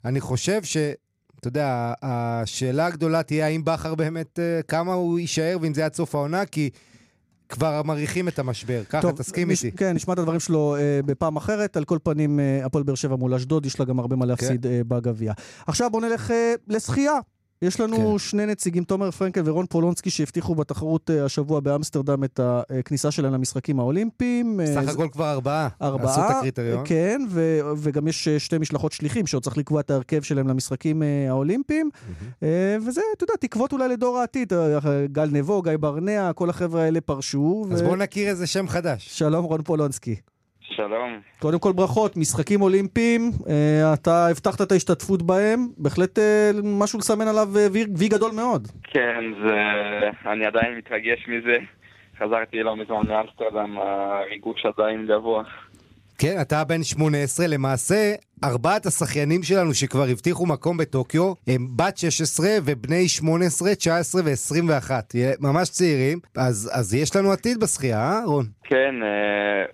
אני 0.05 0.21
חושב 0.21 0.63
ש... 0.63 0.77
אתה 1.39 1.47
יודע, 1.47 1.93
השאלה 2.01 2.85
הגדולה 2.85 3.23
תהיה 3.23 3.45
האם 3.45 3.65
בכר 3.65 3.95
באמת, 3.95 4.39
אה, 4.39 4.61
כמה 4.67 4.93
הוא 4.93 5.19
יישאר 5.19 5.57
ואם 5.61 5.73
זה 5.73 5.85
עד 5.85 5.93
סוף 5.93 6.15
העונה, 6.15 6.45
כי 6.45 6.69
כבר 7.49 7.81
מריחים 7.83 8.27
את 8.27 8.39
המשבר. 8.39 8.81
ככה, 8.89 9.11
תסכים 9.11 9.51
נש- 9.51 9.65
איתי. 9.65 9.77
כן, 9.77 9.93
נשמע 9.95 10.13
את 10.13 10.19
הדברים 10.19 10.39
שלו 10.39 10.75
אה, 10.75 10.99
בפעם 11.05 11.35
אחרת. 11.35 11.77
על 11.77 11.85
כל 11.85 11.97
פנים, 12.03 12.39
אה, 12.39 12.65
הפועל 12.65 12.83
באר 12.83 12.95
שבע 12.95 13.15
מול 13.15 13.33
אשדוד, 13.33 13.65
יש 13.65 13.79
לה 13.79 13.85
גם 13.85 13.99
הרבה 13.99 14.15
מה 14.15 14.25
להפסיד 14.25 14.65
אה, 14.67 14.81
בגביע. 14.87 15.33
עכשיו 15.67 15.89
בואו 15.91 16.01
נלך 16.01 16.31
אה, 16.31 16.53
לשחייה. 16.67 17.13
יש 17.61 17.79
לנו 17.79 18.11
כן. 18.11 18.17
שני 18.17 18.45
נציגים, 18.45 18.83
תומר 18.83 19.11
פרנקל 19.11 19.41
ורון 19.45 19.65
פולונסקי, 19.65 20.09
שהבטיחו 20.09 20.55
בתחרות 20.55 21.09
אה, 21.09 21.25
השבוע 21.25 21.59
באמסטרדם 21.59 22.23
את 22.23 22.39
הכניסה 22.43 23.11
שלהם 23.11 23.33
למשחקים 23.33 23.79
האולימפיים. 23.79 24.59
אה, 24.59 24.65
סך 24.85 24.89
הכל 24.93 25.07
כבר 25.11 25.31
ארבעה. 25.31 25.67
ארבעה, 25.81 26.11
עשו 26.11 26.21
את 26.21 26.35
הקריטריון. 26.37 26.83
כן, 26.85 27.21
ו- 27.29 27.59
וגם 27.77 28.07
יש 28.07 28.27
אה, 28.27 28.39
שתי 28.39 28.57
משלחות 28.57 28.91
שליחים 28.91 29.27
שעוד 29.27 29.43
צריך 29.43 29.57
לקבוע 29.57 29.79
את 29.81 29.91
ההרכב 29.91 30.21
שלהם 30.21 30.47
למשחקים 30.47 31.03
אה, 31.03 31.25
האולימפיים. 31.29 31.89
אה, 32.43 32.77
וזה, 32.87 33.01
אתה 33.17 33.23
יודע, 33.23 33.33
תקוות 33.39 33.73
אולי 33.73 33.87
לדור 33.89 34.17
העתיד. 34.17 34.53
אה, 34.53 34.79
גל 35.11 35.29
נבו, 35.31 35.61
גיא 35.61 35.77
ברנע, 35.79 36.31
כל 36.33 36.49
החבר'ה 36.49 36.81
האלה 36.83 37.01
פרשו. 37.01 37.65
אז 37.71 37.81
ו- 37.81 37.85
בואו 37.85 37.95
נכיר 37.95 38.27
איזה 38.29 38.47
שם 38.47 38.67
חדש. 38.67 39.07
שלום, 39.11 39.45
רון 39.45 39.61
פולונסקי. 39.63 40.15
שלום. 40.75 41.19
קודם 41.39 41.59
כל 41.59 41.71
ברכות, 41.71 42.17
משחקים 42.17 42.61
אולימפיים, 42.61 43.21
אה, 43.49 43.93
אתה 43.93 44.27
הבטחת 44.31 44.61
את 44.61 44.71
ההשתתפות 44.71 45.21
בהם, 45.21 45.59
בהחלט 45.77 46.19
אה, 46.19 46.51
משהו 46.63 46.99
לסמן 46.99 47.27
עליו 47.27 47.47
אה, 47.57 47.67
וי, 47.71 47.85
וי 47.97 48.07
גדול 48.07 48.31
מאוד. 48.35 48.67
כן, 48.83 49.23
זה... 49.43 49.55
אני 50.31 50.45
עדיין 50.45 50.77
מתרגש 50.77 51.27
מזה. 51.27 51.57
חזרתי 52.19 52.63
לא 52.63 52.75
מזמן 52.75 53.01
מאמסטרדם, 53.07 53.77
הריגוש 53.77 54.65
עדיין 54.65 55.07
גבוה. 55.07 55.43
כן, 56.17 56.41
אתה 56.41 56.63
בן 56.63 56.83
18, 56.83 57.47
למעשה, 57.47 58.13
ארבעת 58.43 58.85
השחיינים 58.85 59.43
שלנו 59.43 59.73
שכבר 59.73 60.03
הבטיחו 60.11 60.45
מקום 60.45 60.77
בטוקיו, 60.77 61.33
הם 61.47 61.67
בת 61.75 61.97
16 61.97 62.47
ובני 62.65 63.07
18, 63.07 63.75
19 63.75 64.21
ו-21. 64.25 64.91
ממש 65.39 65.69
צעירים, 65.69 66.19
אז, 66.37 66.71
אז 66.73 66.93
יש 66.93 67.15
לנו 67.15 67.31
עתיד 67.31 67.59
בשחייה, 67.59 67.97
אה, 67.97 68.25
רון? 68.25 68.45
כן, 68.63 68.95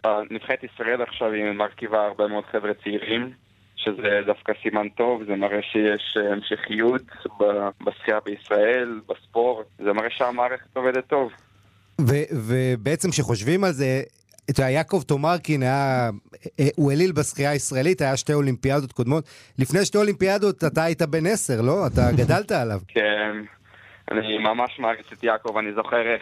אה, 0.06 0.20
נבחרת 0.32 0.64
ישראל 0.64 1.02
עכשיו 1.02 1.32
היא 1.32 1.52
מרכיבה 1.52 2.06
הרבה 2.06 2.28
מאוד 2.28 2.44
חבר'ה 2.52 2.72
צעירים, 2.84 3.32
שזה 3.76 4.22
דווקא 4.26 4.54
סימן 4.64 4.90
טוב, 4.90 5.24
זה 5.24 5.36
מראה 5.36 5.62
שיש 5.62 6.18
אה, 6.18 6.34
המשכיות 6.34 7.02
בשחייה 7.86 8.20
בישראל, 8.26 9.00
בספורט, 9.10 9.66
זה 9.78 9.94
מראה 9.94 10.10
שהמערכת 10.10 10.78
עובדת 10.78 11.08
טוב. 11.08 11.32
ובעצם 12.32 13.10
כשחושבים 13.12 13.64
על 13.64 13.72
זה, 13.72 14.02
אתה 14.52 14.62
יודע, 14.62 14.72
יעקב 14.72 15.02
תומרקין 15.08 15.64
היה, 15.64 16.10
אה, 16.60 16.68
הוא 16.76 16.92
אליל 16.92 17.12
בשחייה 17.12 17.52
הישראלית, 17.52 18.02
היה 18.02 18.18
שתי 18.18 18.34
אולימפיאדות 18.34 18.92
קודמות. 18.92 19.24
לפני 19.60 19.86
שתי 19.86 19.98
אולימפיאדות 19.98 20.64
אתה 20.64 20.84
היית 20.84 21.02
בן 21.02 21.26
10, 21.26 21.62
לא? 21.62 21.88
אתה 21.88 22.02
גדלת 22.22 22.52
עליו. 22.52 22.80
כן, 22.88 23.32
אני 24.12 24.38
ממש 24.38 24.80
מעריץ 24.80 25.12
את 25.14 25.24
יעקב, 25.24 25.58
אני 25.58 25.74
זוכר 25.74 26.14
איך 26.14 26.22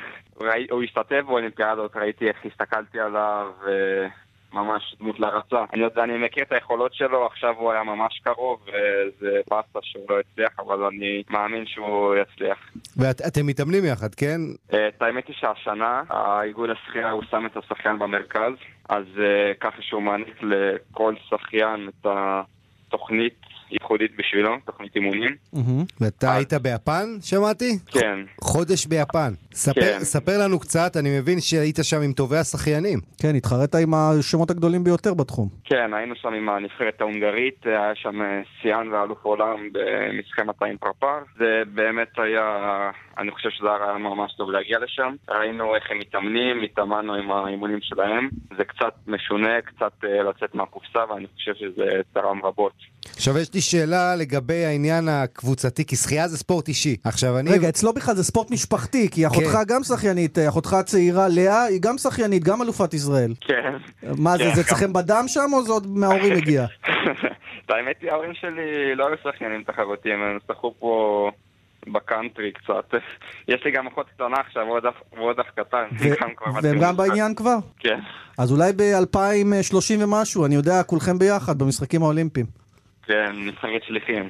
הוא 0.71 0.83
השתתף 0.83 1.21
באולימפיאדות, 1.25 1.95
ראיתי 1.95 2.27
איך 2.27 2.37
הסתכלתי 2.45 2.99
עליו, 2.99 3.45
וממש 4.53 4.95
דמות 4.99 5.19
להרצה. 5.19 5.65
אני 5.73 5.81
יודע, 5.81 6.03
אני 6.03 6.17
מכיר 6.17 6.43
את 6.43 6.51
היכולות 6.51 6.93
שלו, 6.93 7.25
עכשיו 7.25 7.55
הוא 7.57 7.71
היה 7.71 7.83
ממש 7.83 8.21
קרוב, 8.23 8.59
וזה 8.67 9.41
באסה 9.49 9.79
שהוא 9.81 10.05
לא 10.09 10.19
הצליח, 10.19 10.59
אבל 10.59 10.83
אני 10.83 11.23
מאמין 11.29 11.65
שהוא 11.65 12.15
יצליח. 12.15 12.57
ואתם 12.97 13.47
מתאמנים 13.47 13.85
יחד, 13.85 14.15
כן? 14.15 14.39
אה, 14.73 14.87
את 14.87 15.01
האמת 15.01 15.27
היא 15.27 15.35
שהשנה, 15.39 16.01
האיגוד 16.09 16.69
השחייה 16.69 17.11
הוא 17.11 17.23
שם 17.31 17.45
את 17.45 17.57
השחיין 17.57 17.99
במרכז, 17.99 18.53
אז 18.89 19.05
אה, 19.19 19.53
ככה 19.59 19.81
שהוא 19.81 20.01
מעניק 20.01 20.41
לכל 20.41 21.15
שחיין 21.29 21.89
את 21.89 22.07
התוכנית 22.87 23.39
ייחודית 23.71 24.11
בשבילו, 24.17 24.57
תוכנית 24.65 24.95
אימונים. 24.95 25.35
ואתה 26.01 26.35
היית 26.35 26.53
ביפן, 26.53 27.05
שמעתי? 27.21 27.77
כן. 27.91 28.19
חודש 28.41 28.85
ביפן. 28.85 29.33
ספר, 29.53 29.81
כן. 29.81 29.99
ספר 29.99 30.37
לנו 30.43 30.59
קצת, 30.59 30.97
אני 30.97 31.19
מבין 31.19 31.39
שהיית 31.39 31.79
שם 31.81 32.01
עם 32.01 32.13
טובי 32.13 32.37
השחיינים. 32.37 32.99
כן, 33.21 33.35
התחרית 33.35 33.75
עם 33.75 33.93
השמות 33.93 34.49
הגדולים 34.51 34.83
ביותר 34.83 35.13
בתחום. 35.13 35.49
כן, 35.63 35.93
היינו 35.93 36.15
שם 36.15 36.33
עם 36.33 36.49
הנבחרת 36.49 37.01
ההונגרית, 37.01 37.65
היה 37.65 37.95
שם 37.95 38.21
אה, 38.21 38.41
שיאן 38.61 38.87
ואלוף 38.87 39.23
עולם 39.23 39.69
במשחק 39.71 40.45
200 40.45 40.77
פרפר. 40.77 41.19
זה 41.37 41.61
באמת 41.73 42.07
היה, 42.17 42.45
אני 43.17 43.31
חושב 43.31 43.49
שזה 43.49 43.67
היה 43.67 43.97
ממש 43.97 44.33
טוב 44.37 44.51
להגיע 44.51 44.79
לשם. 44.79 45.15
ראינו 45.29 45.75
איך 45.75 45.91
הם 45.91 45.99
מתאמנים, 45.99 46.61
התאמנו 46.63 47.13
עם 47.13 47.31
האימונים 47.31 47.79
שלהם. 47.81 48.29
זה 48.57 48.65
קצת 48.65 48.93
משונה, 49.07 49.61
קצת 49.61 49.93
אה, 50.03 50.23
לצאת 50.23 50.55
מהקופסה, 50.55 50.99
ואני 51.09 51.27
חושב 51.35 51.53
שזה 51.55 52.01
תרם 52.13 52.45
רבות. 52.45 52.73
עכשיו 53.19 53.37
יש 53.37 53.53
לי 53.53 53.61
שאלה 53.61 54.15
לגבי 54.15 54.65
העניין 54.65 55.09
הקבוצתי, 55.09 55.85
כי 55.85 55.95
שחייה 55.95 56.27
זה 56.27 56.37
ספורט 56.37 56.67
אישי. 56.67 56.95
עכשיו 57.03 57.39
אני... 57.39 57.51
רגע, 57.51 57.69
אצלו 57.69 57.93
בכלל 57.93 58.15
זה 58.15 58.23
ספורט 58.23 58.51
משפחתי, 58.51 59.09
כי 59.11 59.27
אחותך 59.27 59.47
כן. 59.51 59.63
גם 59.67 59.83
שחיינית, 59.83 60.37
אה, 60.37 60.49
אחותך 60.49 60.73
הצעירה 60.73 61.27
לאה 61.27 61.63
היא 61.63 61.81
גם 61.81 61.97
שחיינית, 61.97 62.43
גם 62.43 62.61
אלופת 62.61 62.93
ישראל. 62.93 63.33
כן. 63.41 63.73
מה 64.17 64.37
זה, 64.37 64.43
כן, 64.43 64.55
זה 64.55 64.61
אצלכם 64.61 64.93
בדם 64.93 65.23
שם 65.27 65.49
או 65.53 65.63
זה 65.63 65.71
עוד 65.71 65.87
מההורים 65.87 66.33
הגיע? 66.33 66.65
האמת 67.69 67.95
היא, 68.01 68.11
ההורים 68.11 68.33
שלי 68.33 68.95
לא 68.95 69.07
היו 69.07 69.15
שחיינים 69.23 69.63
תחרותיים, 69.63 70.21
הם 70.21 70.37
שחו 70.51 70.73
פה 70.79 71.29
בקאנטרי 71.87 72.51
קצת. 72.51 72.99
יש 73.53 73.61
לי 73.65 73.71
גם 73.71 73.87
אחות 73.87 74.05
קטנה 74.15 74.37
עכשיו, 74.47 74.63
ועוד 75.17 75.39
אח- 75.39 75.51
קטן. 75.55 75.83
והם 76.63 76.79
גם. 76.81 76.97
בעניין 76.97 77.35
כבר? 77.35 77.55
כן, 77.79 77.99
אז 78.37 78.51
אולי 78.51 78.71
ב-2030 78.75 79.75
ומשהו, 79.99 80.45
אני 80.45 80.55
יודע, 80.55 80.83
כולכם 80.83 81.19
ביחד 81.19 81.59
במשחקים 81.59 82.03
האולימפיים. 82.03 82.58
כן, 83.09 83.35
שליחים. 83.87 84.29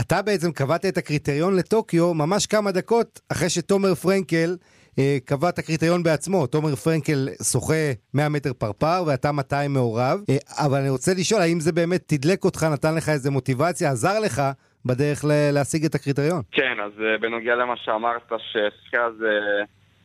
אתה 0.00 0.22
בעצם 0.22 0.52
קבעת 0.52 0.86
את 0.86 0.98
הקריטריון 0.98 1.56
לטוקיו 1.56 2.14
ממש 2.14 2.46
כמה 2.46 2.72
דקות 2.72 3.20
אחרי 3.32 3.50
שתומר 3.50 3.94
פרנקל 3.94 4.56
אה, 4.98 5.16
קבע 5.24 5.48
את 5.48 5.58
הקריטריון 5.58 6.02
בעצמו. 6.02 6.46
תומר 6.46 6.74
פרנקל 6.76 7.28
שוחה 7.52 7.74
100 8.14 8.28
מטר 8.28 8.52
פרפר 8.52 9.04
ואתה 9.06 9.32
200 9.32 9.72
מעורב. 9.72 10.20
אה, 10.30 10.36
אבל 10.66 10.78
אני 10.78 10.90
רוצה 10.90 11.12
לשאול, 11.14 11.40
האם 11.40 11.60
זה 11.60 11.72
באמת 11.72 12.02
תדלק 12.06 12.44
אותך, 12.44 12.62
נתן 12.72 12.94
לך 12.94 13.08
איזה 13.08 13.30
מוטיבציה, 13.30 13.90
עזר 13.90 14.20
לך 14.20 14.42
בדרך 14.84 15.24
ל- 15.24 15.50
להשיג 15.50 15.84
את 15.84 15.94
הקריטריון? 15.94 16.42
כן, 16.52 16.74
אז 16.84 16.92
אה, 17.00 17.18
בנוגע 17.20 17.54
למה 17.54 17.74
שאמרת, 17.76 18.32
ששחייה 18.38 19.10
זה 19.18 19.28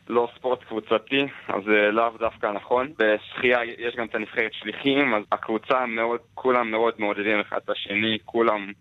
לא 0.10 0.30
ספורט 0.36 0.64
קבוצתי, 0.64 1.26
אז 1.48 1.64
זה 1.66 1.92
לאו 1.92 2.10
דווקא 2.20 2.48
נכון. 2.48 2.94
בשחייה 3.00 3.60
יש 3.64 3.96
גם 3.96 4.06
את 4.06 4.16
הנבחרת 4.16 4.54
שליחים, 4.54 5.14
אז 5.14 5.24
הקבוצה 5.32 5.86
מאוד, 5.86 6.20
כולם 6.34 6.72
מאוד 6.72 6.94
מעודדים 6.98 7.40
אחד 7.40 7.58
את 7.66 7.70
השני, 7.70 8.18
כולם 8.26 8.72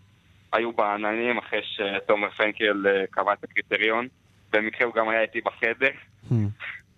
היו 0.53 0.73
בעננים 0.73 1.39
אחרי 1.39 1.61
שתומר 1.63 2.31
פרנקל 2.31 2.87
אה, 2.87 3.05
קבע 3.11 3.33
את 3.33 3.45
הקריטריון. 3.45 4.09
במקרה 4.53 4.87
הוא 4.87 4.95
גם 4.95 5.09
היה 5.09 5.23
איתי 5.23 5.41
בחדר, 5.41 5.91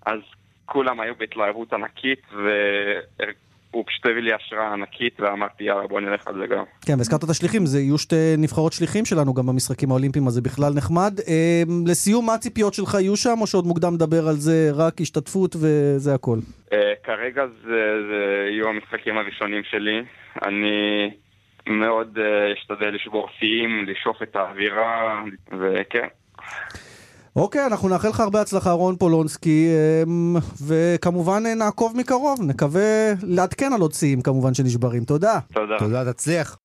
אז 0.06 0.20
כולם 0.66 1.00
היו 1.00 1.14
בהתלהבות 1.14 1.72
ענקית, 1.72 2.22
הוא 3.70 3.84
פשוט 3.86 4.06
הביא 4.06 4.22
לי 4.22 4.32
השראה 4.32 4.72
ענקית, 4.72 5.20
ואמרתי, 5.20 5.64
יאללה, 5.64 5.86
בוא 5.86 6.00
נלך 6.00 6.26
על 6.26 6.34
זה 6.34 6.46
גם. 6.46 6.64
כן, 6.86 6.92
והזכרת 6.98 7.24
את 7.24 7.30
השליחים, 7.30 7.66
זה 7.66 7.80
יהיו 7.80 7.98
שתי 7.98 8.34
נבחרות 8.38 8.72
שליחים 8.72 9.04
שלנו 9.04 9.34
גם 9.34 9.46
במשחקים 9.46 9.90
האולימפיים, 9.90 10.26
אז 10.26 10.32
זה 10.32 10.42
בכלל 10.42 10.72
נחמד. 10.76 11.20
אה, 11.28 11.62
לסיום, 11.86 12.26
מה 12.26 12.34
הציפיות 12.34 12.74
שלך 12.74 12.94
יהיו 12.94 13.16
שם, 13.16 13.36
או 13.40 13.46
שעוד 13.46 13.66
מוקדם 13.66 13.94
לדבר 13.94 14.28
על 14.28 14.34
זה, 14.34 14.70
רק 14.74 15.00
השתתפות 15.00 15.56
וזה 15.56 16.14
הכל? 16.14 16.38
אה, 16.72 16.92
כרגע 17.04 17.46
זה, 17.46 17.82
זה 18.08 18.48
יהיו 18.50 18.68
המשחקים 18.68 19.18
הראשונים 19.18 19.62
שלי. 19.70 20.02
אני 20.42 21.10
מאוד 21.66 22.18
אה, 22.18 22.52
אשתדל 22.52 22.94
לשבור 22.94 23.28
שיאים, 23.38 23.86
לשאוף 23.88 24.22
את 24.22 24.36
האווירה, 24.36 25.22
וכן. 25.60 26.06
אוקיי, 27.36 27.66
אנחנו 27.66 27.88
נאחל 27.88 28.08
לך 28.08 28.20
הרבה 28.20 28.40
הצלחה, 28.40 28.70
רון 28.72 28.96
פולונסקי, 28.96 29.68
אמ, 30.06 30.36
וכמובן 30.66 31.42
אה, 31.46 31.54
נעקוב 31.54 31.96
מקרוב, 31.96 32.40
נקווה 32.42 33.12
לעדכן 33.22 33.72
על 33.72 33.80
עוד 33.80 33.92
שיאים 33.92 34.22
כמובן 34.22 34.54
שנשברים. 34.54 35.04
תודה. 35.04 35.38
תודה. 35.52 35.78
תודה, 35.78 36.12
תצליח. 36.12 36.58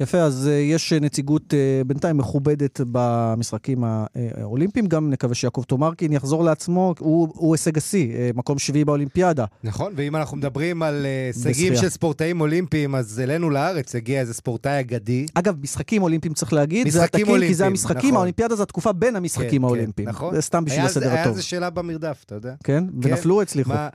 יפה, 0.00 0.18
אז 0.18 0.48
אה, 0.48 0.52
יש 0.52 0.92
נציגות 0.92 1.54
אה, 1.54 1.58
בינתיים 1.86 2.16
מכובדת 2.16 2.80
במשחקים 2.92 3.84
האולימפיים, 3.84 4.86
גם 4.86 5.10
נקווה 5.10 5.34
שיעקב 5.34 5.62
תומרקין 5.62 6.12
יחזור 6.12 6.44
לעצמו, 6.44 6.94
הוא, 6.98 7.28
הוא 7.34 7.54
הישג 7.54 7.76
השיא, 7.78 8.14
אה, 8.14 8.30
מקום 8.34 8.58
שביעי 8.58 8.84
באולימפיאדה. 8.84 9.44
נכון, 9.64 9.92
ואם 9.96 10.16
אנחנו 10.16 10.36
מדברים 10.36 10.82
על 10.82 11.06
הישגים 11.34 11.76
של 11.76 11.88
ספורטאים 11.88 12.40
אולימפיים, 12.40 12.94
אז 12.94 13.20
אלינו 13.20 13.50
לארץ 13.50 13.94
הגיע 13.94 14.20
איזה 14.20 14.34
ספורטאי 14.34 14.80
אגדי. 14.80 15.26
אגב, 15.34 15.54
משחקים 15.62 16.02
אולימפיים 16.02 16.34
צריך 16.34 16.52
להגיד, 16.52 16.88
זה 16.88 17.04
התקין, 17.04 17.24
כי 17.24 17.30
אולימפיים, 17.30 17.54
זה 17.54 17.66
המשחקים, 17.66 17.98
נכון. 17.98 18.14
האולימפיאדה 18.14 18.56
זה 18.56 18.62
התקופה 18.62 18.92
בין 18.92 19.16
המשחקים 19.16 19.60
כן, 19.60 19.64
האולימפיים. 19.64 20.06
כן, 20.08 20.12
נכון. 20.14 20.34
זה 20.34 20.40
סתם 20.40 20.64
בשביל 20.64 20.80
היה- 20.80 20.88
הסדר 20.90 21.10
היה 21.10 21.20
הטוב. 21.22 21.32
איזה 21.32 21.42
שאלה 21.42 21.70
במרדף, 21.70 22.22
אתה 22.26 22.34
יודע. 22.34 22.54
כן? 22.64 22.84
ונפלו 23.02 23.34
או 23.36 23.42
הצליחו? 23.42 23.70
מה- 23.70 23.88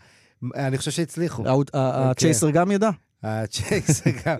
אני 0.55 0.77
חושב 0.77 0.91
שהצליחו. 0.91 1.43
ה- 1.73 2.09
הצ'ייסר 2.11 2.49
גם 2.49 2.71
ידע? 2.71 2.89
הצ'ייסר 3.23 4.09
גם. 4.25 4.35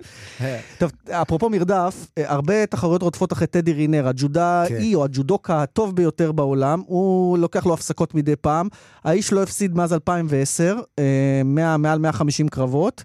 טוב, 0.78 0.92
אפרופו 1.10 1.50
מרדף, 1.50 2.06
אה, 2.18 2.32
הרבה 2.32 2.66
תחרויות 2.66 3.02
רודפות 3.02 3.32
אחרי 3.32 3.46
טדי 3.46 3.72
רינר, 3.72 4.08
הג'ודאי 4.08 4.94
או 4.94 5.04
הג'ודוקה 5.04 5.62
הטוב 5.62 5.96
ביותר 5.96 6.32
בעולם, 6.32 6.82
הוא 6.86 7.38
לוקח 7.38 7.66
לו 7.66 7.74
הפסקות 7.74 8.14
מדי 8.14 8.36
פעם. 8.36 8.68
האיש 9.04 9.32
לא 9.32 9.42
הפסיד 9.42 9.76
מאז 9.76 9.92
2010, 9.92 10.76
אה, 10.98 11.42
100, 11.44 11.76
מעל 11.76 11.98
150 11.98 12.48
קרבות. 12.48 13.04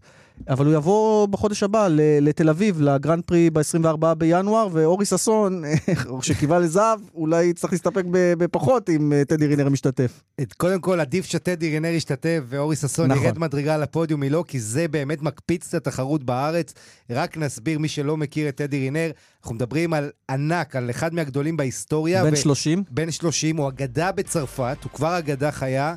אבל 0.49 0.65
הוא 0.65 0.73
יבוא 0.73 1.25
בחודש 1.27 1.63
הבא 1.63 1.87
לתל 2.21 2.49
אביב, 2.49 2.81
לגרנד 2.81 3.23
פרי 3.25 3.49
ב-24 3.49 4.13
בינואר, 4.17 4.67
ואורי 4.71 5.05
ששון, 5.05 5.63
שקיווה 6.21 6.59
לזהב, 6.59 6.99
אולי 7.15 7.45
יצטרך 7.45 7.71
להסתפק 7.71 8.03
בפחות 8.11 8.89
אם 8.89 9.13
אה, 9.13 9.25
טדי 9.25 9.47
רינר 9.47 9.69
משתתף. 9.69 10.23
קודם 10.57 10.81
כל, 10.81 10.99
עדיף 10.99 11.25
שטדי 11.25 11.69
רינר 11.69 11.87
ישתתף 11.87 12.39
ואורי 12.47 12.75
ששון 12.75 13.11
נכון. 13.11 13.23
ירד 13.23 13.39
מדרגה 13.39 13.77
לפודיום 13.77 14.19
מלא, 14.19 14.43
כי 14.47 14.59
זה 14.59 14.87
באמת 14.87 15.21
מקפיץ 15.21 15.75
את 15.75 15.87
התחרות 15.87 16.23
בארץ. 16.23 16.73
רק 17.09 17.37
נסביר, 17.37 17.79
מי 17.79 17.87
שלא 17.87 18.17
מכיר 18.17 18.49
את 18.49 18.55
טדי 18.55 18.79
רינר, 18.79 19.11
אנחנו 19.41 19.55
מדברים 19.55 19.93
על 19.93 20.09
ענק, 20.29 20.75
על 20.75 20.89
אחד 20.89 21.13
מהגדולים 21.13 21.57
בהיסטוריה. 21.57 22.23
בן 22.23 22.33
ו- 22.33 22.37
30. 22.37 22.83
בן 22.91 23.11
30, 23.11 23.57
הוא 23.57 23.69
אגדה 23.69 24.11
בצרפת, 24.11 24.77
הוא 24.83 24.91
כבר 24.91 25.17
אגדה 25.17 25.51
חיה. 25.51 25.95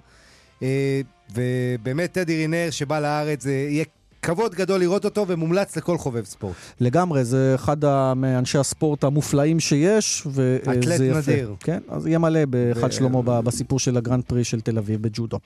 אה, 0.62 1.00
ובאמת, 1.34 2.12
טדי 2.12 2.36
רינר 2.36 2.68
שבא 2.70 3.00
לארץ, 3.00 3.42
זה 3.42 3.52
יהיה 3.52 3.84
כבוד 4.26 4.54
גדול 4.54 4.80
לראות 4.80 5.04
אותו 5.04 5.24
ומומלץ 5.28 5.76
לכל 5.76 5.98
חובב 5.98 6.24
ספורט. 6.24 6.54
לגמרי, 6.80 7.24
זה 7.24 7.52
אחד 7.54 7.76
מאנשי 8.16 8.58
הספורט 8.58 9.04
המופלאים 9.04 9.60
שיש, 9.60 10.22
וזה 10.26 10.58
אתלט 10.62 11.00
יפה. 11.00 11.18
נדיר. 11.18 11.54
כן, 11.60 11.78
אז 11.88 12.06
יהיה 12.06 12.18
מלא 12.18 12.44
באחד 12.44 12.88
ו- 12.88 12.92
שלמה 12.92 13.42
בסיפור 13.42 13.78
של 13.78 13.96
הגרנד 13.96 14.24
פרי 14.24 14.44
של 14.44 14.60
תל 14.60 14.78
אביב 14.78 15.02
בג'ודו. 15.02 15.38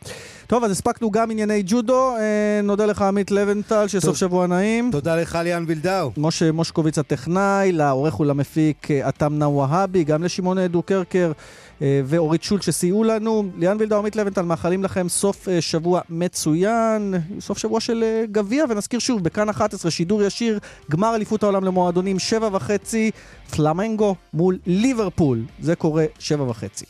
טוב, 0.47 0.65
אז 0.65 0.71
הספקנו 0.71 1.11
גם 1.11 1.31
ענייני 1.31 1.63
ג'ודו. 1.67 2.17
אה, 2.17 2.61
נודה 2.63 2.87
לך, 2.87 3.03
עמית 3.03 3.31
לבנטל, 3.31 3.89
שיהיה 3.89 4.01
סוף 4.01 4.17
שבוע 4.17 4.47
נעים. 4.47 4.91
תודה 4.93 5.17
לך, 5.17 5.39
ליאן 5.43 5.65
וילדאו. 5.67 6.11
משה 6.17 6.53
מושקוביץ 6.53 6.99
הטכנאי, 6.99 7.73
לעורך 7.73 8.21
ולמפיק 8.21 8.91
אה, 8.91 9.09
עטמנה 9.09 9.49
והבי, 9.49 10.05
גם 10.05 10.23
לשמעון 10.23 10.67
דוקרקר 10.67 11.33
אה, 11.37 11.43
ואורית 11.81 12.43
שולט 12.43 12.63
שסייעו 12.63 13.05
לנו. 13.05 13.45
ליאן 13.59 13.77
וילדאו, 13.81 13.99
עמית 13.99 14.17
לווינטל, 14.17 14.43
מאחלים 14.43 14.85
לכם 14.85 15.09
סוף 15.09 15.49
אה, 15.49 15.61
שבוע 15.61 16.01
מצוין, 16.09 17.15
סוף 17.41 17.59
שבוע 17.59 17.81
של 17.81 18.03
אה, 18.03 18.25
גביע, 18.33 18.65
ונזכיר 18.69 18.99
שוב, 18.99 19.25
בכאן 19.25 19.49
11, 19.49 19.91
שידור 19.91 20.23
ישיר, 20.23 20.59
גמר 20.91 21.15
אליפות 21.15 21.43
העולם 21.43 21.65
למועדונים, 21.65 22.19
שבע 22.19 22.49
וחצי, 22.53 23.11
פלמנגו 23.51 24.15
מול 24.35 24.59
ליברפול. 24.67 25.43
זה 25.61 25.77
קורה 25.77 26.05
שבע 26.19 26.45
וחצי. 26.45 26.85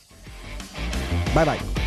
ביי 1.33 1.45
ביי. 1.45 1.80